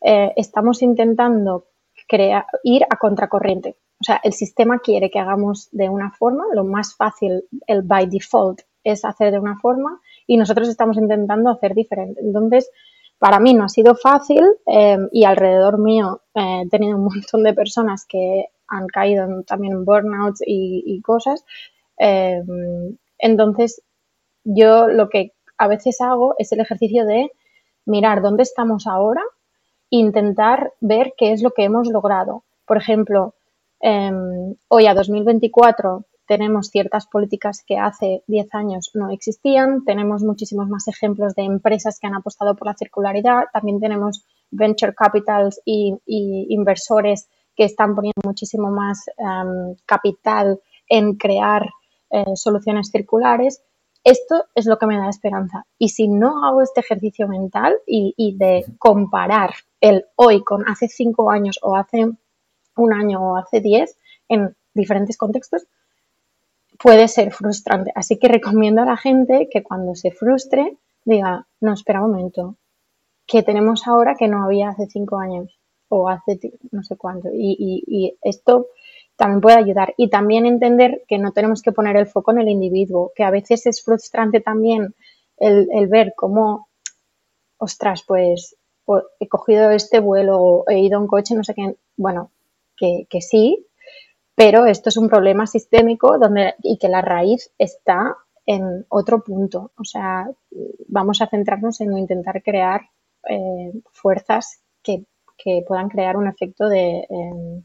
eh, 0.00 0.32
estamos 0.36 0.82
intentando 0.82 1.66
crear, 2.08 2.46
ir 2.62 2.84
a 2.88 2.96
contracorriente. 2.96 3.76
O 4.00 4.04
sea, 4.04 4.20
el 4.22 4.32
sistema 4.32 4.78
quiere 4.78 5.10
que 5.10 5.18
hagamos 5.18 5.68
de 5.72 5.88
una 5.88 6.10
forma, 6.12 6.44
lo 6.52 6.64
más 6.64 6.94
fácil, 6.94 7.44
el 7.66 7.82
by 7.82 8.06
default, 8.06 8.60
es 8.84 9.04
hacer 9.04 9.32
de 9.32 9.38
una 9.38 9.58
forma 9.58 10.00
y 10.26 10.36
nosotros 10.36 10.68
estamos 10.68 10.96
intentando 10.96 11.50
hacer 11.50 11.74
diferente. 11.74 12.20
Entonces, 12.20 12.70
para 13.18 13.40
mí 13.40 13.54
no 13.54 13.64
ha 13.64 13.68
sido 13.68 13.94
fácil 13.94 14.44
em, 14.66 15.08
y 15.12 15.24
alrededor 15.24 15.78
mío 15.78 16.22
eh, 16.34 16.62
he 16.64 16.68
tenido 16.68 16.96
un 16.96 17.04
montón 17.04 17.42
de 17.42 17.54
personas 17.54 18.04
que 18.08 18.46
han 18.68 18.86
caído 18.88 19.26
también 19.44 19.74
en 19.74 19.84
burnouts 19.84 20.42
y, 20.44 21.00
cosas. 21.02 21.44
Em, 21.98 22.96
entonces, 23.18 23.82
yo 24.44 24.88
lo 24.88 25.08
que 25.08 25.32
a 25.56 25.68
veces 25.68 26.00
hago 26.00 26.34
es 26.38 26.52
el 26.52 26.60
ejercicio 26.60 27.06
de 27.06 27.30
mirar 27.86 28.22
dónde 28.22 28.42
estamos 28.42 28.86
ahora 28.86 29.22
e 29.90 29.96
intentar 29.96 30.72
ver 30.80 31.14
qué 31.16 31.32
es 31.32 31.42
lo 31.42 31.52
que 31.52 31.64
hemos 31.64 31.88
logrado. 31.88 32.44
Por 32.66 32.76
ejemplo, 32.76 33.34
em, 33.80 34.56
hoy 34.68 34.86
a 34.86 34.94
2024 34.94 36.04
tenemos 36.26 36.68
ciertas 36.68 37.06
políticas 37.06 37.62
que 37.66 37.78
hace 37.78 38.22
10 38.26 38.54
años 38.54 38.90
no 38.94 39.10
existían, 39.10 39.84
tenemos 39.84 40.22
muchísimos 40.22 40.68
más 40.68 40.88
ejemplos 40.88 41.34
de 41.34 41.44
empresas 41.44 41.98
que 42.00 42.06
han 42.06 42.14
apostado 42.14 42.56
por 42.56 42.66
la 42.66 42.76
circularidad, 42.76 43.44
también 43.52 43.80
tenemos 43.80 44.24
venture 44.50 44.94
capitals 44.94 45.60
y, 45.64 45.96
inversores 46.48 47.28
que 47.54 47.64
están 47.64 47.94
poniendo 47.94 48.20
muchísimo 48.24 48.70
más 48.70 49.06
em, 49.16 49.76
capital 49.86 50.60
en 50.88 51.14
crear 51.14 51.68
eh, 52.10 52.36
soluciones 52.36 52.90
circulares. 52.90 53.62
Esto 54.04 54.44
es 54.54 54.66
lo 54.66 54.78
que 54.78 54.86
me 54.86 54.98
da 54.98 55.08
esperanza. 55.08 55.66
Y 55.78 55.88
si 55.88 56.06
no 56.06 56.44
hago 56.44 56.62
este 56.62 56.80
ejercicio 56.80 57.26
mental 57.26 57.74
y, 57.86 58.14
y 58.16 58.36
de 58.36 58.64
comparar 58.78 59.50
el 59.80 60.04
hoy 60.16 60.44
con 60.44 60.68
hace 60.68 60.88
cinco 60.88 61.30
años 61.30 61.58
o 61.62 61.76
hace 61.76 62.06
un 62.76 62.92
año 62.92 63.20
o 63.20 63.36
hace 63.36 63.60
diez 63.60 63.98
en 64.28 64.54
diferentes 64.74 65.16
contextos, 65.16 65.66
puede 66.78 67.08
ser 67.08 67.32
frustrante. 67.32 67.92
Así 67.94 68.18
que 68.18 68.28
recomiendo 68.28 68.82
a 68.82 68.86
la 68.86 68.96
gente 68.96 69.48
que 69.50 69.62
cuando 69.62 69.94
se 69.94 70.10
frustre 70.10 70.78
diga, 71.04 71.46
no, 71.60 71.72
espera 71.72 72.02
un 72.02 72.10
momento, 72.10 72.56
que 73.26 73.42
tenemos 73.42 73.86
ahora 73.86 74.16
que 74.16 74.28
no 74.28 74.44
había 74.44 74.70
hace 74.70 74.86
cinco 74.86 75.18
años 75.18 75.58
o 75.88 76.08
hace 76.08 76.38
no 76.72 76.82
sé 76.82 76.96
cuánto. 76.96 77.28
Y, 77.32 78.16
esto 78.22 78.66
también 79.16 79.40
puede 79.40 79.56
ayudar. 79.56 79.94
Y 79.96 80.10
también 80.10 80.46
entender 80.46 81.04
que 81.08 81.18
no 81.18 81.32
tenemos 81.32 81.62
que 81.62 81.72
poner 81.72 81.96
el 81.96 82.06
foco 82.06 82.32
en 82.32 82.38
el 82.38 82.48
individuo, 82.48 83.12
que 83.14 83.24
a 83.24 83.30
veces 83.30 83.66
es 83.66 83.82
frustrante 83.82 84.40
también 84.40 84.94
el, 85.38 85.86
ver 85.88 86.12
cómo, 86.16 86.68
ostras, 87.58 88.02
pues 88.06 88.56
he 89.20 89.28
cogido 89.28 89.70
este 89.70 90.00
vuelo 90.00 90.38
o 90.38 90.64
he 90.68 90.80
ido 90.80 91.00
en 91.00 91.06
coche, 91.06 91.34
no 91.34 91.44
sé 91.44 91.54
qué. 91.54 91.76
Bueno, 91.96 92.30
que, 92.76 93.06
que 93.08 93.20
sí, 93.20 93.66
pero 94.36 94.66
esto 94.66 94.90
es 94.90 94.98
un 94.98 95.08
problema 95.08 95.46
sistémico 95.46 96.18
donde, 96.18 96.54
y 96.62 96.76
que 96.76 96.90
la 96.90 97.00
raíz 97.00 97.50
está 97.58 98.16
en 98.44 98.84
otro 98.90 99.24
punto. 99.24 99.72
O 99.78 99.84
sea, 99.84 100.30
vamos 100.88 101.22
a 101.22 101.26
centrarnos 101.26 101.80
en 101.80 101.96
intentar 101.96 102.42
crear 102.42 102.82
eh, 103.28 103.72
fuerzas 103.90 104.60
que, 104.82 105.04
puedan 105.66 105.88
crear 105.88 106.16
un 106.16 106.26
efecto 106.26 106.68
de 106.68 107.06
em, 107.08 107.64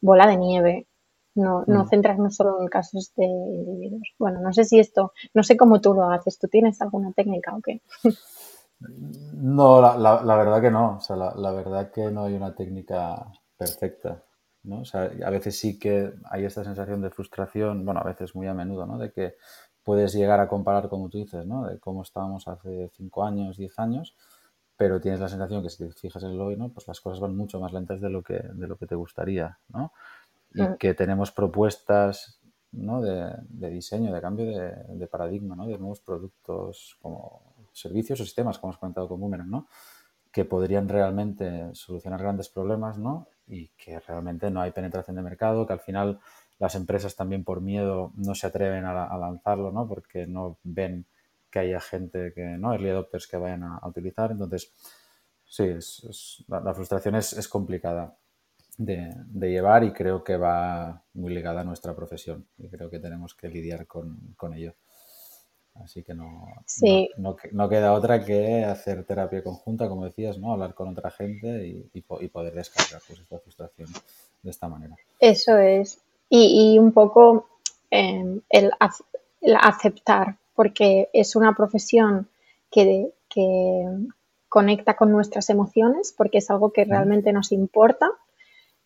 bola 0.00 0.26
de 0.26 0.36
nieve. 0.36 0.86
No, 1.34 1.64
no 1.66 1.84
mm. 1.84 1.88
centrarnos 1.88 2.36
solo 2.36 2.60
en 2.60 2.68
casos 2.68 3.12
de 3.16 3.24
individuos. 3.24 4.14
Bueno, 4.18 4.40
no 4.40 4.52
sé 4.52 4.64
si 4.64 4.78
esto, 4.78 5.12
no 5.34 5.42
sé 5.42 5.56
cómo 5.56 5.80
tú 5.80 5.92
lo 5.92 6.08
haces. 6.08 6.38
¿Tú 6.38 6.46
tienes 6.48 6.80
alguna 6.80 7.12
técnica 7.12 7.54
o 7.54 7.60
qué? 7.60 7.82
No, 9.32 9.80
la, 9.80 10.36
verdad 10.36 10.60
que 10.60 10.70
no. 10.70 10.96
O 10.96 11.00
sea, 11.00 11.16
la 11.16 11.50
verdad 11.52 11.90
que 11.90 12.10
no 12.10 12.24
hay 12.24 12.34
una 12.34 12.54
técnica 12.54 13.26
perfecta. 13.56 14.25
¿No? 14.66 14.80
O 14.80 14.84
sea, 14.84 15.10
a 15.24 15.30
veces 15.30 15.58
sí 15.58 15.78
que 15.78 16.12
hay 16.30 16.44
esta 16.44 16.64
sensación 16.64 17.00
de 17.00 17.10
frustración, 17.10 17.84
bueno, 17.84 18.00
a 18.00 18.04
veces 18.04 18.34
muy 18.34 18.46
a 18.46 18.54
menudo, 18.54 18.86
¿no? 18.86 18.98
De 18.98 19.12
que 19.12 19.36
puedes 19.86 20.12
llegar 20.12 20.40
a 20.40 20.48
comparar, 20.48 20.88
como 20.88 21.08
tú 21.08 21.18
dices, 21.18 21.46
¿no? 21.46 21.66
De 21.66 21.78
cómo 21.78 22.02
estábamos 22.02 22.48
hace 22.48 22.90
5 22.92 23.24
años, 23.24 23.56
10 23.56 23.78
años, 23.78 24.16
pero 24.76 25.00
tienes 25.00 25.20
la 25.20 25.28
sensación 25.28 25.62
que 25.62 25.70
si 25.70 25.84
te 25.86 25.92
fijas 25.92 26.22
en 26.24 26.32
el 26.32 26.40
hoy, 26.40 26.56
¿no? 26.56 26.70
Pues 26.70 26.88
las 26.88 27.00
cosas 27.00 27.20
van 27.20 27.36
mucho 27.36 27.60
más 27.60 27.72
lentas 27.72 28.00
de 28.00 28.10
lo 28.10 28.22
que, 28.22 28.34
de 28.34 28.66
lo 28.66 28.76
que 28.76 28.86
te 28.86 28.94
gustaría, 28.94 29.58
¿no? 29.68 29.92
Y 30.54 30.62
mm. 30.62 30.76
que 30.76 30.94
tenemos 30.94 31.30
propuestas, 31.30 32.40
¿no? 32.72 33.00
De, 33.00 33.32
diseño, 33.70 34.12
de 34.12 34.20
cambio 34.20 34.46
de, 34.46 35.06
paradigma, 35.06 35.54
¿no? 35.54 35.66
De 35.66 35.78
nuevos 35.78 36.00
productos 36.00 36.98
como 37.00 37.54
servicios 37.72 38.20
o 38.20 38.24
sistemas, 38.24 38.58
como 38.58 38.72
has 38.72 38.78
comentado 38.78 39.08
con 39.08 39.20
Boomerang, 39.20 39.50
¿no? 39.50 39.68
Que 40.32 40.44
podrían 40.44 40.88
realmente 40.88 41.74
solucionar 41.74 42.20
grandes 42.20 42.48
problemas, 42.48 42.98
¿no? 42.98 43.28
Y 43.46 43.68
que 43.68 44.00
realmente 44.00 44.50
no 44.50 44.60
hay 44.60 44.72
penetración 44.72 45.16
de 45.16 45.22
mercado, 45.22 45.66
que 45.66 45.72
al 45.72 45.80
final 45.80 46.20
las 46.58 46.74
empresas 46.74 47.14
también 47.16 47.44
por 47.44 47.60
miedo 47.60 48.12
no 48.16 48.34
se 48.34 48.46
atreven 48.46 48.84
a, 48.84 49.16
lanzarlo, 49.18 49.72
¿no? 49.72 49.86
Porque 49.86 50.26
no 50.26 50.58
ven 50.62 51.04
que 51.50 51.58
haya 51.60 51.80
gente 51.80 52.32
que, 52.34 52.42
¿no? 52.42 52.72
Early 52.72 52.90
adopters 52.90 53.26
que 53.26 53.36
vayan 53.36 53.62
a, 53.62 53.86
utilizar. 53.86 54.30
Entonces, 54.30 54.72
sí, 55.44 55.64
es, 55.64 56.44
la, 56.48 56.74
frustración 56.74 57.14
es, 57.16 57.48
complicada 57.48 58.16
de, 58.78 59.14
llevar 59.34 59.84
y 59.84 59.92
creo 59.92 60.24
que 60.24 60.36
va 60.36 61.02
muy 61.14 61.34
ligada 61.34 61.60
a 61.60 61.64
nuestra 61.64 61.94
profesión 61.94 62.46
y 62.58 62.68
creo 62.68 62.90
que 62.90 62.98
tenemos 62.98 63.34
que 63.34 63.48
lidiar 63.48 63.86
con, 63.86 64.34
ello. 64.54 64.74
Así 65.82 66.02
que 66.02 66.14
no, 66.14 66.46
no, 67.52 67.68
queda 67.68 67.92
otra 67.92 68.24
que 68.24 68.64
hacer 68.64 69.04
terapia 69.04 69.42
conjunta, 69.42 69.88
como 69.88 70.04
decías, 70.04 70.38
¿no? 70.38 70.52
Hablar 70.52 70.74
con 70.74 70.88
otra 70.88 71.10
gente 71.10 71.66
y, 71.92 72.00
poder 72.02 72.54
descargar 72.54 73.00
pues, 73.06 73.20
esta 73.20 73.38
frustración 73.38 73.88
de 74.42 74.50
esta 74.50 74.68
manera. 74.68 74.96
Eso 75.20 75.56
es. 75.58 76.00
Y, 76.28 76.78
un 76.78 76.92
poco 76.92 77.46
em, 77.90 78.40
el, 78.50 78.72
aceptar, 79.60 80.36
porque 80.54 81.08
es 81.12 81.36
una 81.36 81.54
profesión 81.54 82.28
que, 82.70 83.12
conecta 84.48 84.96
con 84.96 85.12
nuestras 85.12 85.50
emociones, 85.50 86.14
porque 86.16 86.38
es 86.38 86.50
algo 86.50 86.72
que 86.72 86.84
realmente 86.84 87.32
nos 87.32 87.52
importa. 87.52 88.10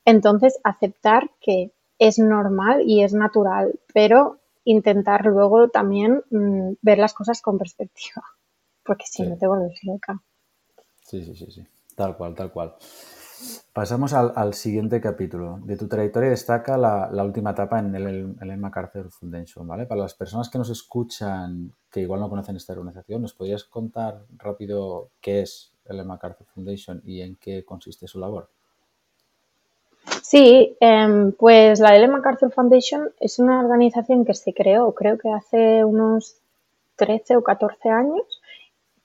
Entonces, 0.05 0.59
aceptar 0.65 1.31
que 1.41 1.71
es 2.01 2.19
normal 2.19 2.83
y 2.85 3.05
es 3.05 3.13
natural, 3.13 3.79
pero 3.95 4.40
intentar 4.65 5.25
luego 5.27 5.69
también 5.69 6.23
mm, 6.31 6.73
ver 6.83 6.99
las 6.99 7.15
cosas 7.15 7.43
con 7.43 7.59
perspectiva, 7.59 8.23
porque 8.85 9.05
si 9.07 9.23
no 9.23 9.37
te 9.37 9.47
vuelves 9.47 9.79
loca. 9.85 10.23
Sí, 11.03 11.25
sí, 11.25 11.35
sí, 11.35 11.51
sí, 11.51 11.67
tal 11.97 12.17
cual, 12.17 12.35
tal 12.35 12.53
cual. 12.53 12.77
Pasamos 13.73 14.13
al, 14.13 14.55
siguiente 14.55 15.01
capítulo. 15.01 15.61
De 15.63 15.77
tu 15.77 15.89
trayectoria 15.89 16.29
destaca 16.29 16.77
la, 16.77 17.25
última 17.25 17.53
etapa 17.53 17.79
en 17.79 17.95
el, 17.95 18.37
el 18.39 18.57
MacArthur 18.59 19.11
Foundation, 19.11 19.67
¿vale? 19.67 19.87
Para 19.87 20.03
las 20.03 20.15
personas 20.15 20.51
que 20.51 20.59
nos 20.59 20.69
escuchan, 20.69 21.73
que 21.91 22.01
igual 22.01 22.21
no 22.21 22.29
conocen 22.29 22.57
esta 22.57 22.75
organización, 22.75 23.23
¿nos 23.23 23.33
podrías 23.33 23.65
contar 23.65 24.27
rápido 24.37 25.11
qué 25.21 25.43
es 25.43 25.73
el 25.87 26.05
MacArthur 26.05 26.47
Foundation 26.49 27.01
y 27.05 27.23
en 27.23 27.37
qué 27.37 27.65
consiste 27.65 28.07
su 28.07 28.19
labor? 28.19 28.51
Sí, 30.23 30.77
em, 30.81 31.33
pues 31.33 31.81
la 31.81 31.97
Ellen 31.97 32.13
MacArthur 32.13 32.53
Foundation 32.53 33.11
es 33.21 33.39
una 33.39 33.61
organización 33.61 34.25
que 34.25 34.35
se 34.35 34.55
creó, 34.55 34.95
creo 34.95 35.19
que 35.19 35.31
hace 35.31 35.85
unos 35.85 36.37
13 36.97 37.37
o 37.37 37.43
14 37.43 37.89
años, 37.91 38.41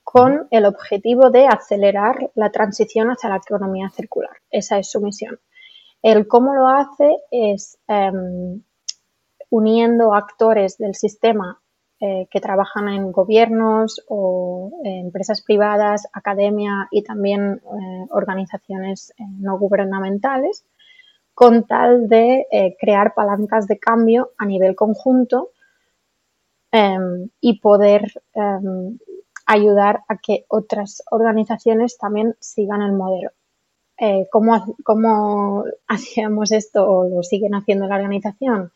con 0.04 0.46
el 0.50 0.66
objetivo 0.66 1.30
de 1.30 1.46
acelerar 1.46 2.30
la 2.34 2.50
transición 2.50 3.08
hacia 3.08 3.30
la 3.30 3.36
economía 3.36 3.90
circular. 3.90 4.36
Esa 4.50 4.78
es 4.78 4.90
su 4.90 5.00
misión. 5.00 5.40
El 6.02 6.28
cómo 6.28 6.54
lo 6.54 6.68
hace 6.68 7.16
es 7.30 7.78
em, 7.88 8.62
uniendo 9.50 10.14
actores 10.14 10.78
del 10.78 10.94
sistema 10.94 11.60
eh, 11.98 12.28
que 12.30 12.40
trabajan 12.40 12.88
en 12.88 13.10
gobiernos 13.10 14.04
o 14.08 14.70
empresas 14.84 15.40
privadas, 15.42 16.06
academia 16.12 16.88
y 16.90 17.02
también 17.02 17.54
eh, 17.64 18.06
organizaciones 18.10 19.12
eh, 19.18 19.24
no 19.38 19.58
gubernamentales, 19.58 20.64
con 21.36 21.66
tal 21.66 22.08
de 22.08 22.46
crear 22.80 23.12
palancas 23.12 23.66
de 23.66 23.78
cambio 23.78 24.30
a 24.38 24.46
nivel 24.46 24.74
conjunto 24.74 25.50
em, 26.72 27.28
y 27.42 27.60
poder 27.60 28.10
em, 28.32 28.98
ayudar 29.44 30.02
a 30.08 30.16
que 30.16 30.46
otras 30.48 31.02
organizaciones 31.10 31.98
también 31.98 32.36
sigan 32.40 32.80
el 32.80 32.92
modelo. 32.92 33.32
Eh, 33.98 34.26
¿cómo, 34.30 35.64
hacíamos 35.88 36.52
esto 36.52 36.88
o 36.88 37.06
lo 37.06 37.22
siguen 37.22 37.54
haciendo 37.54 37.86
la 37.86 37.96
organización? 37.96 38.72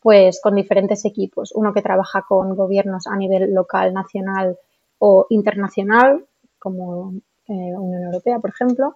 Pues 0.00 0.40
con 0.40 0.54
diferentes 0.54 1.04
equipos. 1.04 1.52
Uno 1.52 1.72
que 1.74 1.82
trabaja 1.82 2.24
con 2.28 2.54
gobiernos 2.54 3.08
a 3.08 3.16
nivel 3.16 3.52
local, 3.52 3.92
nacional 3.92 4.56
o 4.98 5.26
internacional, 5.30 6.26
como 6.60 7.14
eh, 7.48 7.74
Unión 7.76 8.04
Europea, 8.04 8.38
por 8.38 8.50
ejemplo. 8.50 8.94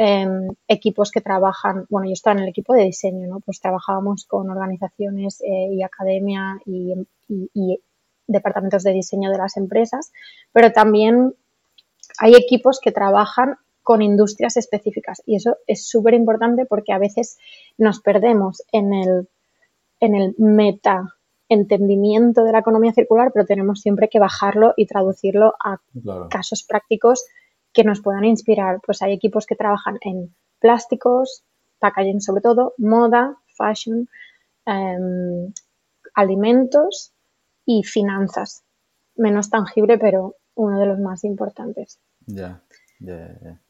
Em, 0.00 0.48
equipos 0.68 1.10
que 1.10 1.20
trabajan, 1.20 1.84
bueno, 1.90 2.06
yo 2.06 2.12
estaba 2.12 2.36
en 2.36 2.44
el 2.44 2.48
equipo 2.48 2.72
de 2.72 2.84
diseño, 2.84 3.26
¿no? 3.26 3.40
Pues 3.40 3.58
trabajábamos 3.58 4.26
con 4.26 4.48
organizaciones 4.48 5.40
eh, 5.40 5.70
y 5.72 5.82
academia 5.82 6.60
y, 6.64 6.94
y 7.28 7.80
departamentos 8.28 8.84
de 8.84 8.92
diseño 8.92 9.28
de 9.32 9.38
las 9.38 9.56
empresas, 9.56 10.12
pero 10.52 10.70
también 10.70 11.34
hay 12.20 12.34
equipos 12.36 12.78
que 12.80 12.92
trabajan 12.92 13.56
con 13.82 14.00
industrias 14.00 14.56
específicas 14.56 15.20
y 15.26 15.34
eso 15.34 15.56
es 15.66 15.88
súper 15.88 16.14
importante 16.14 16.64
porque 16.64 16.92
a 16.92 16.98
veces 16.98 17.36
nos 17.76 18.00
perdemos 18.00 18.62
en 18.70 18.94
el, 18.94 19.28
en 19.98 20.14
el 20.14 20.34
meta 20.38 21.16
entendimiento 21.48 22.44
de 22.44 22.52
la 22.52 22.60
economía 22.60 22.92
circular, 22.92 23.32
pero 23.32 23.46
tenemos 23.46 23.80
siempre 23.80 24.08
que 24.08 24.20
bajarlo 24.20 24.74
y 24.76 24.86
traducirlo 24.86 25.54
a 25.58 25.80
casos 26.28 26.62
prácticos 26.62 27.24
que 27.72 27.84
nos 27.84 28.00
puedan 28.00 28.24
inspirar. 28.24 28.80
Pues 28.84 29.02
hay 29.02 29.12
equipos 29.12 29.46
que 29.46 29.56
trabajan 29.56 29.98
en 30.00 30.34
plásticos, 30.60 31.44
packaging 31.78 32.20
sobre 32.20 32.42
todo, 32.42 32.74
moda, 32.78 33.36
fashion, 33.56 34.08
em, 34.66 35.52
alimentos 36.14 37.12
y 37.64 37.82
finanzas. 37.84 38.64
Menos 39.16 39.50
tangible, 39.50 39.98
pero 39.98 40.36
uno 40.54 40.80
de 40.80 40.86
los 40.86 40.98
más 40.98 41.24
importantes. 41.24 42.00
Ya, 42.26 42.62
ya, 43.00 43.38
ya. 43.42 43.60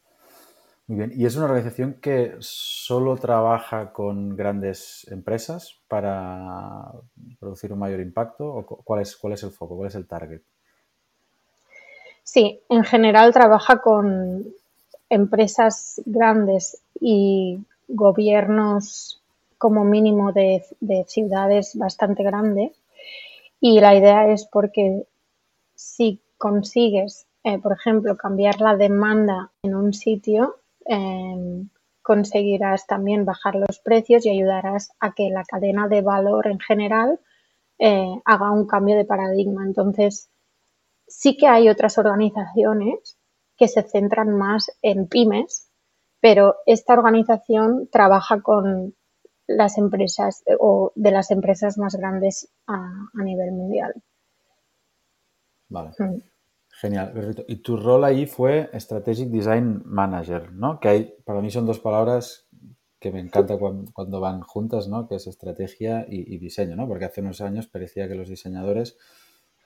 Muy 0.87 0.97
bien. 0.97 1.13
¿Y 1.15 1.27
es 1.27 1.37
una 1.37 1.45
organización 1.45 1.95
que 2.01 2.37
solo 2.41 3.17
trabaja 3.17 3.93
con 3.93 4.35
grandes 4.35 5.07
empresas 5.11 5.83
para 5.87 6.91
producir 7.39 7.73
un 7.75 7.79
mayor 7.79 8.01
impacto? 8.01 8.47
¿O 8.47 8.65
cuál, 8.65 9.03
es, 9.03 9.15
cuál 9.17 9.35
es 9.35 9.43
el 9.43 9.51
foco? 9.51 9.77
¿Cuál 9.77 9.89
es 9.89 9.95
el 9.97 10.07
target? 10.07 10.41
Sí, 12.31 12.61
en 12.69 12.85
general 12.85 13.33
trabaja 13.33 13.81
con 13.81 14.45
empresas 15.09 16.03
grandes 16.05 16.83
y 17.01 17.59
gobiernos 17.89 19.23
como 19.57 19.83
mínimo 19.83 20.33
de, 20.33 20.63
de 20.81 21.05
ciudades 21.09 21.75
bastante 21.75 22.23
grandes 22.23 22.73
y 23.63 23.81
la 23.81 23.95
idea 23.95 24.31
es 24.31 24.45
porque 24.45 25.07
si 25.75 26.21
consigues, 26.37 27.27
eh, 27.45 27.59
por 27.61 27.73
ejemplo, 27.73 28.15
cambiar 28.19 28.61
la 28.61 28.77
demanda 28.77 29.51
en 29.63 29.75
un 29.75 29.95
sitio, 29.95 30.57
em, 30.85 31.71
conseguirás 32.03 32.87
también 32.87 33.25
bajar 33.25 33.55
los 33.55 33.79
precios 33.79 34.27
y 34.27 34.29
ayudarás 34.29 34.91
a 35.01 35.15
que 35.15 35.31
la 35.31 35.45
cadena 35.45 35.89
de 35.89 36.03
valor 36.03 36.47
en 36.49 36.61
general 36.61 37.21
eh, 37.79 38.21
haga 38.27 38.51
un 38.51 38.67
cambio 38.67 38.97
de 38.99 39.07
paradigma. 39.07 39.65
Entonces, 39.65 40.29
sí 41.09 41.37
que 41.37 41.47
hay 41.47 41.69
otras 41.69 41.99
organizaciones 41.99 43.19
que 43.57 43.69
se 43.69 43.83
centran 43.83 44.37
más 44.37 44.71
en 44.83 45.09
pymes, 45.09 45.71
pero 46.21 46.57
esta 46.67 46.95
organización 46.95 47.89
trabaja 47.91 48.41
con 48.41 48.95
las 49.47 49.79
empresas 49.79 50.43
eh, 50.47 50.55
o 50.59 50.93
de 50.95 51.11
las 51.11 51.31
empresas 51.31 51.79
más 51.79 51.97
grandes 51.97 52.53
a, 52.67 52.93
nivel 53.15 53.53
mundial. 53.53 53.95
Vale. 55.69 55.91
Mm. 55.99 56.23
Genial, 56.81 57.13
perfecto. 57.13 57.45
Y 57.49 57.57
tu 57.57 57.77
rol 57.77 58.05
ahí 58.05 58.27
fue 58.27 58.71
Strategic 58.75 59.31
Design 59.31 59.83
Manager, 59.85 60.53
¿no? 60.53 60.79
Que 60.79 60.89
hay, 60.89 61.15
para 61.25 61.41
mí 61.41 61.51
son 61.51 61.67
dos 61.67 61.81
palabras 61.81 62.49
que 63.01 63.11
me 63.11 63.21
encanta 63.21 63.59
cuando, 63.59 64.21
van 64.21 64.41
juntas, 64.43 64.89
¿no? 64.89 65.09
Que 65.09 65.17
es 65.17 65.27
estrategia 65.27 66.07
y, 66.09 66.39
diseño, 66.39 66.77
¿no? 66.77 66.87
Porque 66.87 67.05
hace 67.05 67.21
unos 67.21 67.41
años 67.41 67.67
parecía 67.67 68.07
que 68.07 68.15
los 68.15 68.29
diseñadores 68.29 68.97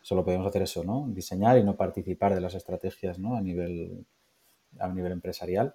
solo 0.02 0.24
podíamos 0.24 0.46
hacer 0.46 0.62
eso, 0.62 0.84
¿no? 0.84 1.06
Diseñar 1.08 1.58
y 1.58 1.64
no 1.64 1.76
participar 1.76 2.34
de 2.34 2.40
las 2.40 2.54
estrategias, 2.54 3.18
¿no? 3.18 3.36
A 3.36 3.40
nivel, 3.40 4.06
a 4.78 4.88
nivel 4.88 5.12
empresarial 5.12 5.74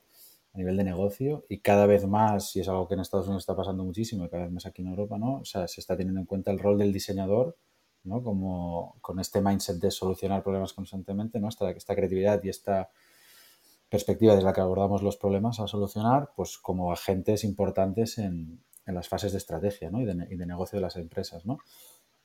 a 0.53 0.57
nivel 0.57 0.77
de 0.77 0.83
negocio 0.83 1.45
y 1.49 1.59
cada 1.59 1.85
vez 1.85 2.07
más, 2.07 2.55
y 2.55 2.61
es 2.61 2.67
algo 2.67 2.87
que 2.87 2.95
en 2.95 3.01
Estados 3.01 3.27
Unidos 3.27 3.43
está 3.43 3.55
pasando 3.55 3.83
muchísimo 3.83 4.25
y 4.25 4.29
cada 4.29 4.43
vez 4.43 4.51
más 4.51 4.65
aquí 4.65 4.81
en 4.81 4.87
Europa, 4.87 5.19
¿no? 5.19 5.41
O 5.41 5.45
sea, 5.45 5.67
se 5.67 5.81
está 5.81 5.95
teniendo 5.95 6.19
en 6.19 6.25
cuenta 6.25 6.49
el 6.49 6.57
rol 6.57 6.79
del 6.79 6.91
diseñador, 6.91 7.55
¿no? 8.03 8.23
Como 8.23 8.97
con 9.01 9.19
este 9.19 9.39
mindset 9.39 9.77
de 9.77 9.91
solucionar 9.91 10.41
problemas 10.41 10.73
constantemente, 10.73 11.39
¿no? 11.39 11.49
Esta, 11.49 11.69
esta 11.69 11.95
creatividad 11.95 12.43
y 12.43 12.49
esta 12.49 12.89
perspectiva 13.87 14.33
desde 14.33 14.45
la 14.45 14.53
que 14.53 14.61
abordamos 14.61 15.03
los 15.03 15.17
problemas 15.17 15.59
a 15.59 15.67
solucionar, 15.67 16.31
pues 16.35 16.57
como 16.57 16.91
agentes 16.91 17.43
importantes 17.43 18.17
en, 18.17 18.59
en 18.87 18.95
las 18.95 19.07
fases 19.07 19.33
de 19.33 19.37
estrategia 19.37 19.91
¿no? 19.91 20.01
y 20.01 20.05
de 20.05 20.45
negocio 20.45 20.77
de 20.77 20.81
las 20.81 20.95
empresas, 20.95 21.45
¿no? 21.45 21.59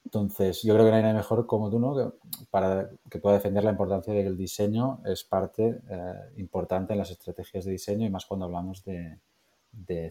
Entonces, 0.05 0.63
yo 0.63 0.75
creo 0.75 0.85
que 0.85 0.91
no 0.91 0.97
hay 0.97 1.03
nadie 1.03 1.15
mejor 1.15 1.47
como 1.47 1.71
tú, 1.71 1.79
¿no? 1.79 1.95
Que, 1.97 2.11
para 2.51 2.91
que 3.09 3.19
pueda 3.19 3.37
defender 3.37 3.65
la 3.65 3.71
importancia 3.71 4.13
de 4.13 4.23
que 4.23 4.29
el 4.29 4.37
diseño 4.37 5.01
es 5.05 5.25
parte 5.25 5.81
eh, 5.89 6.15
importante 6.37 6.93
en 6.93 6.99
las 6.99 7.11
estrategias 7.11 7.65
de 7.65 7.73
diseño 7.73 8.07
y 8.07 8.11
más 8.11 8.27
cuando 8.27 8.47
hablamos 8.47 8.85
de, 8.85 9.19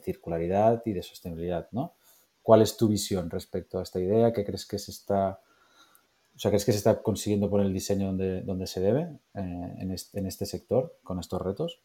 circularidad 0.03 0.81
y 0.85 0.93
de 0.93 1.03
sostenibilidad, 1.03 1.67
¿no? 1.71 1.93
¿Cuál 2.41 2.63
es 2.63 2.77
tu 2.77 2.87
visión 2.87 3.29
respecto 3.29 3.77
a 3.77 3.83
esta 3.83 3.99
idea? 3.99 4.33
¿Qué 4.33 4.43
crees 4.43 4.65
que 4.65 4.79
se 4.79 4.89
está, 4.89 5.39
o 6.35 6.39
sea, 6.39 6.49
crees 6.49 6.65
que 6.65 6.71
se 6.71 6.79
está 6.79 7.03
consiguiendo 7.03 7.49
poner 7.49 7.67
el 7.67 7.73
diseño 7.73 8.07
donde, 8.07 8.41
donde 8.41 8.65
se 8.65 8.79
debe 8.79 9.01
eh, 9.35 9.75
en, 9.77 9.91
este, 10.25 10.45
sector 10.47 10.97
con 11.03 11.19
estos 11.19 11.39
retos? 11.41 11.79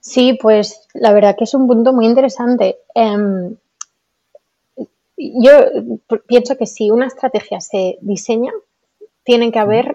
Sí, 0.00 0.36
pues 0.40 0.88
la 0.94 1.12
verdad 1.12 1.36
que 1.38 1.44
es 1.44 1.54
un 1.54 1.68
punto 1.68 1.92
muy 1.92 2.06
interesante. 2.06 2.80
Em, 2.92 3.56
yo 5.42 5.52
pienso 6.26 6.56
que 6.56 6.66
si 6.66 6.90
una 6.90 7.06
estrategia 7.06 7.60
se 7.60 7.98
diseña, 8.00 8.52
tienen 9.24 9.52
que 9.52 9.58
haber 9.58 9.94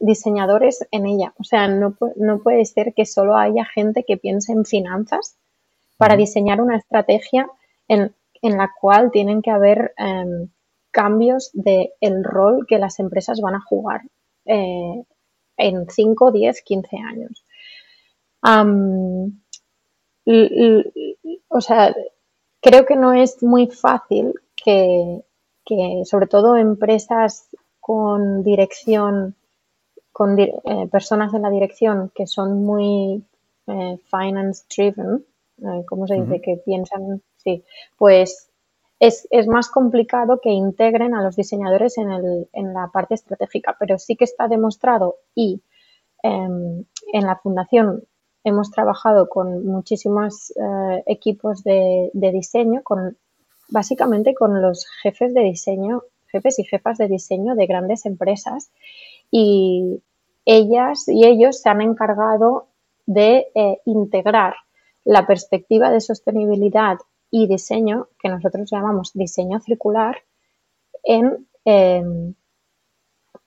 diseñadores 0.00 0.86
en 0.90 1.06
ella. 1.06 1.32
O 1.38 1.44
sea, 1.44 1.68
no, 1.68 1.96
no, 2.16 2.38
puede 2.40 2.64
ser 2.64 2.94
que 2.94 3.06
solo 3.06 3.36
haya 3.36 3.64
gente 3.64 4.04
que 4.04 4.16
piense 4.16 4.52
en 4.52 4.64
finanzas 4.64 5.36
para 5.96 6.16
diseñar 6.16 6.60
una 6.60 6.76
estrategia 6.76 7.48
en, 7.88 8.14
la 8.42 8.70
cual 8.80 9.10
tienen 9.10 9.42
que 9.42 9.50
haber 9.50 9.92
em, 9.96 10.48
cambios 10.90 11.50
del 11.52 11.90
el 12.00 12.22
rol 12.22 12.66
que 12.66 12.78
las 12.78 13.00
empresas 13.00 13.40
van 13.40 13.54
a 13.54 13.60
jugar 13.60 14.02
eh, 14.44 15.02
en 15.56 15.88
5, 15.88 16.32
10, 16.32 16.62
15 16.62 16.96
años. 16.98 17.44
o 21.48 21.60
sea, 21.60 21.94
creo 22.66 22.84
que 22.84 22.96
no 22.96 23.12
es 23.12 23.44
muy 23.44 23.68
fácil 23.68 24.34
que, 24.56 25.22
sobre 26.04 26.26
todo 26.26 26.56
empresas 26.56 27.48
con 27.78 28.42
dirección, 28.42 29.36
con 30.10 30.36
eh, 30.40 30.52
personas 30.90 31.32
en 31.32 31.42
la 31.42 31.50
dirección 31.50 32.10
que 32.12 32.26
son 32.26 32.64
muy 32.64 33.24
eh, 33.68 33.98
finance 34.10 34.64
driven, 34.68 35.24
eh, 35.62 35.84
¿cómo 35.86 36.08
se 36.08 36.16
dice? 36.16 36.40
Que 36.40 36.56
piensan, 36.56 37.22
sí, 37.36 37.62
pues 37.96 38.50
es, 38.98 39.28
más 39.46 39.68
complicado 39.68 40.40
que 40.40 40.50
integren 40.50 41.14
a 41.14 41.22
los 41.22 41.36
diseñadores 41.36 41.98
en, 41.98 42.10
el, 42.10 42.48
en, 42.52 42.74
la 42.74 42.88
parte 42.88 43.14
estratégica, 43.14 43.76
pero 43.78 43.96
sí 43.96 44.16
que 44.16 44.24
está 44.24 44.48
demostrado 44.48 45.18
y 45.36 45.62
em, 46.20 46.84
en 47.12 47.26
la 47.26 47.36
fundación 47.36 48.02
hemos 48.46 48.70
trabajado 48.70 49.28
con 49.28 49.66
muchísimos 49.66 50.52
equipos 51.04 51.64
de, 51.64 52.10
diseño, 52.14 52.82
con 52.84 53.16
básicamente 53.68 54.34
con 54.34 54.62
los 54.62 54.86
jefes 55.02 55.34
de 55.34 55.42
diseño, 55.42 56.02
jefes 56.28 56.60
y 56.60 56.64
jefas 56.64 56.98
de 56.98 57.08
diseño 57.08 57.56
de 57.56 57.66
grandes 57.66 58.06
empresas. 58.06 58.70
Y 59.32 60.00
ellas 60.44 61.08
y 61.08 61.26
ellos 61.26 61.60
se 61.60 61.68
han 61.68 61.80
encargado 61.80 62.68
de 63.04 63.48
eh, 63.56 63.80
integrar 63.84 64.54
la 65.04 65.26
perspectiva 65.26 65.90
de 65.90 66.00
sostenibilidad 66.00 66.98
y 67.32 67.48
diseño, 67.48 68.06
que 68.20 68.28
nosotros 68.28 68.70
llamamos 68.70 69.10
diseño 69.12 69.58
circular, 69.58 70.18
en, 71.02 71.48
em, 71.64 72.34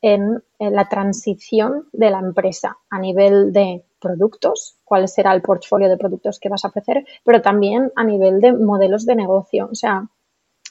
en, 0.02 0.44
en 0.60 0.76
la 0.76 0.88
transición 0.88 1.88
de 1.92 2.10
la 2.10 2.20
empresa 2.20 2.78
a 2.90 3.00
nivel 3.00 3.52
de 3.52 3.84
productos, 4.00 4.78
cuál 4.84 5.08
será 5.08 5.34
el 5.34 5.42
portfolio 5.42 5.90
de 5.90 5.98
productos 5.98 6.40
que 6.40 6.50
vas 6.50 6.64
a 6.66 6.70
ofrecer, 6.70 7.06
pero 7.24 7.42
también 7.42 7.92
a 7.96 8.04
nivel 8.04 8.40
de 8.40 8.54
modelos 8.54 9.06
de 9.06 9.16
negocio. 9.16 9.68
O 9.72 9.76
sea, 9.76 10.08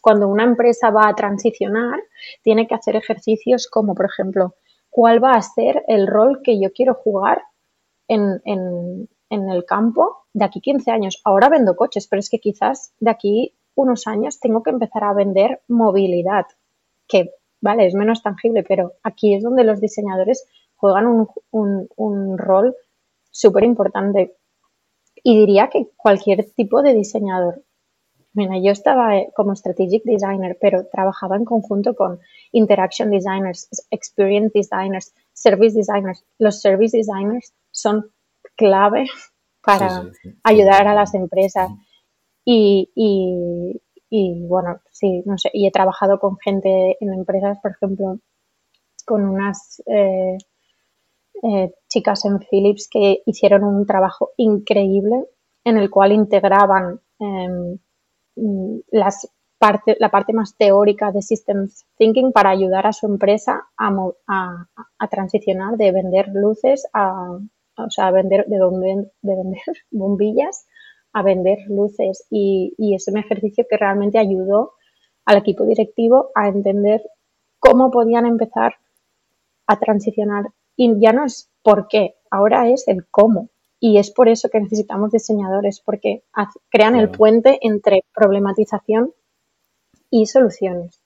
cuando 0.01 0.29
una 0.29 0.45
empresa 0.45 0.91
va 0.91 1.09
a 1.09 1.15
transicionar, 1.15 2.01
tiene 2.43 2.67
que 2.67 2.75
hacer 2.75 2.97
ejercicios 2.97 3.69
como, 3.69 3.95
por 3.95 4.07
ejemplo, 4.07 4.55
cuál 4.91 5.23
va 5.23 5.33
a 5.33 5.43
ser 5.43 5.85
el 5.87 6.07
rol 6.07 6.41
que 6.43 6.61
yo 6.61 6.73
quiero 6.73 6.95
jugar 6.95 7.43
en, 8.09 8.41
el 9.31 9.65
campo 9.67 10.25
de 10.33 10.45
aquí 10.45 10.61
15 10.61 10.91
años. 10.91 11.21
Ahora 11.25 11.49
vendo 11.49 11.77
coches, 11.77 12.07
pero 12.09 12.21
es 12.21 12.31
que 12.31 12.39
quizás 12.39 12.95
de 12.99 13.11
aquí 13.11 13.55
unos 13.75 14.07
años 14.07 14.41
tengo 14.41 14.63
que 14.63 14.71
empezar 14.71 15.05
a 15.05 15.13
vender 15.13 15.63
movilidad, 15.69 16.47
vale, 17.61 17.87
es 17.87 17.95
menos 17.95 18.23
tangible, 18.23 18.63
pero 18.63 18.95
aquí 19.03 19.35
es 19.35 19.43
donde 19.43 19.65
los 19.65 19.81
diseñadores 19.81 20.47
juegan 20.77 21.07
un, 21.07 21.89
un 21.97 22.39
rol 22.39 22.75
súper 23.31 23.65
importante. 23.65 24.37
Y 25.23 25.39
diría 25.39 25.69
que 25.69 25.89
cualquier 25.97 26.51
tipo 26.53 26.83
de 26.83 26.95
diseñador. 26.95 27.63
Mira, 28.39 28.57
yo 28.59 28.71
estaba 28.71 29.17
eh, 29.17 29.33
como 29.35 29.57
strategic 29.57 30.05
designer, 30.05 30.57
pero 30.61 30.87
trabajaba 30.87 31.37
en 31.37 31.45
conjunto 31.45 31.97
con 31.97 32.21
interaction 32.53 33.11
designers, 33.11 33.69
experience 33.91 34.53
designers, 34.55 35.13
service 35.33 35.77
designers. 35.77 36.25
Los 36.39 36.61
service 36.61 36.97
designers 36.97 37.53
son 37.73 38.13
clave 38.55 39.07
para 39.65 40.05
ayudar 40.45 40.87
a 40.87 40.95
las 40.95 41.15
empresas. 41.15 41.71
Y, 42.45 42.91
y, 42.95 43.83
bueno, 44.11 44.81
sí, 44.91 45.23
no 45.27 45.37
sé, 45.39 45.51
y 45.53 45.67
he 45.67 45.71
trabajado 45.71 46.19
con 46.19 46.39
gente 46.39 46.97
en 47.01 47.13
empresas, 47.13 47.59
por 47.63 47.73
ejemplo, 47.73 48.19
con 49.07 49.25
unas 49.25 49.83
eh, 49.87 50.39
eh, 51.43 51.73
chicas 51.89 52.25
en 52.25 52.39
Philips 52.41 52.89
que 52.91 53.23
hicieron 53.27 53.65
un 53.65 53.87
trabajo 53.87 54.31
increíble 54.37 55.25
en 55.65 55.79
el 55.79 55.91
cual 55.91 56.13
integraban 56.13 57.01
mm, 57.19 58.79
las 58.91 59.29
parte, 59.59 59.97
la 59.99 60.11
parte 60.11 60.33
más 60.33 60.57
teórica 60.57 61.11
de 61.13 61.23
Systems 61.23 61.85
Thinking 61.97 62.33
para 62.33 62.51
ayudar 62.51 62.87
a 62.87 62.93
su 62.93 63.07
empresa 63.07 63.69
a, 63.77 64.67
a, 64.99 65.09
transicionar 65.09 65.77
de 65.77 65.93
vender 65.93 66.29
luces 66.33 66.87
a, 66.93 67.39
o 67.77 67.91
sea, 67.91 68.11
vender, 68.11 68.47
de, 68.47 68.57
de 68.57 69.37
vender 69.37 69.63
bombillas 69.91 70.67
a 71.19 71.23
vender 71.23 71.59
luces. 71.69 72.27
Y, 72.31 72.75
y 72.79 72.95
es 72.95 73.09
un 73.09 73.19
ejercicio 73.19 73.67
que 73.69 73.77
realmente 73.77 74.19
ayudó 74.19 74.73
al 75.25 75.37
equipo 75.37 75.65
directivo 75.65 76.31
a 76.35 76.49
entender 76.49 77.03
cómo 77.59 77.91
podían 77.91 78.25
empezar 78.25 78.75
a 79.67 79.79
transicionar 79.79 80.47
y 80.75 80.99
ya 81.01 81.13
no 81.13 81.25
es 81.25 81.51
por 81.63 81.89
qué, 81.89 82.17
ahora 82.31 82.71
es 82.71 82.89
el 82.89 83.07
cómo. 83.11 83.51
Y 83.81 83.99
es 83.99 84.11
por 84.11 84.29
eso 84.29 84.49
que 84.49 84.61
necesitamos 84.61 85.13
diseñadores, 85.13 85.81
porque 85.81 86.25
crean 86.71 86.97
el 86.97 87.11
puente 87.11 87.59
entre 87.63 88.05
problematización 88.15 89.13
y 90.11 90.27
soluciones. 90.27 91.01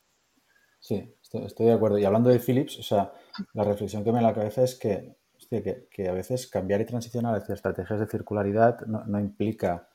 Sí, 0.80 1.14
estoy, 1.32 1.66
de 1.66 1.72
acuerdo. 1.72 1.98
Y 1.98 2.04
hablando 2.04 2.30
de 2.30 2.38
Philips, 2.38 2.78
o 2.78 2.82
sea, 2.82 3.12
la 3.52 3.64
reflexión 3.64 4.04
que 4.04 4.12
me 4.12 4.20
da 4.20 4.28
la 4.28 4.34
cabeza 4.34 4.62
es 4.62 4.74
que, 4.74 5.16
que, 5.90 6.08
a 6.08 6.12
veces 6.12 6.46
cambiar 6.46 6.80
y 6.80 6.86
transicionar 6.86 7.34
hacia 7.34 7.54
estrategias 7.54 8.00
de 8.00 8.06
circularidad 8.06 8.80
no 8.86 9.20
implica 9.20 9.88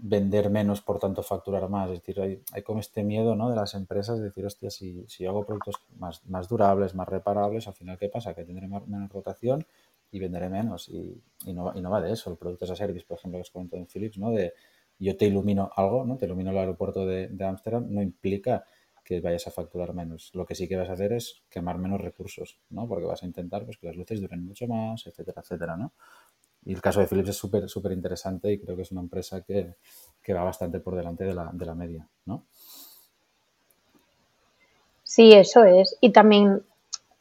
vender 0.00 0.50
menos, 0.50 0.80
por 0.80 0.98
tanto 0.98 1.22
facturar 1.22 1.68
más. 1.68 1.90
Es 1.90 2.00
decir, 2.00 2.20
hay, 2.20 2.42
hay 2.52 2.62
como 2.62 2.80
este 2.80 3.02
miedo 3.02 3.34
¿no? 3.34 3.50
de 3.50 3.56
las 3.56 3.74
empresas 3.74 4.18
de 4.18 4.26
decir, 4.26 4.44
hostia, 4.46 4.70
si, 4.70 5.04
si 5.08 5.26
hago 5.26 5.44
productos 5.44 5.76
más, 5.98 6.24
más, 6.26 6.48
durables, 6.48 6.94
más 6.94 7.08
reparables, 7.08 7.68
al 7.68 7.74
final, 7.74 7.98
¿qué 7.98 8.08
pasa? 8.08 8.34
Que 8.34 8.44
tendré 8.44 8.68
menos 8.68 9.10
rotación 9.10 9.66
y 10.10 10.18
venderé 10.18 10.48
menos. 10.48 10.88
Y, 10.88 11.20
y, 11.46 11.52
no, 11.52 11.72
y 11.74 11.80
no 11.80 11.90
va 11.90 12.00
de 12.00 12.12
eso. 12.12 12.30
El 12.30 12.36
producto 12.36 12.64
es 12.64 12.70
a 12.70 12.76
service, 12.76 13.06
por 13.06 13.18
ejemplo, 13.18 13.38
que 13.38 13.42
os 13.42 13.50
comento 13.50 13.76
en 13.76 13.86
Philips, 13.86 14.18
¿no? 14.18 14.30
De 14.30 14.54
yo 14.98 15.16
te 15.16 15.26
ilumino 15.26 15.70
algo, 15.76 16.04
¿no? 16.04 16.16
Te 16.16 16.26
ilumino 16.26 16.50
el 16.50 16.58
aeropuerto 16.58 17.06
de 17.06 17.44
Ámsterdam, 17.44 17.86
no 17.88 18.02
implica 18.02 18.64
que 19.08 19.22
vayas 19.22 19.46
a 19.46 19.50
facturar 19.50 19.94
menos. 19.94 20.30
Lo 20.34 20.44
que 20.44 20.54
sí 20.54 20.68
que 20.68 20.76
vas 20.76 20.90
a 20.90 20.92
hacer 20.92 21.14
es 21.14 21.42
quemar 21.48 21.78
menos 21.78 21.98
recursos, 21.98 22.60
¿no? 22.68 22.86
Porque 22.86 23.06
vas 23.06 23.22
a 23.22 23.26
intentar 23.26 23.64
pues, 23.64 23.78
que 23.78 23.86
las 23.86 23.96
luces 23.96 24.20
duren 24.20 24.44
mucho 24.44 24.66
más, 24.66 25.06
etcétera, 25.06 25.40
etcétera, 25.40 25.78
¿no? 25.78 25.94
Y 26.64 26.74
el 26.74 26.80
caso 26.80 27.00
de 27.00 27.06
Philips 27.06 27.30
es 27.30 27.36
súper, 27.36 27.68
súper 27.68 27.92
interesante 27.92 28.52
y 28.52 28.58
creo 28.58 28.76
que 28.76 28.82
es 28.82 28.92
una 28.92 29.00
empresa 29.00 29.42
que, 29.42 29.76
va 30.34 30.44
bastante 30.44 30.78
por 30.80 30.94
delante 30.94 31.24
de 31.24 31.34
la, 31.34 31.50
de 31.52 31.64
la 31.64 31.74
media, 31.74 32.06
¿no? 32.26 32.44
Sí, 35.02 35.32
eso 35.32 35.64
es. 35.64 35.96
Y 36.02 36.10
también 36.12 36.62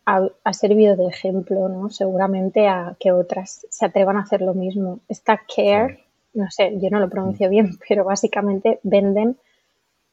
ha, 0.08 0.54
servido 0.54 0.96
de 0.96 1.08
ejemplo, 1.08 1.68
¿no? 1.68 1.90
Seguramente 1.90 2.68
a 2.68 2.96
que 3.00 3.12
otras 3.12 3.66
se 3.70 3.86
atrevan 3.86 4.16
a 4.16 4.22
hacer 4.22 4.42
lo 4.42 4.54
mismo. 4.54 5.00
Esta 5.10 5.42
Care, 5.54 6.06
no 6.34 6.50
sé, 6.50 6.78
yo 6.80 6.90
no 6.90 7.00
lo 7.00 7.10
pronuncio 7.10 7.48
mm. 7.48 7.50
bien, 7.50 7.78
pero 7.90 8.06
básicamente 8.06 8.80
venden 8.84 9.38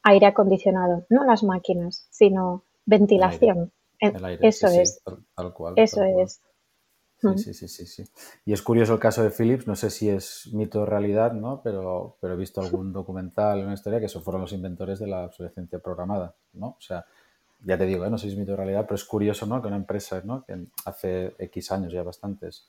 aire 0.03 0.27
acondicionado, 0.27 1.05
no 1.09 1.25
las 1.25 1.45
máquinas, 1.45 2.07
sino 2.11 2.63
ventilación. 2.87 3.71
eso 4.01 4.67
es. 4.69 5.01
tal, 5.35 5.53
cual. 5.53 5.75
Eso 5.77 6.03
es. 6.03 6.41
Sí, 7.37 7.55
sí, 7.55 7.69
sí, 7.69 7.87
sí, 7.87 8.05
Y 8.45 8.53
es 8.53 8.63
curioso 8.63 8.93
el 8.95 9.01
caso 9.01 9.23
de 9.23 9.31
Philips, 9.31 9.67
no 9.67 9.75
sé 9.75 9.91
si 9.91 10.09
es 10.11 10.49
mito 10.53 10.83
o 10.83 10.87
realidad, 10.87 11.33
¿no? 11.33 11.61
Pero, 11.63 12.17
pero 12.21 12.35
he 12.35 12.37
visto 12.37 12.61
algún 12.61 12.93
documental, 12.93 13.65
una 13.65 13.75
historia 13.75 13.99
que 13.99 14.07
esos 14.07 14.23
fueron 14.23 14.43
los 14.43 14.53
inventores 14.53 14.99
de 14.99 15.07
la 15.07 15.25
obsolescencia 15.25 15.79
programada, 15.79 16.35
¿no? 16.53 16.69
O 16.79 16.81
sea, 16.81 17.07
ya 17.65 17.79
te 17.79 17.87
digo, 17.87 18.05
¿eh? 18.05 18.11
no 18.11 18.19
sé 18.19 18.27
si 18.27 18.33
es 18.33 18.39
mito 18.39 18.53
o 18.53 18.57
realidad, 18.57 18.83
pero 18.83 18.97
es 18.97 19.05
curioso, 19.05 19.47
¿no? 19.47 19.63
Que 19.63 19.69
una 19.69 19.77
empresa, 19.77 20.21
¿no? 20.25 20.45
Que 20.45 20.67
hace 20.85 21.35
X 21.39 21.73
años 21.73 21.93
ya 21.93 22.03
bastantes, 22.03 22.69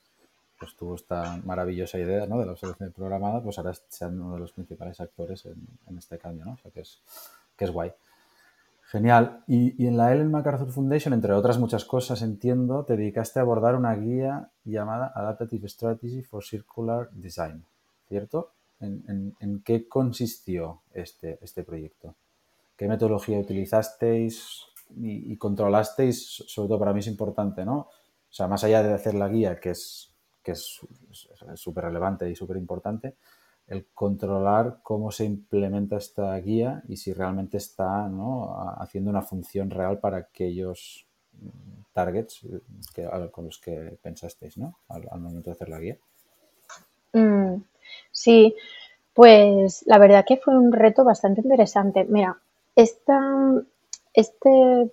pues 0.57 0.75
tuvo 0.75 0.95
esta 0.95 1.37
maravillosa 1.43 1.99
idea, 1.99 2.25
¿no? 2.25 2.39
De 2.39 2.45
la 2.45 2.53
obsolescencia 2.53 2.95
programada, 2.95 3.43
pues 3.43 3.57
ahora 3.57 3.73
sean 3.89 4.21
uno 4.21 4.35
de 4.35 4.39
los 4.39 4.53
principales 4.53 5.01
actores 5.01 5.45
en, 5.45 5.55
en 5.87 5.97
este 5.97 6.17
cambio, 6.17 6.45
¿no? 6.45 6.53
O 6.53 6.57
sea, 6.57 6.71
que 6.71 6.81
es, 6.81 7.01
que 7.57 7.65
es 7.65 7.71
guay. 7.71 7.91
Genial. 8.95 9.43
Y, 9.45 9.85
en 9.85 9.97
la 9.97 10.13
Ellen 10.13 10.31
MacArthur 10.31 10.71
Foundation, 10.71 11.13
entre 11.13 11.33
otras 11.33 11.59
muchas 11.59 11.83
cosas, 11.83 12.21
entiendo, 12.21 12.85
te 12.85 12.95
dedicaste 12.95 13.39
a 13.39 13.41
abordar 13.41 13.75
una 13.75 13.93
guía 13.93 14.51
llamada 14.63 15.11
Adaptative 15.13 15.67
Strategy 15.67 16.21
for 16.21 16.45
Circular 16.45 17.09
Design, 17.11 17.65
¿cierto? 18.07 18.53
¿En, 18.79 19.61
qué 19.65 19.89
consistió 19.89 20.83
este, 20.93 21.39
este 21.41 21.63
proyecto? 21.63 22.15
¿Qué 22.77 22.87
metodología 22.87 23.37
utilizasteis 23.37 24.61
y, 24.95 25.35
controlasteis? 25.35 26.45
Sobre 26.47 26.69
todo 26.69 26.79
para 26.79 26.93
mí 26.93 26.99
es 27.01 27.07
importante, 27.07 27.65
¿no? 27.65 27.79
O 27.79 27.89
sea, 28.29 28.47
más 28.47 28.63
allá 28.63 28.81
de 28.81 28.93
hacer 28.93 29.15
la 29.15 29.27
guía, 29.27 29.59
que 29.59 29.71
es 29.71 30.15
que 30.41 30.53
es 30.53 30.79
súper 31.55 31.83
relevante 31.83 32.29
y 32.29 32.35
súper 32.35 32.55
importante, 32.55 33.17
el 33.67 33.87
controlar 33.93 34.79
cómo 34.83 35.11
se 35.11 35.25
implementa 35.25 35.97
esta 35.97 36.35
guía 36.37 36.83
y 36.87 36.97
si 36.97 37.13
realmente 37.13 37.57
está 37.57 38.09
haciendo 38.77 39.09
una 39.09 39.23
función 39.23 39.69
real 39.69 39.99
para 39.99 40.17
aquellos 40.17 41.05
targets 41.93 42.45
que, 42.93 43.09
con 43.31 43.45
los 43.45 43.59
que 43.59 43.97
pensasteis 44.01 44.57
¿no? 44.57 44.77
al, 44.89 45.19
momento 45.19 45.49
de 45.49 45.53
hacer 45.53 45.69
la 45.69 45.79
guía. 45.79 45.97
Mm, 47.13 47.61
sí, 48.11 48.55
pues 49.13 49.83
la 49.87 49.97
verdad 49.97 50.25
que 50.27 50.37
fue 50.37 50.57
un 50.57 50.71
reto 50.71 51.03
bastante 51.03 51.41
interesante. 51.41 52.03
Mira, 52.03 52.37
esta, 52.75 53.19
este 54.13 54.91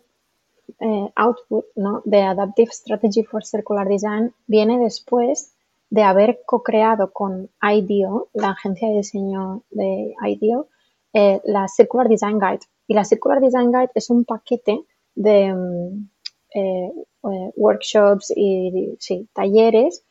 eh, 0.81 1.13
output 1.15 1.67
¿no? 1.77 2.03
de 2.05 2.23
Adaptive 2.23 2.71
Strategy 2.73 3.25
for 3.25 3.45
Circular 3.45 3.89
Design 3.89 4.33
viene 4.47 4.79
después 4.79 5.52
de 5.93 6.03
haber 6.05 6.41
co-creado 6.47 7.13
con 7.13 7.51
IDEO, 7.61 8.31
la 8.33 8.53
agencia 8.53 8.89
de 8.89 8.95
diseño 8.95 9.63
de 9.71 10.15
IDEO, 10.27 10.69
eh, 11.13 11.43
la 11.45 11.69
Circular 11.69 12.09
Design 12.09 12.39
Guide. 12.41 12.67
Y 12.87 12.95
la 12.95 13.05
Circular 13.05 13.43
Design 13.43 13.71
Guide 13.71 13.91
es 13.95 14.09
un 14.09 14.25
paquete 14.25 14.87
de 15.15 15.53
mm, 15.53 16.09
eh, 16.55 16.93
workshops 17.57 18.33
y 18.35 18.97
talleres 19.35 20.03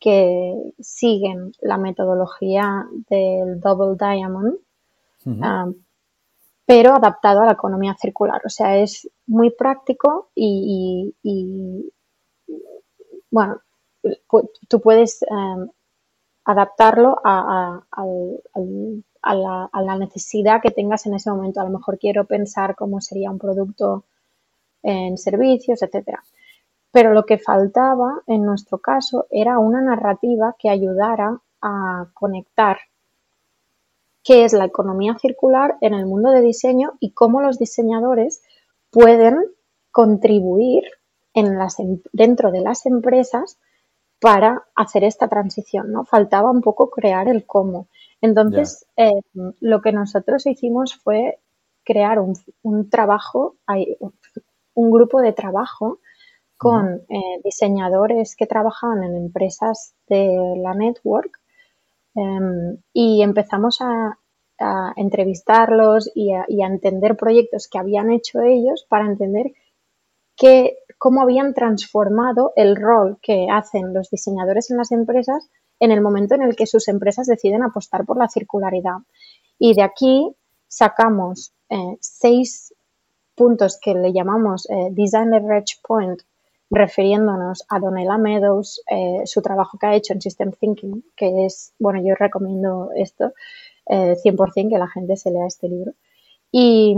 que 0.00 0.54
siguen 0.80 1.52
la 1.60 1.76
metodología 1.76 2.86
del 3.10 3.60
Double 3.60 3.96
Diamond, 3.98 4.56
pero 6.64 6.94
adaptado 6.94 7.42
a 7.42 7.46
la 7.46 7.52
economía 7.52 7.94
circular. 8.00 8.40
O 8.46 8.48
sea, 8.48 8.78
es 8.78 9.06
muy 9.26 9.50
práctico 9.50 10.30
y, 10.34 11.12
bueno, 13.30 13.60
tú 14.68 14.80
puedes 14.80 15.22
em, 15.22 15.68
adaptarlo 16.44 17.20
a, 17.24 17.82
la, 19.22 19.98
necesidad 19.98 20.62
que 20.62 20.70
tengas 20.70 21.06
en 21.06 21.14
ese 21.14 21.30
momento. 21.30 21.60
A 21.60 21.64
lo 21.64 21.70
mejor 21.70 21.98
quiero 21.98 22.24
pensar 22.24 22.76
cómo 22.76 23.00
sería 23.00 23.30
un 23.30 23.38
producto 23.38 24.04
en 24.82 25.18
servicios, 25.18 25.82
etcétera. 25.82 26.22
Pero 26.92 27.12
lo 27.12 27.26
que 27.26 27.38
faltaba 27.38 28.22
en 28.26 28.44
nuestro 28.44 28.78
caso 28.78 29.26
era 29.30 29.58
una 29.58 29.80
narrativa 29.80 30.54
que 30.58 30.70
ayudara 30.70 31.40
a 31.60 32.06
conectar 32.14 32.78
qué 34.22 34.44
es 34.44 34.52
la 34.52 34.64
economía 34.64 35.16
circular 35.20 35.76
en 35.80 35.94
el 35.94 36.06
mundo 36.06 36.30
de 36.30 36.42
diseño 36.42 36.94
y 37.00 37.10
cómo 37.12 37.40
los 37.40 37.58
diseñadores 37.58 38.42
pueden 38.90 39.36
contribuir 39.90 40.84
en 41.34 41.58
las, 41.58 41.78
em, 41.80 42.00
dentro 42.12 42.50
de 42.50 42.60
las 42.60 42.86
empresas 42.86 43.58
para 44.20 44.64
hacer 44.74 45.04
esta 45.04 45.28
transición, 45.28 45.92
¿no? 45.92 46.04
Faltaba 46.04 46.50
un 46.50 46.60
poco 46.60 46.90
crear 46.90 47.28
el 47.28 47.46
cómo. 47.46 47.88
Entonces, 48.20 48.86
eh, 48.96 49.20
lo 49.60 49.80
que 49.82 49.92
nosotros 49.92 50.46
hicimos 50.46 50.94
fue 50.96 51.38
crear 51.84 52.18
un, 52.18 52.90
trabajo, 52.90 53.56
un 54.74 54.90
grupo 54.90 55.20
de 55.20 55.32
trabajo 55.32 56.00
con 56.56 57.02
eh, 57.08 57.40
diseñadores 57.44 58.34
que 58.34 58.46
trabajaban 58.46 59.04
en 59.04 59.16
empresas 59.16 59.94
de 60.08 60.54
la 60.56 60.74
network 60.74 61.38
Em, 62.16 62.78
y 62.94 63.22
empezamos 63.22 63.80
a, 63.80 64.18
entrevistarlos 64.96 66.10
y 66.14 66.32
a, 66.32 66.46
entender 66.48 67.14
proyectos 67.14 67.68
que 67.68 67.78
habían 67.78 68.10
hecho 68.10 68.40
ellos 68.40 68.86
para 68.88 69.04
entender 69.04 69.52
cómo 71.06 71.22
habían 71.22 71.54
transformado 71.54 72.52
el 72.56 72.74
rol 72.74 73.18
que 73.22 73.46
hacen 73.48 73.94
los 73.94 74.10
diseñadores 74.10 74.72
en 74.72 74.76
las 74.76 74.90
empresas 74.90 75.48
en 75.78 75.92
el 75.92 76.00
momento 76.00 76.34
en 76.34 76.42
el 76.42 76.56
que 76.56 76.66
sus 76.66 76.88
empresas 76.88 77.28
deciden 77.28 77.62
apostar 77.62 78.04
por 78.04 78.18
la 78.18 78.26
circularidad. 78.26 78.96
Y 79.56 79.74
de 79.74 79.82
aquí 79.82 80.34
sacamos 80.66 81.52
eh, 81.68 81.96
seis 82.00 82.74
puntos 83.36 83.78
que 83.80 83.94
le 83.94 84.12
llamamos 84.12 84.68
eh, 84.68 84.88
Design 84.90 85.30
Leverage 85.30 85.76
Point 85.86 86.22
refiriéndonos 86.70 87.64
a 87.68 87.78
Donella 87.78 88.18
Meadows, 88.18 88.82
eh, 88.90 89.22
su 89.26 89.42
trabajo 89.42 89.78
que 89.78 89.86
ha 89.86 89.94
hecho 89.94 90.12
en 90.12 90.20
System 90.20 90.50
Thinking, 90.58 91.04
que 91.14 91.46
es, 91.46 91.72
bueno, 91.78 92.02
yo 92.04 92.16
recomiendo 92.16 92.90
esto, 92.96 93.32
eh, 93.88 94.16
100% 94.24 94.70
que 94.70 94.78
la 94.78 94.88
gente 94.88 95.16
se 95.16 95.30
lea 95.30 95.46
este 95.46 95.68
libro. 95.68 95.92
Y, 96.50 96.96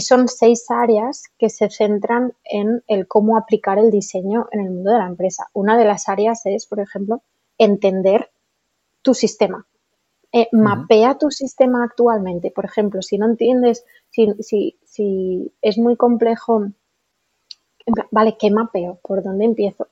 son 0.00 0.28
seis 0.28 0.66
áreas 0.70 1.24
que 1.38 1.50
se 1.50 1.70
centran 1.70 2.32
en 2.44 2.82
el 2.86 3.06
cómo 3.06 3.36
aplicar 3.36 3.78
el 3.78 3.90
diseño 3.90 4.48
en 4.50 4.60
el 4.60 4.70
mundo 4.70 4.90
de 4.90 4.98
la 4.98 5.06
empresa. 5.06 5.48
Una 5.52 5.78
de 5.78 5.84
las 5.84 6.08
áreas 6.08 6.44
es, 6.46 6.66
por 6.66 6.80
ejemplo, 6.80 7.22
entender 7.58 8.30
tu 9.02 9.14
sistema. 9.14 9.66
Eh, 10.32 10.48
mapea 10.52 11.16
tu 11.16 11.30
sistema 11.30 11.84
actualmente. 11.84 12.50
Por 12.50 12.64
ejemplo, 12.64 13.02
si 13.02 13.18
no 13.18 13.26
entiendes, 13.26 13.84
si, 14.10 14.32
si, 14.40 14.78
si 14.84 15.52
es 15.62 15.78
muy 15.78 15.96
complejo 15.96 16.72
vale, 18.10 18.36
¿qué 18.38 18.50
mapeo? 18.50 18.98
¿Por 19.02 19.22
dónde 19.22 19.44
empiezo? 19.44 19.88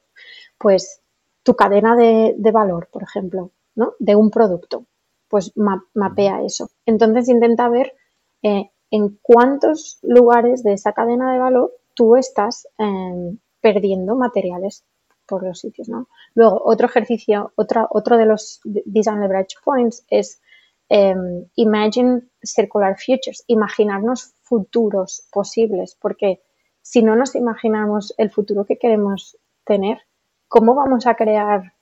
Pues 0.58 1.00
tu 1.42 1.54
cadena 1.54 1.96
de, 1.96 2.34
valor, 2.52 2.88
por 2.90 3.02
ejemplo, 3.02 3.50
¿no? 3.74 3.94
De 3.98 4.16
un 4.16 4.30
producto, 4.30 4.86
pues 5.28 5.52
mapea 5.94 6.42
eso. 6.42 6.70
Entonces 6.86 7.28
intenta 7.28 7.68
ver 7.68 7.94
eh, 8.42 8.70
en 8.92 9.18
cuántos 9.22 9.98
lugares 10.02 10.62
de 10.62 10.74
esa 10.74 10.92
cadena 10.92 11.32
de 11.32 11.40
valor 11.40 11.72
tú 11.94 12.14
estás 12.14 12.68
em, 12.78 13.38
perdiendo 13.60 14.14
materiales 14.14 14.84
por 15.26 15.42
los 15.42 15.60
sitios, 15.60 15.88
¿no? 15.88 16.08
Luego, 16.34 16.60
otro 16.64 16.86
ejercicio, 16.86 17.52
otra, 17.56 17.88
otro 17.90 18.18
de 18.18 18.26
los 18.26 18.60
Design 18.64 19.20
Leverage 19.20 19.56
Points 19.64 20.04
es 20.10 20.40
em, 20.88 21.46
Imagine 21.56 22.22
Circular 22.42 22.96
Futures, 22.98 23.44
imaginarnos 23.46 24.34
futuros 24.42 25.26
posibles, 25.32 25.96
porque 26.00 26.42
si 26.82 27.02
no 27.02 27.16
nos 27.16 27.34
imaginamos 27.34 28.12
el 28.18 28.30
futuro 28.30 28.66
que 28.66 28.76
queremos 28.76 29.38
tener, 29.64 30.02
¿cómo 30.48 30.74
vamos 30.74 31.06
a 31.06 31.14
crear 31.14 31.72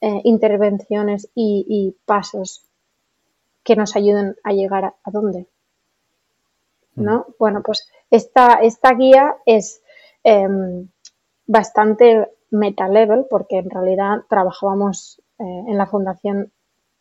eh, 0.00 0.20
intervenciones 0.22 1.28
y, 1.34 1.96
pasos 2.04 2.64
que 3.64 3.74
nos 3.74 3.96
ayuden 3.96 4.36
a 4.44 4.52
llegar 4.52 4.84
a, 4.84 5.10
dónde? 5.10 5.48
¿No? 6.96 7.18
Mm. 7.18 7.32
Bueno, 7.38 7.62
pues 7.64 7.88
esta, 8.10 8.54
esta 8.62 8.94
guía 8.94 9.36
es 9.46 9.82
em, 10.22 10.88
bastante 11.46 12.28
meta 12.50 12.88
level 12.88 13.26
porque 13.28 13.58
en 13.58 13.70
realidad 13.70 14.22
trabajábamos 14.28 15.20
eh, 15.38 15.44
en 15.66 15.76
la 15.76 15.86
fundación 15.86 16.52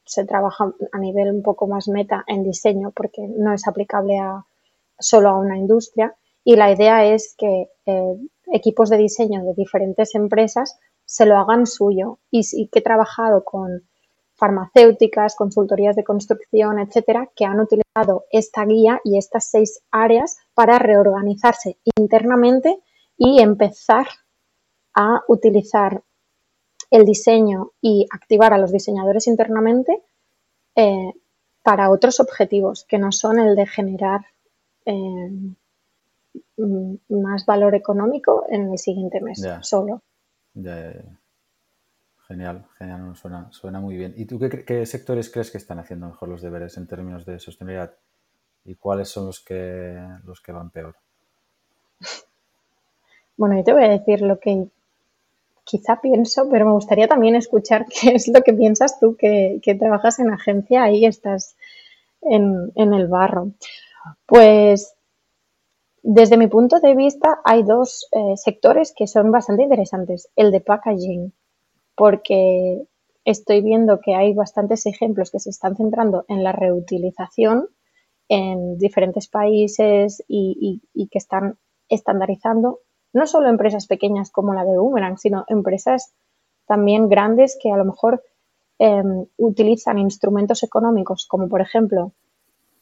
se 0.05 0.25
trabaja 0.25 0.73
a 0.91 0.99
nivel 0.99 1.29
un 1.31 1.43
poco 1.43 1.67
más 1.67 1.87
meta 1.87 2.23
en 2.27 2.43
diseño 2.43 2.91
porque 2.91 3.21
no 3.27 3.53
es 3.53 3.67
aplicable 3.67 4.19
a, 4.19 4.45
solo 4.99 5.29
a 5.29 5.37
una 5.37 5.57
industria 5.57 6.15
y 6.43 6.55
la 6.55 6.71
idea 6.71 7.05
es 7.05 7.35
que 7.37 7.69
eh, 7.85 8.17
equipos 8.51 8.89
de 8.89 8.97
diseño 8.97 9.43
de 9.43 9.53
diferentes 9.53 10.15
empresas 10.15 10.77
se 11.05 11.25
lo 11.25 11.37
hagan 11.37 11.65
suyo 11.65 12.19
y, 12.31 12.67
que 12.67 12.79
he 12.79 12.81
trabajado 12.81 13.43
con 13.43 13.87
farmacéuticas, 14.43 15.37
consultorías 15.37 15.95
de 15.95 16.03
construcción, 16.03 16.77
etcétera, 16.77 17.29
que 17.33 17.45
han 17.45 17.61
utilizado 17.61 18.25
esta 18.29 18.65
guía 18.65 18.99
y 19.05 19.17
estas 19.17 19.49
seis 19.49 19.81
áreas 19.89 20.37
para 20.53 20.79
reorganizarse 20.79 21.77
internamente 21.95 22.79
y 23.17 23.41
empezar 23.41 24.07
a 24.93 25.21
utilizar 25.29 26.03
el 26.91 27.05
diseño 27.05 27.71
y 27.79 28.05
activar 28.11 28.51
a 28.53 28.57
los 28.57 28.73
diseñadores 28.73 29.27
internamente 29.27 30.03
eh, 30.75 31.13
para 31.63 31.89
otros 31.89 32.19
objetivos 32.19 32.83
que 32.83 32.97
no 32.97 33.13
son 33.13 33.39
el 33.39 33.55
de 33.55 33.65
generar 33.65 34.25
eh, 34.85 35.31
más 37.07 37.45
valor 37.45 37.75
económico 37.75 38.45
en 38.49 38.71
el 38.73 38.77
siguiente 38.77 39.21
mes 39.21 39.41
solo. 39.61 40.01
Genial, 42.33 42.65
genial, 42.79 43.15
suena, 43.15 43.47
suena 43.51 43.79
muy 43.79 43.95
bien. 43.95 44.15
¿Y 44.17 44.25
tú 44.25 44.39
qué, 44.39 44.85
sectores 44.87 45.29
crees 45.29 45.51
que 45.51 45.59
están 45.59 45.77
haciendo 45.77 46.07
mejor 46.07 46.29
los 46.29 46.41
deberes 46.41 46.75
en 46.77 46.87
términos 46.87 47.27
de 47.27 47.37
sostenibilidad? 47.37 47.93
¿Y 48.65 48.73
cuáles 48.73 49.09
son 49.09 49.27
los 49.27 49.39
que, 49.39 50.03
los 50.23 50.41
que 50.41 50.51
van 50.51 50.71
peor? 50.71 50.95
Bueno, 53.35 53.55
yo 53.57 53.63
te 53.63 53.73
voy 53.73 53.83
a 53.83 53.89
decir 53.89 54.21
lo 54.21 54.39
que 54.39 54.67
quizá 55.63 55.99
pienso, 56.01 56.49
pero 56.49 56.65
me 56.65 56.71
gustaría 56.71 57.07
también 57.07 57.35
escuchar 57.35 57.85
qué 58.01 58.15
es 58.15 58.27
lo 58.27 58.41
que 58.41 58.53
piensas 58.53 58.99
tú, 58.99 59.15
que, 59.15 59.59
trabajas 59.79 60.17
en 60.19 60.31
agencia 60.31 60.89
y 60.91 61.05
estás 61.05 61.55
en, 62.21 62.71
en 62.75 62.93
el 62.93 63.07
barro. 63.07 63.51
Pues 64.25 64.95
desde 66.01 66.37
mi 66.37 66.47
punto 66.47 66.79
de 66.79 66.95
vista, 66.95 67.41
hay 67.43 67.61
dos 67.61 68.07
eh, 68.11 68.37
sectores 68.37 68.93
que 68.95 69.05
son 69.05 69.31
bastante 69.31 69.63
interesantes. 69.63 70.29
El 70.35 70.51
de 70.51 70.61
packaging, 70.61 71.33
porque 71.95 72.87
estoy 73.25 73.61
viendo 73.61 73.99
que 74.01 74.15
hay 74.15 74.33
bastantes 74.33 74.85
ejemplos 74.85 75.31
que 75.31 75.39
se 75.39 75.49
están 75.49 75.75
centrando 75.75 76.25
en 76.27 76.43
la 76.43 76.51
reutilización 76.51 77.69
en 78.29 78.77
diferentes 78.77 79.27
países 79.27 80.23
y, 80.27 80.81
que 81.11 81.17
están 81.17 81.57
estandarizando 81.89 82.79
no 83.13 83.27
solo 83.27 83.49
empresas 83.49 83.85
pequeñas 83.85 84.31
como 84.31 84.53
la 84.53 84.65
de 84.65 84.77
Boomerang, 84.77 85.17
sino 85.17 85.45
empresas 85.47 86.13
también 86.65 87.09
grandes 87.09 87.57
que 87.61 87.71
a 87.71 87.77
lo 87.77 87.85
mejor 87.85 88.23
em, 88.79 89.25
utilizan 89.37 89.99
instrumentos 89.99 90.63
económicos 90.63 91.27
como 91.27 91.47
por 91.47 91.61
ejemplo 91.61 92.13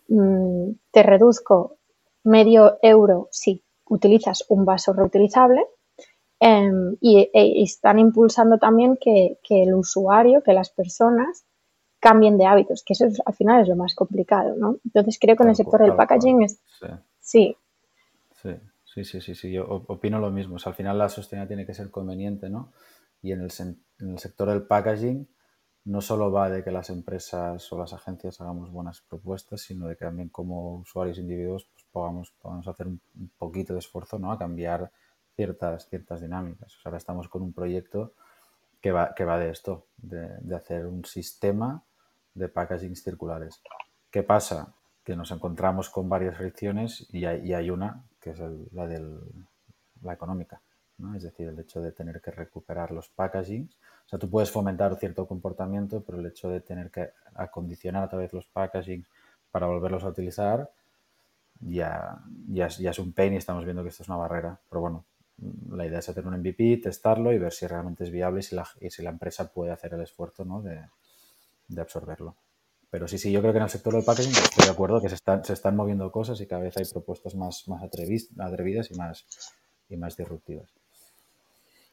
mm, 0.08 0.72
te 0.92 1.04
reduzco 1.04 1.78
medio 2.24 2.78
euro 2.82 3.28
si 3.32 3.64
utilizas 3.90 4.46
un 4.48 4.64
vaso 4.64 4.94
reutilizable 4.94 5.66
em, 6.42 6.98
y, 7.00 7.20
e, 7.20 7.62
están 7.62 8.00
impulsando 8.00 8.58
también 8.58 8.98
que, 9.00 9.38
el 9.50 9.74
usuario, 9.76 10.42
que 10.42 10.54
las 10.54 10.72
personas 10.72 11.46
cambien 12.00 12.38
de 12.38 12.48
hábitos, 12.48 12.84
que 12.84 12.94
eso 12.94 13.06
al 13.26 13.34
final 13.36 13.62
es 13.62 13.68
lo 13.68 13.76
más 13.76 13.94
complicado, 13.94 14.56
¿no? 14.58 14.80
Entonces 14.84 15.20
creo 15.22 15.36
que 15.36 15.44
en 15.44 15.50
el 15.50 15.56
sector 15.56 15.82
del 15.82 15.96
packaging 15.96 16.42
es... 16.42 16.60
Sí. 17.22 17.56
sí. 18.42 18.58
Sí, 18.84 19.06
sí, 19.06 19.22
sí, 19.22 19.36
sí, 19.36 19.52
yo 19.54 19.66
opino 19.88 20.20
lo 20.20 20.32
mismo. 20.32 20.58
al 20.66 20.74
final 20.74 20.98
la 20.98 21.08
sostenibilidad 21.08 21.48
tiene 21.48 21.66
que 21.66 21.74
ser 21.74 21.92
conveniente, 21.92 22.50
¿no? 22.50 22.74
Y 23.22 23.32
en 23.32 23.42
el, 23.42 23.52
en 24.00 24.10
el 24.10 24.20
sector 24.20 24.50
del 24.50 24.64
packaging 24.64 25.28
no 25.86 26.02
solo 26.02 26.32
va 26.32 26.50
de 26.50 26.64
que 26.64 26.72
las 26.72 26.90
empresas 26.90 27.72
o 27.72 27.78
las 27.78 27.94
agencias 27.94 28.40
hagamos 28.42 28.72
buenas 28.72 29.02
propuestas, 29.02 29.62
sino 29.62 29.88
de 29.88 29.96
que 29.96 30.06
también 30.06 30.30
como 30.30 30.78
usuarios 30.78 31.18
individuos 31.18 31.70
pues, 31.74 31.86
podamos, 31.92 32.32
podamos 32.42 32.68
hacer 32.68 32.88
un, 32.88 33.02
poquito 33.38 33.74
de 33.74 33.80
esfuerzo, 33.80 34.20
¿no? 34.20 34.32
A 34.32 34.38
cambiar 34.38 34.92
ciertas, 35.36 35.88
ciertas 35.88 36.22
dinámicas. 36.22 36.78
ahora 36.84 36.98
estamos 36.98 37.28
con 37.28 37.42
un 37.42 37.54
proyecto 37.54 38.14
que 38.82 38.92
va, 38.92 39.14
que 39.14 39.26
va 39.26 39.38
de 39.38 39.50
esto, 39.50 39.88
de, 39.98 40.28
de 40.40 40.56
hacer 40.56 40.86
un 40.86 41.06
sistema 41.06 41.84
de 42.34 42.50
packaging 42.50 42.96
circulares. 42.96 43.62
¿Qué 44.10 44.24
pasa? 44.24 44.74
Que 45.04 45.16
nos 45.16 45.32
encontramos 45.32 45.90
con 45.90 46.10
varias 46.10 46.38
fricciones 46.38 47.08
y 47.12 47.26
hay, 47.26 47.48
y 47.48 47.54
hay 47.54 47.70
una 47.70 48.04
que 48.20 48.32
es 48.32 48.40
la, 48.72 48.88
del, 48.88 49.20
la 50.02 50.14
económica. 50.14 50.62
¿no? 50.98 51.16
Es 51.16 51.24
decir, 51.24 51.48
el 51.48 51.60
hecho 51.60 51.82
de 51.82 51.92
tener 51.92 52.22
que 52.22 52.32
recuperar 52.32 52.92
los 52.92 53.10
packagings. 53.10 53.76
O 54.06 54.10
sea, 54.10 54.20
tú 54.20 54.30
puedes 54.30 54.52
fomentar 54.52 54.96
cierto 54.98 55.28
comportamiento, 55.28 56.04
pero 56.04 56.20
el 56.20 56.26
hecho 56.28 56.50
de 56.50 56.62
tener 56.62 56.92
que 56.92 57.10
acondicionar 57.34 58.04
otra 58.04 58.20
vez 58.20 58.32
los 58.34 58.46
packagings 58.46 59.08
para 59.52 59.68
volverlos 59.68 60.04
a 60.04 60.10
utilizar 60.10 60.70
ya, 61.60 62.20
ya, 62.48 62.68
ya 62.68 62.90
es 62.90 63.00
un 63.00 63.14
pain 63.14 63.34
y 63.34 63.38
estamos 63.38 63.66
viendo 63.66 63.84
que 63.84 63.90
esto 63.90 64.04
es 64.04 64.10
una 64.10 64.18
barrera. 64.18 64.60
Pero 64.70 64.82
bueno, 64.82 65.06
la 65.72 65.86
idea 65.86 66.00
es 66.00 66.10
hacer 66.10 66.26
un 66.28 66.38
MVP, 66.38 66.78
testarlo 66.78 67.34
y 67.34 67.40
ver 67.40 67.52
si 67.52 67.66
realmente 67.66 68.04
es 68.04 68.12
viable 68.12 68.42
y 68.42 68.44
si 68.44 68.56
la, 68.56 68.68
y 68.80 68.90
si 68.90 69.02
la 69.02 69.10
empresa 69.10 69.52
puede 69.52 69.72
hacer 69.72 69.94
el 69.94 70.02
esfuerzo 70.02 70.46
¿no? 70.46 70.62
de, 70.62 70.82
absorberlo. 71.80 72.36
Pero 72.90 73.08
sí, 73.08 73.18
sí, 73.18 73.32
yo 73.32 73.40
creo 73.40 73.54
que 73.54 73.58
en 73.58 73.64
el 73.64 73.70
sector 73.70 73.94
del 73.94 74.04
packaging 74.04 74.34
estoy 74.34 74.66
de 74.66 74.72
acuerdo 74.72 75.02
que 75.02 75.10
se 75.10 75.16
están, 75.16 75.44
se 75.46 75.54
están 75.54 75.76
moviendo 75.76 76.12
cosas 76.12 76.40
y 76.42 76.46
cada 76.46 76.64
vez 76.64 76.76
hay 76.78 76.86
propuestas 76.86 77.36
más, 77.36 77.66
atrevidas 77.80 78.92
y 78.92 78.96
más, 79.98 80.18
disruptivas. 80.18 80.70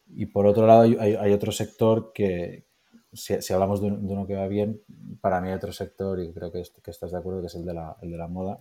Y 0.08 0.26
por 0.26 0.46
otro 0.46 0.66
lado, 0.66 0.82
hay, 0.82 1.32
otro 1.32 1.52
sector 1.52 2.12
que, 2.12 2.66
si, 3.12 3.40
si 3.40 3.52
hablamos 3.52 3.80
de, 3.80 3.86
uno 3.86 4.26
que 4.26 4.34
va 4.34 4.48
bien, 4.48 4.82
para 5.20 5.40
mí 5.40 5.48
hay 5.48 5.54
otro 5.54 5.72
sector, 5.72 6.18
y 6.18 6.32
creo 6.32 6.50
que, 6.50 6.62
que 6.82 6.90
estás 6.90 7.12
de 7.12 7.18
acuerdo, 7.18 7.42
que 7.42 7.46
es 7.46 7.54
el 7.54 7.64
de, 7.64 7.74
la, 7.74 7.96
el 8.02 8.10
de 8.10 8.16
la 8.16 8.26
moda, 8.26 8.58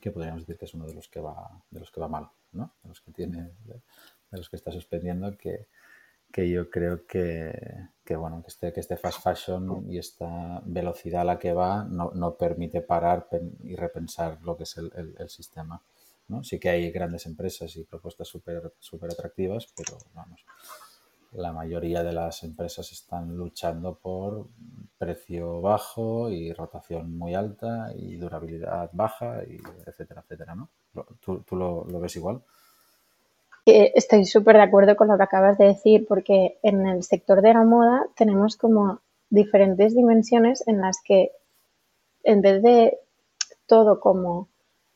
que 0.00 0.10
podríamos 0.10 0.42
decir 0.42 0.58
que 0.58 0.66
es 0.66 0.74
uno 0.74 0.86
de 0.86 0.92
los 0.92 1.08
que 1.08 1.20
va, 1.20 1.62
de 1.70 1.80
los 1.80 1.90
que 1.90 2.00
va 2.00 2.08
mal, 2.08 2.28
¿no? 2.54 2.74
De 2.82 2.88
los 2.88 3.00
que 3.00 3.12
tiene, 3.12 3.50
de 3.64 4.38
los 4.38 4.48
que 4.48 4.56
está 4.56 4.72
suspendiendo, 4.72 5.36
que, 5.36 5.66
que 6.32 6.48
yo 6.48 6.68
creo 6.68 7.06
que, 7.06 7.88
que, 8.04 8.16
bueno, 8.16 8.42
que 8.42 8.48
este, 8.48 8.72
que 8.72 8.80
este 8.80 8.96
fast 8.96 9.22
fashion 9.22 9.86
y 9.88 9.98
esta 9.98 10.60
velocidad 10.64 11.22
a 11.22 11.24
la 11.24 11.38
que 11.38 11.52
va 11.52 11.84
no, 11.84 12.10
no 12.14 12.36
permite 12.36 12.80
parar 12.80 13.28
y 13.62 13.76
repensar 13.76 14.42
lo 14.42 14.56
que 14.56 14.64
es 14.64 14.76
el, 14.76 15.14
el, 15.18 15.28
sistema. 15.28 15.80
¿no? 16.28 16.42
Sí 16.42 16.58
que 16.58 16.70
hay 16.70 16.90
grandes 16.90 17.26
empresas 17.26 17.76
y 17.76 17.84
propuestas 17.84 18.26
súper 18.26 18.72
super 18.80 19.12
atractivas, 19.12 19.68
pero 19.76 19.98
vamos, 20.12 20.44
la 21.34 21.52
mayoría 21.52 22.02
de 22.02 22.12
las 22.12 22.42
empresas 22.44 22.90
están 22.92 23.36
luchando 23.36 23.98
por 23.98 24.48
precio 24.98 25.60
bajo 25.60 26.30
y 26.30 26.52
rotación 26.52 27.16
muy 27.16 27.34
alta 27.34 27.92
y 27.94 28.16
durabilidad 28.16 28.90
baja, 28.92 29.42
y 29.44 29.60
etcétera, 29.86 30.22
etcétera, 30.22 30.54
¿no? 30.54 30.70
¿Tú, 31.20 31.56
lo, 31.56 31.84
ves 31.84 32.16
igual? 32.16 32.42
Estoy 33.66 34.26
súper 34.26 34.56
de 34.56 34.62
acuerdo 34.62 34.94
con 34.96 35.08
lo 35.08 35.16
que 35.16 35.22
acabas 35.22 35.56
de 35.58 35.66
decir, 35.66 36.06
porque 36.06 36.58
en 36.62 36.86
el 36.86 37.02
sector 37.02 37.40
de 37.40 37.54
la 37.54 37.64
moda 37.64 38.06
tenemos 38.14 38.56
como 38.56 39.00
diferentes 39.30 39.94
dimensiones 39.94 40.66
en 40.68 40.80
las 40.80 40.98
que 41.02 41.32
en 42.22 42.40
vez 42.40 42.62
de 42.62 42.98
todo 43.66 44.00
como 44.00 44.48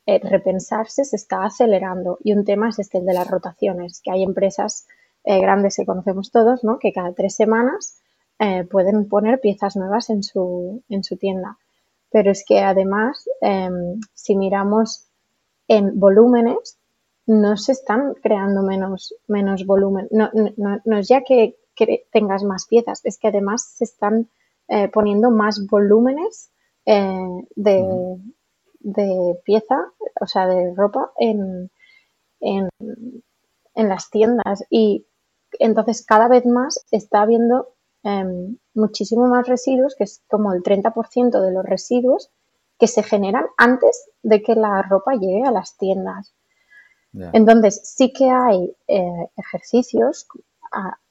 eh, 0.05 0.19
repensarse, 0.23 1.05
se 1.05 1.15
está 1.15 1.45
acelerando. 1.45 2.17
Y 2.23 2.33
un 2.33 2.43
tema 2.43 2.69
es 2.69 2.79
este, 2.79 2.97
el 2.97 3.05
de 3.05 3.13
las 3.13 3.29
rotaciones, 3.29 4.01
que 4.01 4.11
hay 4.11 4.23
empresas 4.23 4.87
eh, 5.23 5.39
grandes 5.39 5.75
que 5.75 5.85
conocemos 5.85 6.31
todos, 6.31 6.63
¿no? 6.63 6.79
que 6.79 6.93
cada 6.93 7.13
tres 7.13 7.35
semanas 7.35 8.01
eh, 8.39 8.63
pueden 8.63 9.07
poner 9.07 9.39
piezas 9.39 9.75
nuevas 9.75 10.09
en 10.09 10.23
su, 10.23 10.81
en 10.89 11.03
su 11.03 11.17
tienda. 11.17 11.57
Pero 12.11 12.31
es 12.31 12.43
que 12.43 12.61
además, 12.61 13.29
em, 13.41 13.99
si 14.13 14.35
miramos 14.35 15.08
en 15.69 15.99
volúmenes, 15.99 16.77
no 17.27 17.55
se 17.55 17.73
están 17.73 18.15
creando 18.15 18.63
menos, 18.63 19.13
menos 19.27 19.65
volumen. 19.65 20.07
No, 20.11 20.29
no, 20.33 20.81
no 20.83 20.97
es 20.97 21.07
ya 21.07 21.21
que, 21.21 21.55
tengas 22.11 22.43
más 22.43 22.65
piezas, 22.67 22.99
es 23.05 23.17
que 23.17 23.29
además 23.29 23.63
se 23.77 23.85
están 23.85 24.27
eh, 24.67 24.89
poniendo 24.89 25.31
más 25.31 25.65
volúmenes 25.65 26.51
eh, 26.85 27.47
de, 27.55 28.17
de, 28.81 29.39
pieza, 29.45 29.85
o 30.19 30.27
sea, 30.27 30.45
de 30.47 30.73
ropa 30.75 31.13
en, 31.17 31.71
en, 32.41 32.67
en, 33.75 33.89
las 33.89 34.09
tiendas. 34.09 34.65
Y 34.69 35.05
entonces 35.59 36.05
cada 36.05 36.27
vez 36.27 36.45
más 36.45 36.85
está 36.91 37.21
habiendo 37.21 37.69
em, 38.03 38.57
muchísimo 38.73 39.27
más 39.27 39.47
residuos, 39.47 39.95
que 39.95 40.03
es 40.03 40.21
como 40.27 40.51
el 40.51 40.63
30% 40.63 41.39
de 41.39 41.51
los 41.53 41.63
residuos 41.63 42.29
que 42.79 42.87
se 42.87 43.03
generan 43.03 43.45
antes 43.57 44.09
de 44.23 44.41
que 44.41 44.55
la 44.55 44.81
ropa 44.81 45.13
llegue 45.13 45.43
a 45.43 45.51
las 45.51 45.77
tiendas. 45.77 46.33
Entonces, 47.33 47.81
sí 47.83 48.13
que 48.13 48.29
hay 48.29 48.75
eh, 48.87 49.29
ejercicios. 49.35 50.27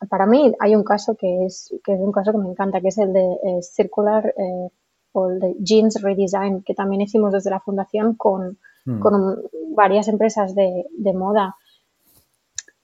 para 0.09 0.27
mí 0.27 0.55
hay 0.61 0.77
un 0.77 0.85
caso 0.85 1.17
que 1.17 1.45
es, 1.45 1.75
que 1.85 1.93
es 1.93 2.01
un 2.01 2.13
caso 2.13 2.33
que 2.33 2.39
me 2.39 2.49
encanta, 2.49 2.81
que 2.81 2.89
es 2.89 2.99
el 2.99 3.13
de 3.13 3.25
eh, 3.25 3.63
Circular 3.63 4.33
eh, 4.37 4.71
o 5.13 5.29
el 5.29 5.41
de 5.41 5.57
Jeans 5.59 6.01
Redesign, 6.01 6.63
que 6.63 6.75
también 6.75 7.03
hicimos 7.03 7.33
desde 7.33 7.51
la 7.51 7.61
fundación 7.61 8.15
con, 8.15 8.59
hmm. 8.87 9.01
con 9.01 9.43
varias 9.75 10.09
empresas 10.09 10.55
de, 10.55 10.87
de 10.97 11.13
moda. 11.13 11.57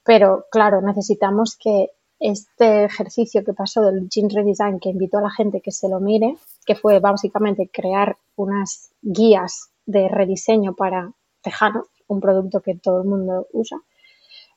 Pero 0.03 0.45
claro, 0.51 0.81
necesitamos 0.81 1.57
que 1.57 1.91
este 2.19 2.85
ejercicio 2.85 3.43
que 3.43 3.53
pasó 3.53 3.81
del 3.81 4.09
Jeans 4.09 4.33
Redesign, 4.33 4.79
que 4.79 4.89
invitó 4.89 5.17
a 5.17 5.23
la 5.23 5.31
gente 5.31 5.61
que 5.61 5.71
se 5.71 5.89
lo 5.89 5.99
mire, 5.99 6.35
que 6.65 6.75
fue 6.75 6.99
básicamente 6.99 7.69
crear 7.71 8.17
unas 8.35 8.91
guías 9.01 9.69
de 9.85 10.07
rediseño 10.09 10.75
para 10.75 11.13
tejanos, 11.41 11.87
un 12.07 12.19
producto 12.19 12.61
que 12.61 12.75
todo 12.75 13.01
el 13.01 13.07
mundo 13.07 13.47
usa, 13.53 13.77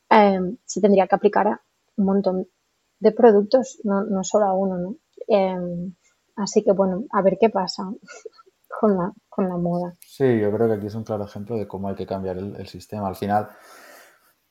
em, 0.09 0.57
se 0.65 0.81
tendría 0.81 1.07
que 1.07 1.15
aplicar 1.15 1.47
a 1.49 1.61
un 1.97 2.05
montón 2.07 2.49
de 2.99 3.13
productos, 3.13 3.79
no, 3.85 4.05
no 4.05 4.25
solo 4.25 4.47
a 4.47 4.55
uno, 4.55 4.79
¿no? 4.79 4.97
Em, 5.27 5.95
así 6.37 6.65
que 6.65 6.73
bueno, 6.73 7.05
a 7.13 7.23
ver 7.23 7.37
qué 7.39 7.51
pasa 7.51 7.85
con 8.81 8.97
la, 8.97 9.13
con 9.29 9.49
la 9.49 9.57
moda. 9.57 9.97
Sí, 10.01 10.41
yo 10.41 10.51
creo 10.51 10.69
que 10.69 10.75
aquí 10.75 10.87
es 10.87 10.95
un 10.95 11.05
claro 11.05 11.25
ejemplo 11.25 11.57
de 11.57 11.69
cómo 11.69 11.89
hay 11.89 11.95
que 11.95 12.07
cambiar 12.07 12.39
el, 12.39 12.67
sistema. 12.67 13.09
Al 13.09 13.17
final, 13.17 13.49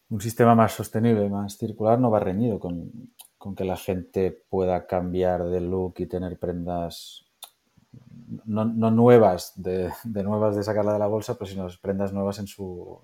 un 0.10 0.22
sistema 0.22 0.54
más 0.54 0.74
sostenible, 0.74 1.30
más 1.30 1.58
circular, 1.58 2.00
no 2.00 2.12
va 2.12 2.20
reñido 2.20 2.60
con, 2.60 2.92
con 3.38 3.56
que 3.56 3.66
la 3.66 3.78
gente 3.78 4.46
pueda 4.50 4.86
cambiar 4.86 5.46
de 5.46 5.62
look 5.62 5.96
y 5.98 6.06
tener 6.06 6.38
prendas 6.38 7.27
no, 8.46 8.66
nuevas, 8.92 9.54
de, 9.56 9.92
nuevas 10.04 10.56
de 10.56 10.64
sacarla 10.64 10.94
de 10.94 11.00
la 11.00 11.08
bolsa, 11.08 11.36
pero 11.36 11.50
sino 11.50 11.68
prendas 11.82 12.14
nuevas 12.14 12.40
en 12.40 12.48
su, 12.48 13.00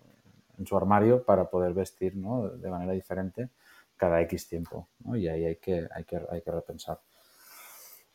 en 0.57 0.65
su 0.65 0.77
armario 0.77 1.23
para 1.23 1.49
poder 1.49 1.73
vestir 1.73 2.13
de 2.15 2.69
manera 2.69 2.93
diferente 2.93 3.49
cada 3.97 4.21
X 4.21 4.47
tiempo. 4.47 4.87
¿no? 4.99 5.15
Y 5.15 5.27
ahí 5.27 5.45
hay 5.45 5.55
que, 5.57 5.87
hay 5.93 6.03
que, 6.03 6.21
hay 6.29 6.41
que 6.41 6.51
repensar 6.51 6.99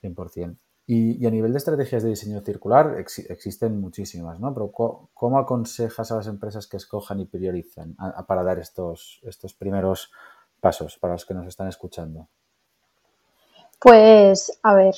100%. 0.03 0.57
Y, 0.87 1.23
y, 1.23 1.27
a 1.27 1.31
nivel 1.31 1.53
de 1.53 1.59
estrategias 1.59 2.03
de 2.03 2.09
diseño 2.09 2.41
circular 2.41 2.97
existen 2.99 3.79
muchísimas, 3.79 4.41
¿no? 4.41 4.55
Pero 4.55 4.73
¿cómo 5.13 5.39
aconsejas 5.39 6.11
a 6.11 6.17
las 6.17 6.29
empresas 6.29 6.67
que 6.67 6.79
escojan 6.79 7.21
y 7.21 7.27
prioricen 7.27 7.95
para 8.27 8.43
dar 8.43 8.59
estos, 8.59 9.21
estos 9.23 9.53
primeros 9.53 10.11
pasos 10.61 10.97
para 10.97 11.13
los 11.13 11.27
que 11.27 11.35
nos 11.35 11.47
están 11.47 11.69
escuchando? 11.69 12.29
Pues, 13.79 14.59
a 14.63 14.75
ver, 14.75 14.95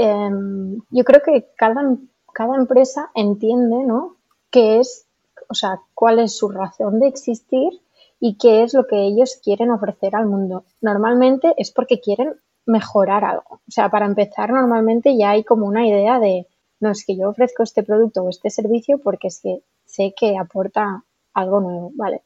Em, 0.00 0.80
yo 0.90 1.02
creo 1.02 1.20
que 1.24 1.48
cada, 1.56 1.96
cada 2.32 2.54
empresa 2.54 3.10
entiende, 3.16 3.82
¿no? 3.84 4.14
Qué 4.48 4.78
es, 4.78 5.08
o 5.48 5.54
sea, 5.54 5.80
cuál 5.92 6.20
es 6.20 6.36
su 6.36 6.48
razón 6.48 7.00
de 7.00 7.08
existir 7.08 7.80
y 8.20 8.38
qué 8.38 8.62
es 8.62 8.74
lo 8.74 8.86
que 8.86 9.02
ellos 9.02 9.40
quieren 9.42 9.72
ofrecer 9.72 10.14
al 10.14 10.26
mundo. 10.26 10.64
Normalmente 10.80 11.52
es 11.56 11.72
porque 11.72 11.98
quieren 12.00 12.34
mejorar 12.64 13.24
algo. 13.24 13.60
O 13.66 13.70
sea, 13.70 13.90
para 13.90 14.06
empezar, 14.06 14.50
normalmente 14.50 15.16
ya 15.18 15.30
hay 15.30 15.42
como 15.42 15.66
una 15.66 15.84
idea 15.84 16.20
de, 16.20 16.46
no, 16.78 16.92
es 16.92 17.04
que 17.04 17.16
yo 17.16 17.30
ofrezco 17.30 17.64
este 17.64 17.82
producto 17.82 18.22
o 18.22 18.28
este 18.28 18.50
servicio 18.50 18.98
porque 18.98 19.26
es 19.28 19.42
sé 19.84 20.14
que 20.16 20.38
aporta 20.38 21.02
algo 21.34 21.60
nuevo, 21.60 21.90
¿vale? 21.94 22.22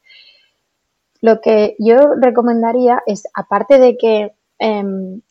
Lo 1.21 1.41
que 1.41 1.75
yo 1.79 1.97
recomendaría 2.21 3.01
es, 3.07 3.23
aparte 3.33 3.79
de 3.79 3.97
que 3.97 4.35
em, 4.59 5.21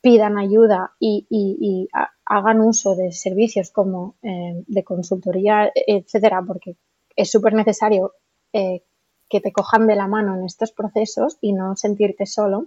pidan 0.00 0.38
ayuda 0.38 0.92
y, 1.00 1.88
hagan 2.24 2.60
uso 2.60 2.94
de 2.94 3.10
servicios 3.12 3.70
como 3.70 4.16
eh, 4.22 4.62
de 4.66 4.84
consultoría, 4.84 5.72
etcétera, 5.74 6.42
porque 6.46 6.76
es 7.16 7.30
súper 7.30 7.54
necesario 7.54 8.12
eh, 8.52 8.82
que 9.30 9.40
te 9.40 9.50
cojan 9.50 9.86
de 9.86 9.96
la 9.96 10.08
mano 10.08 10.36
en 10.36 10.44
estos 10.44 10.72
procesos 10.72 11.38
y 11.40 11.54
no 11.54 11.74
sentirte 11.74 12.26
solo. 12.26 12.66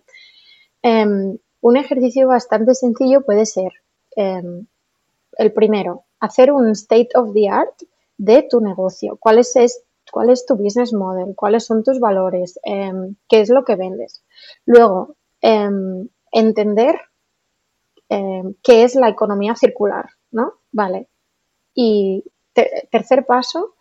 Em, 0.81 1.37
un 1.61 1.77
ejercicio 1.77 2.27
bastante 2.27 2.73
sencillo 2.73 3.21
puede 3.21 3.45
ser 3.45 3.71
em, 4.15 4.65
el 5.37 5.53
primero, 5.53 6.05
hacer 6.19 6.51
un 6.51 6.71
state 6.71 7.09
of 7.15 7.33
the 7.33 7.49
art 7.49 7.83
de 8.17 8.43
tu 8.43 8.61
negocio. 8.61 9.17
¿Cuál 9.19 9.37
es, 9.37 9.53
cuál 10.11 10.31
es 10.31 10.45
tu 10.45 10.55
business 10.55 10.91
model? 10.91 11.35
¿Cuáles 11.35 11.65
son 11.65 11.83
tus 11.83 11.99
valores? 11.99 12.59
Em, 12.63 13.15
¿Qué 13.29 13.41
es 13.41 13.49
lo 13.49 13.63
que 13.63 13.75
vendes? 13.75 14.23
Luego, 14.65 15.15
entender 16.31 16.99
qué 18.61 18.83
es 18.83 18.95
la 18.95 19.09
economía 19.09 19.55
circular, 19.55 20.09
¿no? 20.31 20.55
Vale. 20.71 21.07
Y 21.73 22.23
tercer 22.53 23.25
paso, 23.25 23.75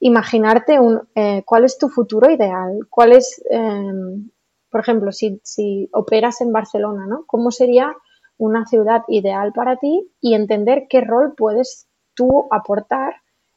imaginarte 0.00 0.80
un, 0.80 1.08
eh, 1.14 1.42
cuál 1.44 1.64
es 1.64 1.78
tu 1.78 1.88
futuro 1.88 2.30
ideal, 2.30 2.80
cuál 2.90 3.12
es, 3.12 3.42
em, 3.50 4.30
por 4.70 4.80
ejemplo, 4.80 5.12
si, 5.12 5.40
si, 5.44 5.88
operas 5.92 6.40
en 6.40 6.52
Barcelona, 6.52 7.06
¿no? 7.06 7.24
¿Cómo 7.26 7.50
sería 7.50 7.94
una 8.38 8.66
ciudad 8.66 9.02
ideal 9.08 9.52
para 9.52 9.76
ti 9.76 10.10
y 10.20 10.34
entender 10.34 10.86
qué 10.88 11.00
rol 11.00 11.34
puedes 11.36 11.86
tú 12.14 12.48
aportar 12.50 13.14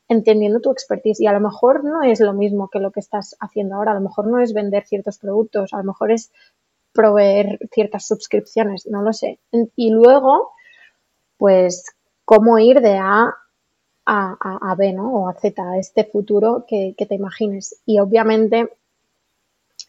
entendiendo 0.09 0.59
tu 0.59 0.71
expertise? 0.71 1.19
Y 1.21 1.27
a 1.27 1.33
lo 1.33 1.39
mejor 1.39 1.83
no 1.83 2.03
es 2.03 2.19
lo 2.19 2.33
mismo 2.33 2.69
que 2.69 2.79
lo 2.79 2.91
que 2.91 2.99
estás 2.99 3.35
haciendo 3.39 3.75
ahora, 3.75 3.91
a 3.91 3.95
lo 3.95 4.01
mejor 4.01 4.27
no 4.27 4.39
es 4.39 4.53
vender 4.53 4.85
ciertos 4.85 5.17
productos, 5.17 5.73
a 5.73 5.77
lo 5.77 5.85
mejor 5.85 6.11
es 6.11 6.31
proveer 6.97 7.59
ciertas 7.71 8.07
suscripciones, 8.07 8.87
no 8.87 9.03
lo 9.03 9.13
sé. 9.13 9.39
Y 9.75 9.91
luego, 9.91 10.51
pues, 11.37 11.85
cómo 12.25 12.57
ir 12.57 12.81
de 12.81 12.97
A 12.97 13.35
a, 14.09 14.75
B, 14.77 14.93
¿no? 14.93 15.13
O 15.13 15.29
a 15.29 15.33
Z, 15.33 15.61
a 15.61 15.77
este 15.77 16.05
futuro 16.05 16.65
que, 16.67 16.95
te 16.97 17.15
imagines. 17.15 17.81
Y 17.85 17.99
obviamente 17.99 18.69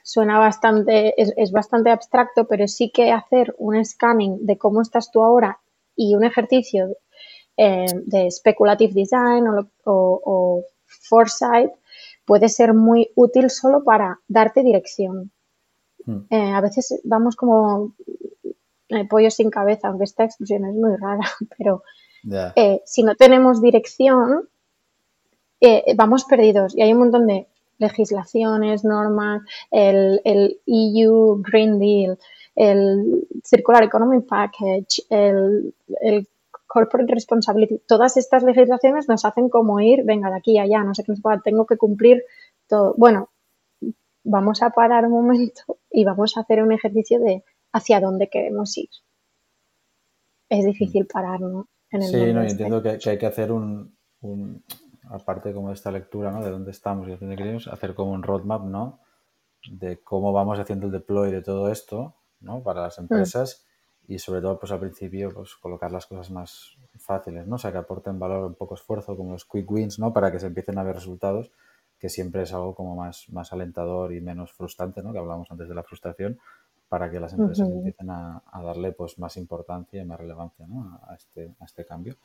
suena 0.02 0.38
bastante, 0.38 1.14
es, 1.16 1.50
bastante 1.52 1.90
abstracto, 1.90 2.46
pero 2.46 2.66
sí 2.66 2.90
que 2.90 3.12
hacer 3.12 3.54
un 3.58 3.82
scanning 3.84 4.44
de 4.44 4.58
cómo 4.58 4.82
estás 4.82 5.10
tú 5.10 5.22
ahora 5.22 5.60
y 5.96 6.14
un 6.14 6.24
ejercicio 6.24 6.96
eh, 7.56 7.86
de 8.06 8.30
speculative 8.30 8.92
design 8.92 9.46
o, 9.84 10.62
foresight 10.86 11.70
puede 12.26 12.48
ser 12.48 12.74
muy 12.74 13.10
útil 13.14 13.48
solo 13.50 13.84
para 13.84 14.20
darte 14.28 14.62
dirección. 14.62 15.30
Hmm. 16.08 16.24
Eh, 16.30 16.52
a 16.54 16.60
veces 16.62 17.00
vamos 17.04 17.36
como 17.36 17.92
eh, 18.88 19.06
pollo 19.06 19.30
sin 19.30 19.50
cabeza, 19.50 19.88
aunque 19.88 20.04
esta 20.04 20.24
expresión 20.24 20.64
es 20.64 20.74
muy 20.74 20.96
rara, 20.96 21.20
pero 21.58 21.82
eh, 22.56 22.80
si 22.86 23.02
no 23.02 23.14
tenemos 23.14 23.60
dirección, 23.60 24.48
eh, 25.60 25.94
vamos 25.94 26.24
perdidos. 26.24 26.74
Y 26.74 26.80
hay 26.80 26.94
un 26.94 27.00
montón 27.00 27.26
de 27.26 27.46
legislaciones, 27.76 28.84
normas, 28.84 29.42
el, 29.70 30.22
EU 30.66 31.36
e 31.36 31.42
Green 31.42 31.78
Deal, 31.78 32.18
el 32.56 33.28
Circular 33.44 33.82
Economy 33.84 34.22
Package, 34.22 35.04
el, 35.10 35.74
Corporate 36.66 37.14
Responsibility, 37.14 37.80
todas 37.86 38.18
estas 38.18 38.42
legislaciones 38.42 39.08
nos 39.08 39.24
hacen 39.24 39.48
como 39.48 39.80
ir, 39.80 40.04
venga, 40.04 40.30
de 40.30 40.36
aquí 40.36 40.58
a 40.58 40.62
allá, 40.62 40.84
no 40.84 40.94
sé 40.94 41.02
qué, 41.02 41.14
tengo 41.42 41.66
que 41.66 41.78
cumplir 41.78 42.24
todo. 42.66 42.94
Bueno, 42.98 43.30
vamos 44.28 44.62
a 44.62 44.70
parar 44.70 45.06
un 45.06 45.12
momento 45.12 45.78
y 45.90 46.04
vamos 46.04 46.36
a 46.36 46.40
hacer 46.40 46.62
un 46.62 46.72
ejercicio 46.72 47.18
de 47.18 47.44
hacia 47.72 48.00
dónde 48.00 48.28
queremos 48.28 48.76
ir. 48.76 48.90
Es 50.48 50.64
difícil 50.64 51.06
parar, 51.06 51.40
¿no? 51.40 51.68
sí, 51.90 52.32
no, 52.32 52.42
entiendo 52.42 52.82
que, 52.82 52.98
hay 53.08 53.18
que 53.18 53.26
hacer 53.26 53.50
un, 53.50 53.94
aparte 55.10 55.52
como 55.52 55.68
de 55.68 55.74
esta 55.74 55.90
lectura, 55.90 56.30
¿no? 56.30 56.42
De 56.42 56.50
dónde 56.50 56.70
estamos 56.70 57.06
y 57.08 57.12
de 57.12 57.16
dónde 57.16 57.36
queremos, 57.36 57.68
hacer 57.68 57.94
como 57.94 58.12
un 58.12 58.22
roadmap, 58.22 58.64
¿no? 58.64 59.00
De 59.70 59.98
cómo 60.00 60.32
vamos 60.32 60.58
haciendo 60.58 60.86
el 60.86 60.92
deploy 60.92 61.30
de 61.30 61.42
todo 61.42 61.70
esto, 61.70 62.14
¿no? 62.40 62.62
Para 62.62 62.82
las 62.82 62.98
mm. 62.98 63.02
empresas 63.02 63.66
y 64.06 64.18
sobre 64.18 64.40
todo, 64.40 64.58
pues 64.58 64.72
al 64.72 64.80
principio, 64.80 65.30
pues 65.34 65.54
colocar 65.56 65.90
las 65.92 66.06
cosas 66.06 66.30
más 66.30 66.76
fáciles, 66.98 67.46
¿no? 67.46 67.56
O 67.56 67.58
sea, 67.58 67.72
que 67.72 67.78
aporten 67.78 68.18
valor 68.18 68.44
un 68.44 68.54
poco 68.54 68.74
esfuerzo, 68.74 69.16
como 69.16 69.32
los 69.32 69.46
quick 69.46 69.70
wins, 69.70 69.98
¿no? 69.98 70.12
Para 70.12 70.30
que 70.30 70.38
se 70.38 70.46
empiecen 70.46 70.78
a 70.78 70.82
ver 70.82 70.96
resultados, 70.96 71.50
que 71.98 72.08
siempre 72.08 72.42
es 72.42 72.52
algo 72.52 72.74
como 72.74 72.94
más, 72.94 73.28
más 73.30 73.52
alentador 73.52 74.12
y 74.12 74.20
menos 74.20 74.52
frustrante, 74.52 75.02
¿no? 75.02 75.12
Que 75.12 75.18
hablábamos 75.18 75.50
antes 75.50 75.68
de 75.68 75.74
la 75.74 75.82
frustración, 75.82 76.38
para 76.88 77.10
que 77.10 77.20
las 77.20 77.34
empresas 77.34 77.68
empiecen 77.68 78.10
a, 78.10 78.42
darle 78.64 78.92
pues 78.92 79.18
más 79.18 79.36
importancia 79.36 80.00
y 80.00 80.04
más 80.04 80.18
relevancia 80.18 80.66
a, 81.06 81.14
este, 81.14 81.54
a 81.60 81.64
este 81.64 81.84
cambio. 81.84 82.16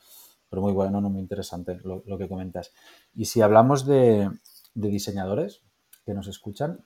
Pero 0.48 0.62
muy 0.62 0.72
bueno, 0.72 1.00
no 1.00 1.10
muy 1.10 1.20
interesante 1.20 1.78
lo, 1.84 2.18
que 2.18 2.28
comentas. 2.28 2.72
Y 3.14 3.26
si 3.26 3.42
hablamos 3.42 3.84
de, 3.86 4.30
diseñadores 4.74 5.62
que 6.06 6.14
nos 6.14 6.28
escuchan, 6.28 6.84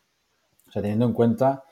o 0.66 0.72
sea, 0.72 0.82
teniendo 0.82 1.06
en 1.06 1.12
cuenta 1.12 1.64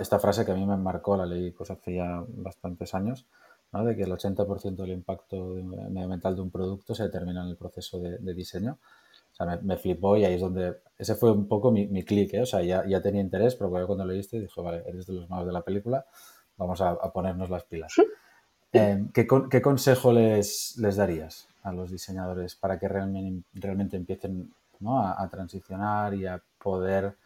esta 0.00 0.18
frase 0.18 0.44
que 0.44 0.52
a 0.52 0.54
mí 0.54 0.66
me 0.66 0.76
marcó, 0.76 1.16
la 1.16 1.26
ley 1.26 1.50
pues 1.50 1.70
hace 1.70 1.94
ya 1.94 2.24
bastantes 2.28 2.94
años, 2.94 3.26
de 3.72 3.96
que 3.96 4.02
el 4.02 4.12
80% 4.12 4.76
del 4.76 4.92
impacto 4.92 5.54
medioambiental 5.54 6.34
de 6.36 6.42
un 6.42 6.50
producto 6.50 6.94
se 6.94 7.04
determina 7.04 7.42
en 7.42 7.50
el 7.50 7.56
proceso 7.56 7.98
de, 7.98 8.18
de 8.18 8.34
diseño 8.34 8.78
me, 9.62 9.76
flipó 9.76 10.16
y 10.16 10.24
ahí 10.24 10.34
es 10.34 10.40
donde, 10.40 10.80
ese 10.96 11.14
fue 11.14 11.30
un 11.30 11.46
poco 11.46 11.70
mi, 11.70 11.86
mi 11.86 12.02
clic, 12.02 12.34
¿eh? 12.34 12.42
o 12.42 12.46
sea, 12.46 12.62
ya, 12.62 12.84
ya, 12.86 13.00
tenía 13.00 13.20
interés, 13.20 13.54
pero 13.54 13.70
cuando 13.70 14.04
lo 14.04 14.12
leíste 14.12 14.40
dije, 14.40 14.60
vale, 14.60 14.82
eres 14.86 15.06
de 15.06 15.12
los 15.14 15.30
malos 15.30 15.46
de 15.46 15.52
la 15.52 15.62
película, 15.62 16.04
vamos 16.56 16.80
a, 16.80 16.96
ponernos 17.12 17.50
las 17.50 17.64
pilas. 17.64 17.94
Eh, 18.74 19.06
¿qué, 19.14 19.26
¿qué, 19.50 19.62
consejo 19.62 20.12
les, 20.12 20.76
les 20.76 20.96
darías 20.96 21.48
a 21.62 21.72
los 21.72 21.90
diseñadores 21.90 22.54
para 22.54 22.78
que 22.78 22.86
realmente, 22.86 23.48
realmente 23.54 23.96
empiecen 23.96 24.52
¿no? 24.80 25.00
a, 25.00 25.26
transicionar 25.30 26.12
y 26.12 26.26
a 26.26 26.42
poder 26.62 27.16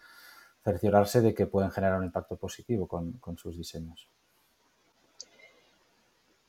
cerciorarse 0.62 1.20
de 1.20 1.34
que 1.34 1.48
pueden 1.48 1.72
generar 1.72 1.98
un 1.98 2.04
impacto 2.04 2.36
positivo 2.36 2.86
con, 2.86 3.14
con 3.14 3.38
sus 3.38 3.56
diseños? 3.56 4.06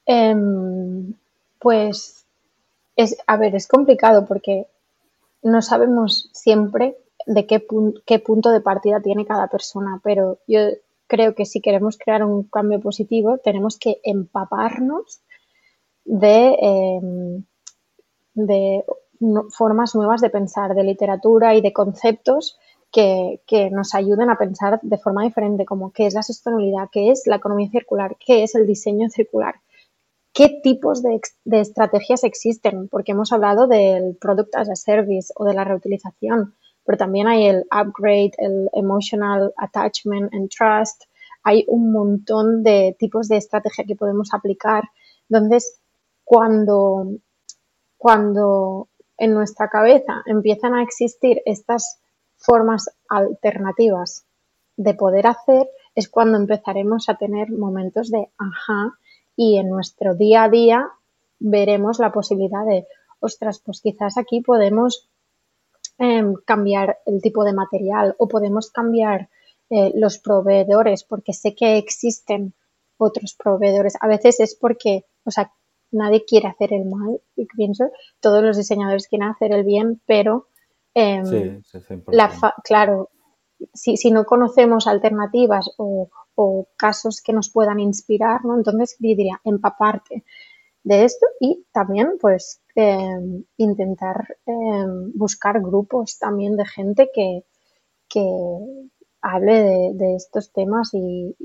Em, 0.05 1.15
pues, 1.57 2.25
es, 2.95 3.17
a 3.25 3.37
ver, 3.37 3.55
es 3.55 3.67
complicado 3.67 4.27
porque 4.27 4.67
no 5.43 5.61
sabemos 5.61 6.29
siempre 6.33 6.97
de 7.25 7.45
qué, 7.45 7.65
qué 8.05 8.19
punto 8.19 8.49
de 8.51 8.61
partida 8.61 9.01
tiene 9.01 9.25
cada 9.25 9.47
persona, 9.47 9.99
pero 10.03 10.39
yo 10.47 10.59
creo 11.07 11.35
que 11.35 11.45
si 11.45 11.61
queremos 11.61 11.97
crear 11.97 12.23
un 12.23 12.43
cambio 12.43 12.79
positivo 12.79 13.37
tenemos 13.37 13.77
que 13.77 13.99
empaparnos 14.03 15.21
de, 16.05 16.57
em, 16.59 17.45
formas 19.51 19.95
nuevas 19.95 20.21
de 20.21 20.29
pensar, 20.29 20.73
de 20.73 20.83
literatura 20.83 21.55
y 21.55 21.61
de 21.61 21.71
conceptos 21.71 22.57
que, 22.91 23.41
que, 23.47 23.69
nos 23.69 23.95
ayuden 23.95 24.29
a 24.29 24.37
pensar 24.37 24.79
de 24.81 24.97
forma 24.97 25.23
diferente, 25.23 25.65
como 25.65 25.91
qué 25.91 26.07
es 26.07 26.13
la 26.13 26.23
sostenibilidad, 26.23 26.89
qué 26.91 27.11
es 27.11 27.23
la 27.25 27.37
economía 27.37 27.69
circular, 27.69 28.17
qué 28.23 28.43
es 28.43 28.55
el 28.55 28.67
diseño 28.67 29.09
circular, 29.09 29.55
qué 30.33 30.59
tipos 30.63 31.03
de, 31.03 31.19
estrategias 31.59 32.23
existen, 32.23 32.89
porque 32.89 33.11
hemos 33.11 33.31
hablado 33.31 33.67
del 33.67 34.17
product 34.19 34.55
as 34.55 34.69
a 34.69 34.75
service 34.75 35.31
o 35.35 35.45
de 35.45 35.53
la 35.53 35.63
reutilización, 35.63 36.55
pero 36.83 36.97
también 36.97 37.27
hay 37.27 37.45
el 37.45 37.65
upgrade, 37.71 38.31
el 38.37 38.69
emotional 38.73 39.53
attachment 39.57 40.33
and 40.33 40.49
trust, 40.49 41.03
hay 41.43 41.65
un 41.67 41.91
montón 41.91 42.63
de 42.63 42.95
tipos 42.97 43.27
de 43.27 43.37
estrategia 43.37 43.85
que 43.85 43.95
podemos 43.95 44.33
aplicar. 44.33 44.83
Entonces, 45.29 45.79
cuando, 46.23 47.07
cuando 47.97 48.87
en 49.17 49.33
nuestra 49.33 49.69
cabeza 49.69 50.23
empiezan 50.25 50.73
a 50.73 50.83
existir 50.83 51.41
estas 51.45 51.99
formas 52.37 52.89
alternativas 53.07 54.25
de 54.77 54.93
poder 54.95 55.27
hacer, 55.27 55.69
es 55.95 56.09
cuando 56.09 56.37
empezaremos 56.37 57.07
a 57.09 57.15
tener 57.15 57.51
momentos 57.51 58.09
de 58.09 58.29
ajá, 58.37 58.97
y 59.35 59.57
en 59.57 59.69
nuestro 59.69 60.15
día 60.15 60.43
a 60.43 60.49
día 60.49 60.89
veremos 61.39 61.99
la 61.99 62.11
posibilidad 62.11 62.65
de, 62.65 62.87
ostras, 63.19 63.61
pues 63.63 63.81
quizás 63.81 64.17
aquí 64.17 64.41
podemos 64.41 65.09
em, 65.97 66.33
cambiar 66.45 66.99
el 67.05 67.21
tipo 67.21 67.43
de 67.43 67.53
material 67.53 68.15
o 68.17 68.27
podemos 68.27 68.71
cambiar 68.71 69.29
eh, 69.69 69.91
los 69.95 70.19
proveedores 70.19 71.03
porque 71.03 71.33
sé 71.33 71.55
que 71.55 71.77
existen 71.77 72.53
otros 72.97 73.35
proveedores. 73.35 73.95
A 73.99 74.07
veces 74.07 74.39
es 74.39 74.55
porque, 74.55 75.05
o 75.23 75.31
sea, 75.31 75.51
nadie 75.91 76.25
quiere 76.25 76.47
hacer 76.47 76.73
el 76.73 76.85
mal, 76.85 77.21
y 77.35 77.45
pienso, 77.45 77.89
todos 78.19 78.43
los 78.43 78.57
diseñadores 78.57 79.07
quieren 79.07 79.29
hacer 79.29 79.53
el 79.53 79.63
bien, 79.63 80.01
pero 80.05 80.47
em, 80.93 81.61
claro, 82.63 83.09
si, 83.73 83.97
si, 83.97 84.11
no 84.11 84.25
conocemos 84.25 84.87
alternativas 84.87 85.71
o, 85.77 86.09
o 86.35 86.67
casos 86.77 87.21
que 87.21 87.33
nos 87.33 87.49
puedan 87.49 87.79
inspirar, 87.79 88.43
¿no? 88.45 88.55
Entonces 88.55 88.95
diría 88.99 89.39
empaparte 89.43 90.23
de 90.83 91.05
esto 91.05 91.25
y 91.39 91.65
también 91.71 92.17
pues 92.19 92.61
em, 92.75 93.45
intentar 93.57 94.37
em, 94.45 95.11
buscar 95.15 95.61
grupos 95.61 96.17
también 96.19 96.57
de 96.57 96.65
gente 96.65 97.09
que, 97.13 97.45
que 98.09 98.25
hable 99.21 99.93
de, 99.93 100.15
estos 100.15 100.51
temas 100.51 100.89
y, 100.93 101.35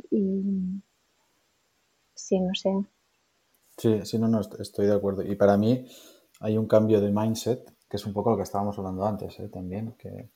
sí, 2.14 2.40
no 2.40 2.54
sé, 2.54 2.70
Sí, 3.78 4.00
sí, 4.04 4.18
no, 4.18 4.26
no, 4.26 4.40
estoy 4.40 4.86
de 4.86 4.94
acuerdo. 4.94 5.22
Y 5.22 5.36
para 5.36 5.56
mí 5.56 5.86
hay 6.40 6.58
un 6.58 6.66
cambio 6.66 7.00
de 7.00 7.12
mindset, 7.12 7.72
que 7.88 7.96
es 7.96 8.04
un 8.06 8.12
poco 8.12 8.30
lo 8.30 8.36
que 8.36 8.42
estábamos 8.42 8.76
hablando 8.76 9.06
antes 9.06 9.38
¿eh? 9.38 9.48
también, 9.48 9.94
que, 9.96 10.30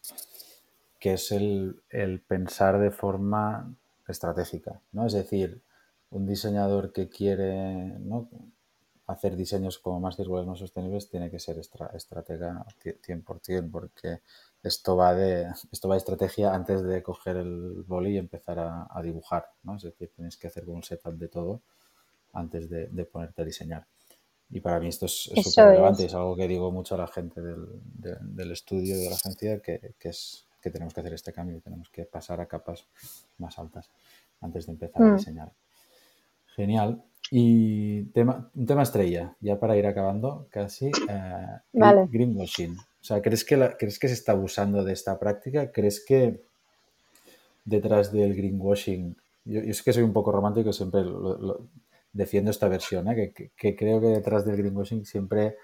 que 1.01 1.15
es 1.15 1.33
el, 1.33 1.83
el, 1.91 2.21
pensar 2.21 2.79
de 2.79 2.93
forma 2.93 3.75
estratégica, 4.09 4.81
¿no? 4.93 5.07
Es 5.07 5.13
decir, 5.13 5.63
un 6.11 6.27
diseñador 6.27 6.93
que 6.93 7.09
quiere 7.09 7.99
¿no? 8.01 8.29
hacer 9.07 9.37
diseños 9.37 9.79
como 9.79 10.01
más 10.01 10.17
visuales, 10.17 10.47
más 10.47 10.59
sostenibles, 10.59 11.09
tiene 11.09 11.31
que 11.31 11.39
ser 11.39 11.59
estratega 11.59 12.65
100%, 12.83 13.71
porque 13.71 14.21
esto 14.63 14.97
va 14.97 15.15
de 15.15 15.49
esto 15.71 15.89
va 15.89 15.95
de 15.95 15.99
estrategia 15.99 16.55
antes 16.55 16.83
de 16.83 17.03
coger 17.03 17.37
el 17.37 17.85
boli 17.87 18.15
y 18.15 18.19
empezar 18.19 18.59
a, 18.59 19.03
dibujar, 19.03 19.47
¿no? 19.63 19.77
Es 19.77 19.83
decir, 19.83 20.11
tienes 20.15 20.37
que 20.37 20.47
hacer 20.47 20.69
un 20.69 20.83
setup 20.83 21.15
de 21.15 21.29
todo 21.29 21.63
antes 22.33 22.69
de, 22.71 23.05
ponerte 23.05 23.43
a 23.43 23.45
diseñar. 23.45 23.87
Y 24.51 24.61
para 24.61 24.79
mí 24.79 24.89
esto 24.89 25.07
es 25.07 25.31
súper 25.35 25.65
relevante, 25.67 26.05
es. 26.05 26.15
algo 26.15 26.37
que 26.37 26.47
digo 26.47 26.71
mucho 26.71 26.95
a 26.95 26.99
la 26.99 27.07
gente 27.07 27.41
del, 27.41 27.67
del 27.95 28.53
estudio 28.53 28.97
de 28.99 29.09
la 29.09 29.17
agencia, 29.17 29.61
que, 29.61 29.95
que, 29.99 30.09
es 30.11 30.47
que 30.63 30.71
tenemos 30.71 30.95
que 30.95 31.01
hacer 31.01 31.13
este 31.13 31.33
cambio, 31.33 31.61
tenemos 31.61 31.91
que 31.91 32.05
pasar 32.05 32.41
a 32.41 32.47
capas 32.47 32.87
más 33.39 33.59
altas 33.59 33.91
antes 34.41 34.67
de 34.67 34.73
empezar 34.73 35.03
a 35.03 35.07
mm. 35.07 35.17
diseñar. 35.17 35.53
Genial. 36.55 37.03
Y 37.31 38.05
tema, 38.13 38.51
un 38.55 38.67
tema 38.67 38.83
estrella, 38.83 39.37
ya 39.41 39.59
para 39.59 39.77
ir 39.77 39.87
acabando 39.87 40.47
casi, 40.51 40.91
eh, 41.09 41.47
greenwashing. 41.73 42.77
O 42.77 43.05
sea, 43.05 43.21
¿crees 43.23 43.45
que, 43.45 43.75
¿crees 43.79 43.99
que 43.99 44.09
se 44.09 44.15
está 44.15 44.33
abusando 44.33 44.85
de 44.85 44.93
esta 44.93 45.19
práctica? 45.19 45.73
¿Crees 45.73 46.05
que 46.05 46.43
detrás 47.65 48.13
del 48.13 48.35
greenwashing, 48.35 49.17
yo, 49.45 49.61
es 49.61 49.83
que 49.83 49.93
soy 49.93 50.03
un 50.03 50.13
poco 50.13 50.33
romántico 50.33 50.71
y 50.71 50.73
siempre 50.73 51.03
defiendo 52.13 52.51
esta 52.51 52.69
versión, 52.69 53.09
¿eh? 53.09 53.33
que, 53.33 53.77
creo 53.77 54.01
que 54.01 54.09
detrás 54.09 54.45
del 54.45 54.57
greenwashing 54.57 55.05
siempre 55.05 55.57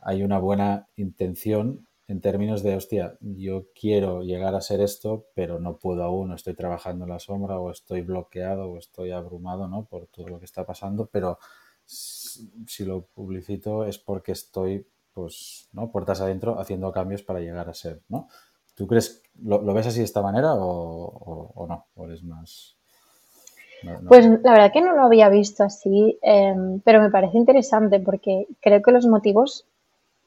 hay 0.00 0.22
una 0.22 0.38
buena 0.38 0.86
intención 0.96 1.86
en 2.10 2.20
términos 2.20 2.64
de, 2.64 2.74
hostia, 2.74 3.16
yo 3.20 3.66
quiero 3.72 4.22
llegar 4.22 4.56
a 4.56 4.60
ser 4.60 4.80
esto, 4.80 5.26
pero 5.32 5.60
no 5.60 5.76
puedo 5.76 6.02
aún, 6.02 6.32
estoy 6.32 6.54
trabajando 6.54 7.04
en 7.04 7.10
la 7.10 7.20
sombra 7.20 7.60
o 7.60 7.70
estoy 7.70 8.00
bloqueado 8.00 8.68
o 8.68 8.78
estoy 8.78 9.12
abrumado 9.12 9.68
¿no? 9.68 9.84
por 9.84 10.08
todo 10.08 10.26
lo 10.26 10.40
que 10.40 10.44
está 10.44 10.66
pasando, 10.66 11.06
pero 11.06 11.38
si 11.86 12.84
lo 12.84 13.02
publicito 13.02 13.84
es 13.84 13.98
porque 13.98 14.32
estoy, 14.32 14.88
pues, 15.14 15.68
¿no? 15.72 15.92
Puertas 15.92 16.20
adentro 16.20 16.58
haciendo 16.58 16.90
cambios 16.90 17.22
para 17.22 17.38
llegar 17.38 17.68
a 17.68 17.74
ser, 17.74 18.02
¿no? 18.08 18.26
¿Tú 18.74 18.88
crees, 18.88 19.22
lo, 19.40 19.62
ves 19.72 19.86
así 19.86 19.98
de 20.00 20.04
esta 20.04 20.22
manera 20.22 20.54
o, 20.54 21.66
no? 21.68 21.86
¿O 21.94 22.06
eres 22.06 22.24
más...? 22.24 22.76
Pues 24.08 24.26
la 24.26 24.52
verdad 24.52 24.72
que 24.72 24.82
no 24.82 24.94
lo 24.94 25.02
había 25.02 25.30
visto 25.30 25.64
así, 25.64 26.18
em, 26.20 26.80
pero 26.80 27.00
me 27.00 27.10
parece 27.10 27.38
interesante 27.38 27.98
porque 27.98 28.46
creo 28.60 28.82
que 28.82 28.90
los 28.90 29.06
motivos 29.06 29.69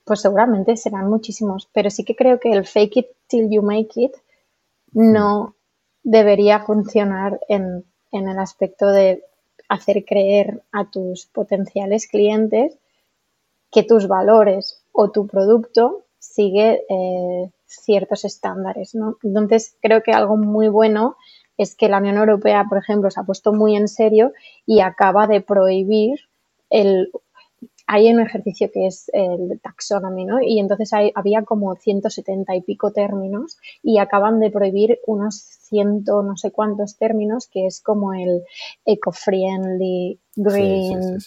pues 0.04 0.22
seguramente 0.22 0.76
serán 0.78 1.10
muchísimos, 1.10 1.70
pero 1.74 1.90
sí 1.90 2.04
que 2.04 2.16
creo 2.16 2.40
que 2.40 2.52
el 2.52 2.66
fake 2.66 2.98
it 2.98 3.08
till 3.28 3.50
you 3.50 3.62
make 3.62 3.92
it 3.96 4.14
no 4.92 5.56
debería 6.04 6.60
funcionar 6.60 7.40
en, 7.48 7.86
el 8.12 8.40
aspecto 8.40 8.88
de 8.88 9.24
hacer 9.70 10.06
creer 10.06 10.62
a 10.72 10.90
tus 10.90 11.26
potenciales 11.26 12.08
clientes 12.08 12.78
que 13.72 13.84
tus 13.84 14.08
valores 14.08 14.84
o 14.92 15.10
tu 15.10 15.26
producto 15.26 16.04
sigue 16.20 16.84
eh, 16.90 17.52
ciertos 17.66 18.24
estándares. 18.26 18.94
¿no? 18.94 19.18
Entonces, 19.24 19.76
creo 19.82 20.04
que 20.04 20.12
algo 20.12 20.38
muy 20.38 20.68
bueno 20.68 21.16
es 21.58 21.76
que 21.76 21.90
la 21.90 21.98
Unión 21.98 22.18
Europea, 22.18 22.66
por 22.70 22.78
ejemplo, 22.78 23.10
se 23.10 23.20
ha 23.20 23.24
puesto 23.24 23.54
muy 23.54 23.76
en 23.76 23.88
serio 23.88 24.34
y 24.66 24.82
acaba 24.82 25.26
de 25.26 25.42
prohibir 25.42 26.20
el 26.70 27.12
hay 27.94 28.12
un 28.12 28.22
ejercicio 28.22 28.72
que 28.74 28.88
es 28.88 29.08
el 29.14 29.60
taxonomy, 29.62 30.26
¿no? 30.26 30.42
Y 30.42 30.60
entonces 30.60 30.90
había 31.14 31.44
como 31.44 31.76
170 31.76 32.56
y 32.56 32.62
pico 32.62 32.92
términos 32.92 33.60
y 33.84 34.00
acaban 34.00 34.40
de 34.40 34.50
prohibir 34.50 35.00
unos 35.06 35.36
ciento 35.36 36.24
no 36.24 36.36
sé 36.36 36.52
cuántos 36.52 36.98
términos, 36.98 37.48
que 37.48 37.68
es 37.68 37.82
como 37.82 38.16
el 38.16 38.42
eco-friendly, 38.84 40.20
green, 40.36 41.20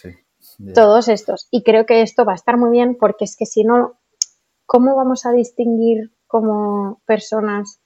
todos 0.73 1.07
estos. 1.07 1.47
Y 1.51 1.63
creo 1.63 1.85
que 1.85 2.01
esto 2.01 2.25
va 2.25 2.33
a 2.33 2.35
estar 2.35 2.57
muy 2.57 2.71
bien 2.71 2.97
porque 2.99 3.23
es 3.23 3.37
que 3.37 3.45
si 3.45 3.63
no, 3.63 3.97
¿cómo 4.65 4.97
vamos 4.97 5.25
a 5.25 5.31
distinguir 5.31 6.11
como 6.27 7.01
personas 7.05 7.79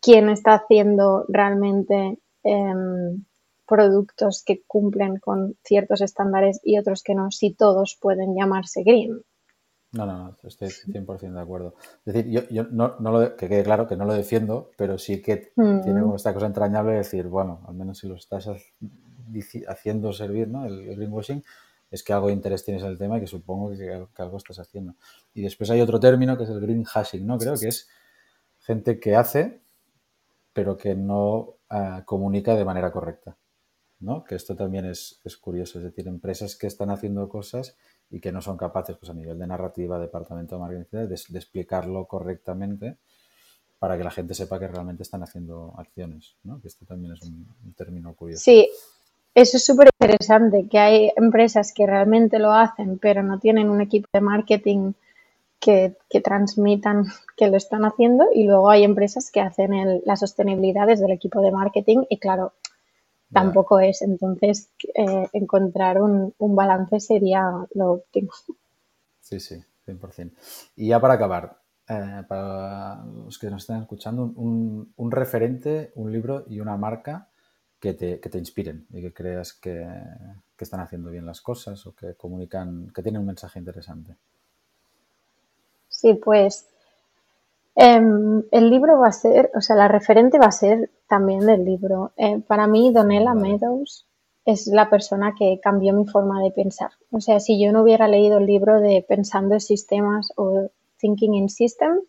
quién 0.00 0.28
está 0.28 0.54
haciendo 0.54 1.24
realmente 1.26 2.20
em, 2.44 3.24
productos 3.68 4.42
que 4.44 4.62
cumplen 4.66 5.18
con 5.18 5.56
ciertos 5.62 6.00
estándares 6.00 6.60
y 6.64 6.78
otros 6.78 7.02
que 7.02 7.14
no, 7.14 7.30
si 7.30 7.54
todos 7.54 7.98
pueden 8.00 8.34
llamarse 8.34 8.82
green. 8.82 9.22
No, 9.92 10.04
no, 10.04 10.18
no, 10.18 10.36
estoy 10.42 10.68
100% 10.68 11.32
de 11.32 11.40
acuerdo. 11.40 11.74
Es 12.04 12.12
decir, 12.12 12.30
yo, 12.30 12.42
yo 12.50 12.64
no, 12.64 12.96
no 12.98 13.10
lo, 13.10 13.36
que 13.36 13.48
quede 13.48 13.62
claro 13.62 13.86
que 13.86 13.96
no 13.96 14.04
lo 14.04 14.12
defiendo, 14.12 14.70
pero 14.76 14.98
sí 14.98 15.22
que 15.22 15.52
mm. 15.56 15.80
tiene 15.80 16.02
esta 16.14 16.34
cosa 16.34 16.46
entrañable 16.46 16.92
de 16.92 16.98
decir, 16.98 17.26
bueno, 17.26 17.62
al 17.66 17.74
menos 17.74 17.98
si 17.98 18.08
lo 18.08 18.16
estás 18.16 18.50
haciendo 19.66 20.12
servir, 20.12 20.48
¿no? 20.48 20.66
El, 20.66 20.94
greenwashing, 20.96 21.42
es 21.90 22.02
que 22.02 22.12
algo 22.12 22.26
de 22.26 22.34
interés 22.34 22.64
tienes 22.64 22.82
en 22.82 22.90
el 22.90 22.98
tema 22.98 23.16
y 23.16 23.20
que 23.20 23.26
supongo 23.26 23.70
que, 23.70 24.06
algo 24.16 24.36
estás 24.36 24.58
haciendo. 24.58 24.94
Y 25.32 25.42
después 25.42 25.70
hay 25.70 25.80
otro 25.80 25.98
término 25.98 26.36
que 26.36 26.44
es 26.44 26.50
el 26.50 26.60
green 26.60 26.84
hashing, 26.84 27.26
¿no? 27.26 27.38
Creo 27.38 27.56
que 27.56 27.68
es 27.68 27.88
gente 28.60 29.00
que 29.00 29.16
hace, 29.16 29.62
pero 30.52 30.76
que 30.76 30.94
no 30.94 31.54
ah, 31.70 32.02
comunica 32.04 32.54
de 32.54 32.64
manera 32.66 32.92
correcta. 32.92 33.38
¿No? 34.00 34.24
Que 34.24 34.34
esto 34.34 34.54
también 34.54 34.84
es, 34.84 35.20
curioso, 35.40 35.78
es 35.78 35.84
decir, 35.84 36.08
empresas 36.08 36.56
que 36.56 36.66
están 36.66 36.90
haciendo 36.90 37.28
cosas 37.28 37.76
y 38.10 38.20
que 38.20 38.32
no 38.32 38.40
son 38.40 38.56
capaces, 38.56 38.96
pues 38.96 39.10
a 39.10 39.14
nivel 39.14 39.38
de 39.38 39.46
narrativa, 39.46 39.98
departamento 39.98 40.56
de 40.56 40.60
marketing, 40.60 41.08
de, 41.08 41.14
explicarlo 41.14 42.06
correctamente 42.06 42.96
para 43.78 43.96
que 43.96 44.04
la 44.04 44.10
gente 44.10 44.34
sepa 44.34 44.58
que 44.58 44.68
realmente 44.68 45.02
están 45.02 45.22
haciendo 45.22 45.74
acciones, 45.78 46.36
¿no? 46.42 46.60
Que 46.60 46.68
esto 46.68 46.84
también 46.84 47.12
es 47.12 47.22
un, 47.22 47.46
término 47.76 48.14
curioso. 48.14 48.42
Sí, 48.42 48.68
eso 49.34 49.56
es 49.56 49.64
súper 49.64 49.88
interesante, 50.00 50.66
que 50.68 50.78
hay 50.78 51.12
empresas 51.16 51.72
que 51.72 51.86
realmente 51.86 52.38
lo 52.38 52.52
hacen, 52.52 52.98
pero 52.98 53.22
no 53.22 53.38
tienen 53.38 53.70
un 53.70 53.80
equipo 53.80 54.08
de 54.12 54.20
marketing 54.20 54.92
que, 55.60 55.94
transmitan 56.22 57.04
que 57.36 57.48
lo 57.48 57.56
están 57.56 57.84
haciendo 57.84 58.26
y 58.34 58.44
luego 58.44 58.70
hay 58.70 58.84
empresas 58.84 59.30
que 59.30 59.40
hacen 59.40 60.02
la 60.04 60.16
sostenibilidad 60.16 60.86
desde 60.86 61.06
el 61.06 61.12
equipo 61.12 61.40
de 61.40 61.52
marketing 61.52 62.04
y 62.08 62.18
claro, 62.18 62.52
tampoco 63.32 63.80
es. 63.80 64.02
Entonces, 64.02 64.70
eh, 64.94 65.28
encontrar 65.32 66.00
un, 66.00 66.34
balance 66.38 67.00
sería 67.00 67.66
lo 67.74 67.92
óptimo. 67.92 68.32
Sí, 69.20 69.40
sí, 69.40 69.62
100%. 69.86 70.32
Y 70.76 70.88
ya 70.88 71.00
para 71.00 71.14
acabar, 71.14 71.58
eh, 71.88 72.22
para 72.28 73.04
los 73.04 73.38
que 73.38 73.50
nos 73.50 73.62
están 73.62 73.82
escuchando, 73.82 74.24
un, 74.24 75.10
referente, 75.10 75.92
un 75.94 76.12
libro 76.12 76.44
y 76.48 76.60
una 76.60 76.76
marca 76.76 77.28
que 77.78 77.94
te, 77.94 78.20
que 78.20 78.28
te 78.28 78.38
inspiren 78.38 78.86
y 78.90 79.00
que 79.00 79.12
creas 79.12 79.52
que, 79.52 79.86
que, 80.56 80.64
están 80.64 80.80
haciendo 80.80 81.10
bien 81.10 81.26
las 81.26 81.40
cosas 81.40 81.86
o 81.86 81.94
que 81.94 82.14
comunican, 82.14 82.90
que 82.92 83.02
tienen 83.02 83.20
un 83.20 83.26
mensaje 83.26 83.58
interesante. 83.58 84.16
Sí, 85.88 86.14
pues 86.14 86.68
Em, 87.80 88.42
el 88.50 88.70
libro 88.70 88.98
va 88.98 89.06
a 89.06 89.12
ser, 89.12 89.52
o 89.54 89.60
sea, 89.60 89.76
la 89.76 89.86
referente 89.86 90.36
va 90.36 90.46
a 90.46 90.50
ser 90.50 90.90
también 91.06 91.46
del 91.46 91.64
libro. 91.64 92.10
Eh, 92.16 92.40
para 92.40 92.66
mí, 92.66 92.90
Donella 92.92 93.34
Meadows 93.34 94.04
es 94.44 94.66
la 94.66 94.90
persona 94.90 95.36
que 95.38 95.60
cambió 95.62 95.92
mi 95.94 96.04
forma 96.04 96.42
de 96.42 96.50
pensar. 96.50 96.90
O 97.12 97.20
sea, 97.20 97.38
si 97.38 97.62
yo 97.62 97.70
no 97.70 97.82
hubiera 97.82 98.08
leído 98.08 98.38
el 98.38 98.46
libro 98.46 98.80
de 98.80 99.04
Pensando 99.08 99.54
en 99.54 99.60
Sistemas 99.60 100.32
o 100.34 100.70
Thinking 100.98 101.34
in 101.34 101.48
Systems, 101.48 102.02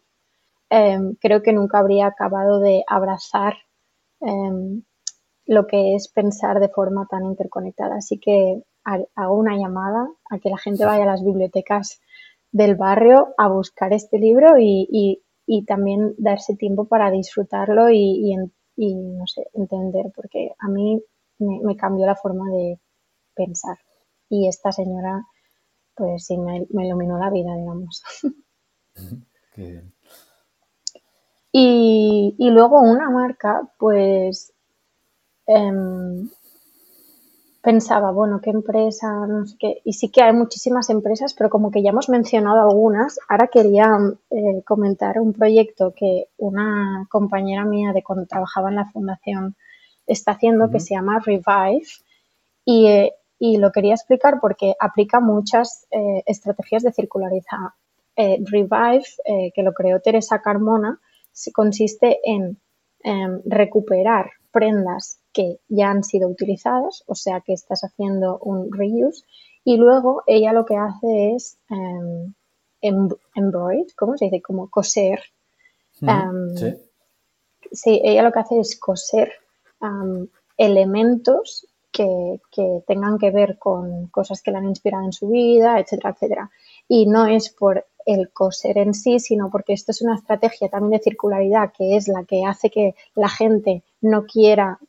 em, 0.72 1.14
creo 1.22 1.44
que 1.44 1.54
nunca 1.54 1.78
habría 1.78 2.08
acabado 2.08 2.60
de 2.60 2.84
abrazar 2.88 3.54
em, 4.22 4.82
lo 5.46 5.68
que 5.68 5.96
es 5.96 6.08
pensar 6.08 6.60
de 6.60 6.70
forma 6.70 7.08
tan 7.08 7.26
interconectada. 7.26 7.98
Así 7.98 8.18
que 8.20 8.64
hago 8.84 9.36
una 9.36 9.56
llamada 9.56 10.10
a 10.32 10.40
que 10.40 10.50
la 10.50 10.58
gente 10.58 10.84
vaya 10.86 11.04
a 11.04 11.14
las 11.14 11.24
bibliotecas 11.24 12.02
del 12.52 12.76
barrio 12.76 13.36
a 13.38 13.48
buscar 13.50 13.94
este 13.94 14.18
libro 14.18 14.58
y 14.58 14.88
y 14.92 15.22
también 15.66 16.14
darse 16.18 16.56
tiempo 16.56 16.86
para 16.86 17.12
disfrutarlo 17.12 17.90
y, 17.90 18.36
no 18.36 19.28
sé, 19.28 19.48
entender, 19.54 20.12
porque 20.16 20.54
a 20.60 20.68
mí 20.68 21.02
me, 21.40 21.76
cambió 21.76 22.06
la 22.06 22.16
forma 22.16 22.50
de 22.52 22.80
pensar. 23.34 23.78
Y 24.30 24.48
esta 24.48 24.72
señora, 24.72 25.26
pues 25.96 26.26
sí, 26.26 26.38
me, 26.38 26.68
iluminó 26.86 27.18
la 27.18 27.30
vida, 27.30 27.56
digamos. 27.56 28.04
Y, 31.52 32.36
y, 32.38 32.50
luego 32.52 32.80
una 32.80 33.10
marca, 33.10 33.74
pues 33.80 34.54
em, 35.48 36.30
pensaba, 37.62 38.12
bueno, 38.12 38.40
qué 38.42 38.52
empresa, 38.52 39.28
no 39.28 39.46
sé 39.46 39.56
qué. 39.60 39.82
Y 39.84 39.94
sí 39.94 40.10
que 40.10 40.22
hay 40.22 40.34
muchísimas 40.34 40.90
empresas, 40.90 41.34
pero 41.34 41.50
como 41.50 41.72
que 41.72 41.82
ya 41.82 41.90
hemos 41.90 42.10
mencionado 42.10 42.62
algunas, 42.62 43.20
ahora 43.28 43.48
quería 43.48 43.98
eh, 44.30 44.64
comentar 44.66 45.20
un 45.20 45.34
proyecto 45.34 45.94
que 45.96 46.28
una 46.38 47.06
compañera 47.10 47.66
mía 47.66 47.92
de 47.94 48.04
cuando 48.04 48.26
trabajaba 48.26 48.70
en 48.70 48.76
la 48.76 48.90
fundación 48.92 49.56
está 50.08 50.32
haciendo 50.32 50.70
que 50.72 50.80
se 50.80 50.96
llama 50.96 51.20
Revive. 51.20 51.88
Y 52.66 52.88
eh, 52.88 53.14
y 53.42 53.58
lo 53.58 53.72
quería 53.72 53.94
explicar 53.94 54.40
porque 54.42 54.76
aplica 54.82 55.22
muchas 55.22 55.88
eh, 55.92 56.24
estrategias 56.26 56.84
de 56.84 56.92
circularidad. 56.92 57.70
Revive, 58.18 59.06
que 59.56 59.64
lo 59.64 59.72
creó 59.72 60.02
Teresa 60.02 60.42
Carmona, 60.42 61.00
consiste 61.54 62.20
en 62.26 62.60
em, 63.04 63.42
recuperar 63.46 64.32
prendas 64.52 65.20
que 65.32 65.60
ya 65.68 65.92
han 65.92 66.04
sido 66.04 66.28
utilizadas, 66.28 67.04
o 67.08 67.16
sea 67.16 67.42
que 67.42 67.54
estás 67.54 67.82
haciendo 67.84 68.40
un 68.40 68.72
reuse, 68.72 69.24
y 69.64 69.78
luego 69.78 70.24
ella 70.26 70.54
lo 70.54 70.66
que 70.66 70.76
hace 70.76 71.36
es 71.36 71.58
em, 71.70 72.34
embroid, 72.82 73.88
¿cómo 73.96 74.18
se 74.18 74.26
dice? 74.26 74.42
Como 74.42 74.70
coser. 74.70 75.20
Em, 76.02 76.56
¿Sí? 76.56 76.74
sí. 77.72 78.02
ella 78.04 78.24
lo 78.24 78.32
que 78.32 78.40
hace 78.40 78.60
es 78.60 78.80
coser 78.80 79.32
elementos 80.58 81.68
que, 81.92 82.40
tengan 82.88 83.18
que 83.18 83.32
ver 83.32 83.58
con 83.58 84.08
cosas 84.08 84.42
que 84.42 84.52
le 84.52 84.58
han 84.58 84.68
inspirado 84.68 85.06
en 85.06 85.14
su 85.14 85.30
vida, 85.30 85.80
etcétera, 85.80 86.12
etcétera. 86.12 86.52
Y 86.88 87.06
no 87.08 87.26
es 87.26 87.50
por 87.50 87.86
el 88.14 88.32
coser 88.32 88.78
en 88.78 88.94
sí, 88.94 89.20
sino 89.20 89.50
porque 89.52 89.74
esto 89.74 89.92
es 89.92 90.02
una 90.02 90.16
estrategia 90.16 90.70
también 90.70 90.92
de 90.92 91.04
circularidad 91.04 91.72
que 91.78 91.96
es 91.96 92.08
la 92.08 92.24
que 92.24 92.44
hace 92.46 92.70
que 92.70 92.96
la 93.16 93.30
gente 93.30 93.84
no 94.02 94.26
quiera 94.26 94.80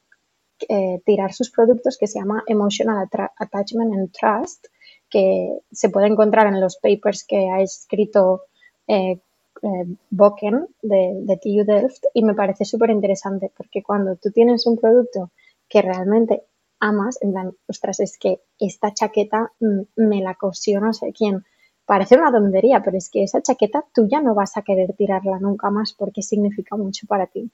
eh, 0.69 1.01
tirar 1.05 1.33
sus 1.33 1.51
productos, 1.51 1.99
que 1.99 2.07
se 2.07 2.19
llama 2.19 2.45
Emotional 2.47 3.09
Attachment 3.37 3.95
and 3.95 4.13
Trust, 4.13 4.67
que 5.09 5.59
se 5.71 5.91
puede 5.91 6.07
encontrar 6.07 6.47
en 6.47 6.61
los 6.61 6.77
papers 6.77 7.25
que 7.25 7.49
ha 7.51 7.61
escrito 7.61 8.43
eh, 8.87 9.21
eh, 9.63 9.87
Boken 10.11 10.67
de, 10.83 11.13
de 11.23 11.37
TU 11.37 11.65
Delft 11.65 12.05
y 12.15 12.23
me 12.23 12.35
parece 12.35 12.65
súper 12.65 12.91
interesante 12.91 13.53
porque 13.55 13.83
cuando 13.83 14.17
tú 14.17 14.31
tienes 14.31 14.67
un 14.67 14.79
producto 14.79 15.31
que 15.69 15.83
realmente 15.83 16.45
amas, 16.79 17.19
en 17.21 17.33
plan, 17.33 17.53
ostras, 17.69 18.01
es 18.01 18.19
que 18.19 18.41
esta 18.59 18.95
chaqueta 18.95 19.53
mm, 19.61 19.81
me 19.97 20.23
la 20.23 20.35
cosió 20.35 20.81
no 20.81 20.93
sé 20.93 21.13
quién. 21.13 21.45
Parece 21.91 22.17
una 22.17 22.31
tontería, 22.31 22.81
pero 22.85 22.97
es 22.97 23.11
que 23.11 23.25
esa 23.25 23.43
chaqueta 23.43 23.85
tú 23.93 24.07
ya 24.07 24.21
no 24.21 24.33
vas 24.33 24.57
a 24.57 24.63
querer 24.63 24.93
tirarla 24.93 25.41
nunca 25.41 25.71
más 25.71 25.93
porque 25.93 26.23
significa 26.23 26.77
mucho 26.77 27.09
para 27.09 27.27
ti. 27.27 27.51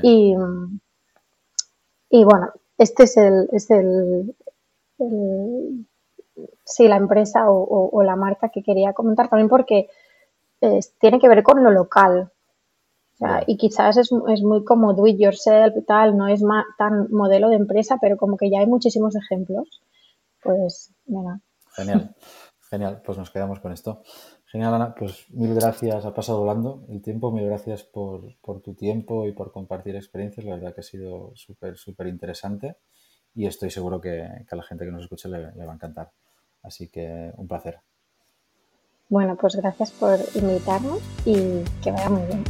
Y, 0.00 0.36
y, 2.08 2.24
bueno, 2.24 2.52
este 2.78 3.02
es 3.02 3.16
el, 3.16 3.48
es 3.50 3.68
el, 3.72 4.36
sí, 6.64 6.86
la 6.86 6.98
empresa 6.98 7.50
o, 7.50 8.00
la 8.04 8.14
marca 8.14 8.48
que 8.48 8.62
quería 8.62 8.92
comentar 8.92 9.28
también 9.28 9.48
porque 9.48 9.88
eh, 10.60 10.78
tiene 11.00 11.18
que 11.18 11.28
ver 11.28 11.42
con 11.42 11.64
lo 11.64 11.72
local 11.72 12.30
y 13.48 13.56
quizás 13.56 13.96
es, 13.96 14.12
es, 14.28 14.42
muy 14.44 14.62
como 14.62 14.94
do 14.94 15.08
it 15.08 15.18
yourself 15.18 15.76
y 15.76 15.82
tal, 15.82 16.16
no 16.16 16.28
es 16.28 16.44
tan 16.78 17.10
modelo 17.10 17.48
de 17.48 17.56
empresa, 17.56 17.98
pero 18.00 18.18
como 18.18 18.36
que 18.36 18.50
ya 18.50 18.60
hay 18.60 18.68
muchísimos 18.68 19.16
ejemplos. 19.16 19.82
Pues, 20.44 20.92
venga. 21.06 21.40
Genial, 21.72 22.14
genial, 22.68 23.02
pues 23.04 23.18
nos 23.18 23.30
quedamos 23.30 23.60
con 23.60 23.72
esto. 23.72 24.02
Genial, 24.46 24.74
Ana, 24.74 24.94
pues 24.94 25.26
mil 25.30 25.54
gracias, 25.54 26.04
ha 26.04 26.14
pasado 26.14 26.40
volando 26.40 26.86
el 26.88 27.02
tiempo, 27.02 27.30
mil 27.30 27.46
gracias 27.46 27.82
por, 27.82 28.36
tu 28.62 28.74
tiempo 28.74 29.26
y 29.26 29.32
por 29.32 29.52
compartir 29.52 29.96
experiencias, 29.96 30.46
la 30.46 30.56
verdad 30.56 30.74
que 30.74 30.80
ha 30.80 30.84
sido 30.84 31.32
súper, 31.34 31.76
súper 31.76 32.06
interesante 32.06 32.76
y 33.34 33.46
estoy 33.46 33.70
seguro 33.70 34.00
que, 34.00 34.22
a 34.22 34.56
la 34.56 34.62
gente 34.62 34.84
que 34.84 34.90
nos 34.90 35.02
escuche 35.02 35.28
le 35.28 35.64
va 35.64 35.72
a 35.72 35.74
encantar. 35.74 36.12
Así 36.62 36.88
que 36.88 37.32
un 37.36 37.46
placer. 37.46 37.80
Bueno, 39.08 39.36
pues 39.36 39.56
gracias 39.56 39.90
por 39.92 40.18
invitarnos 40.34 41.00
y 41.24 41.62
que 41.82 41.90
vaya 41.90 42.10
muy 42.10 42.22
bien. 42.26 42.44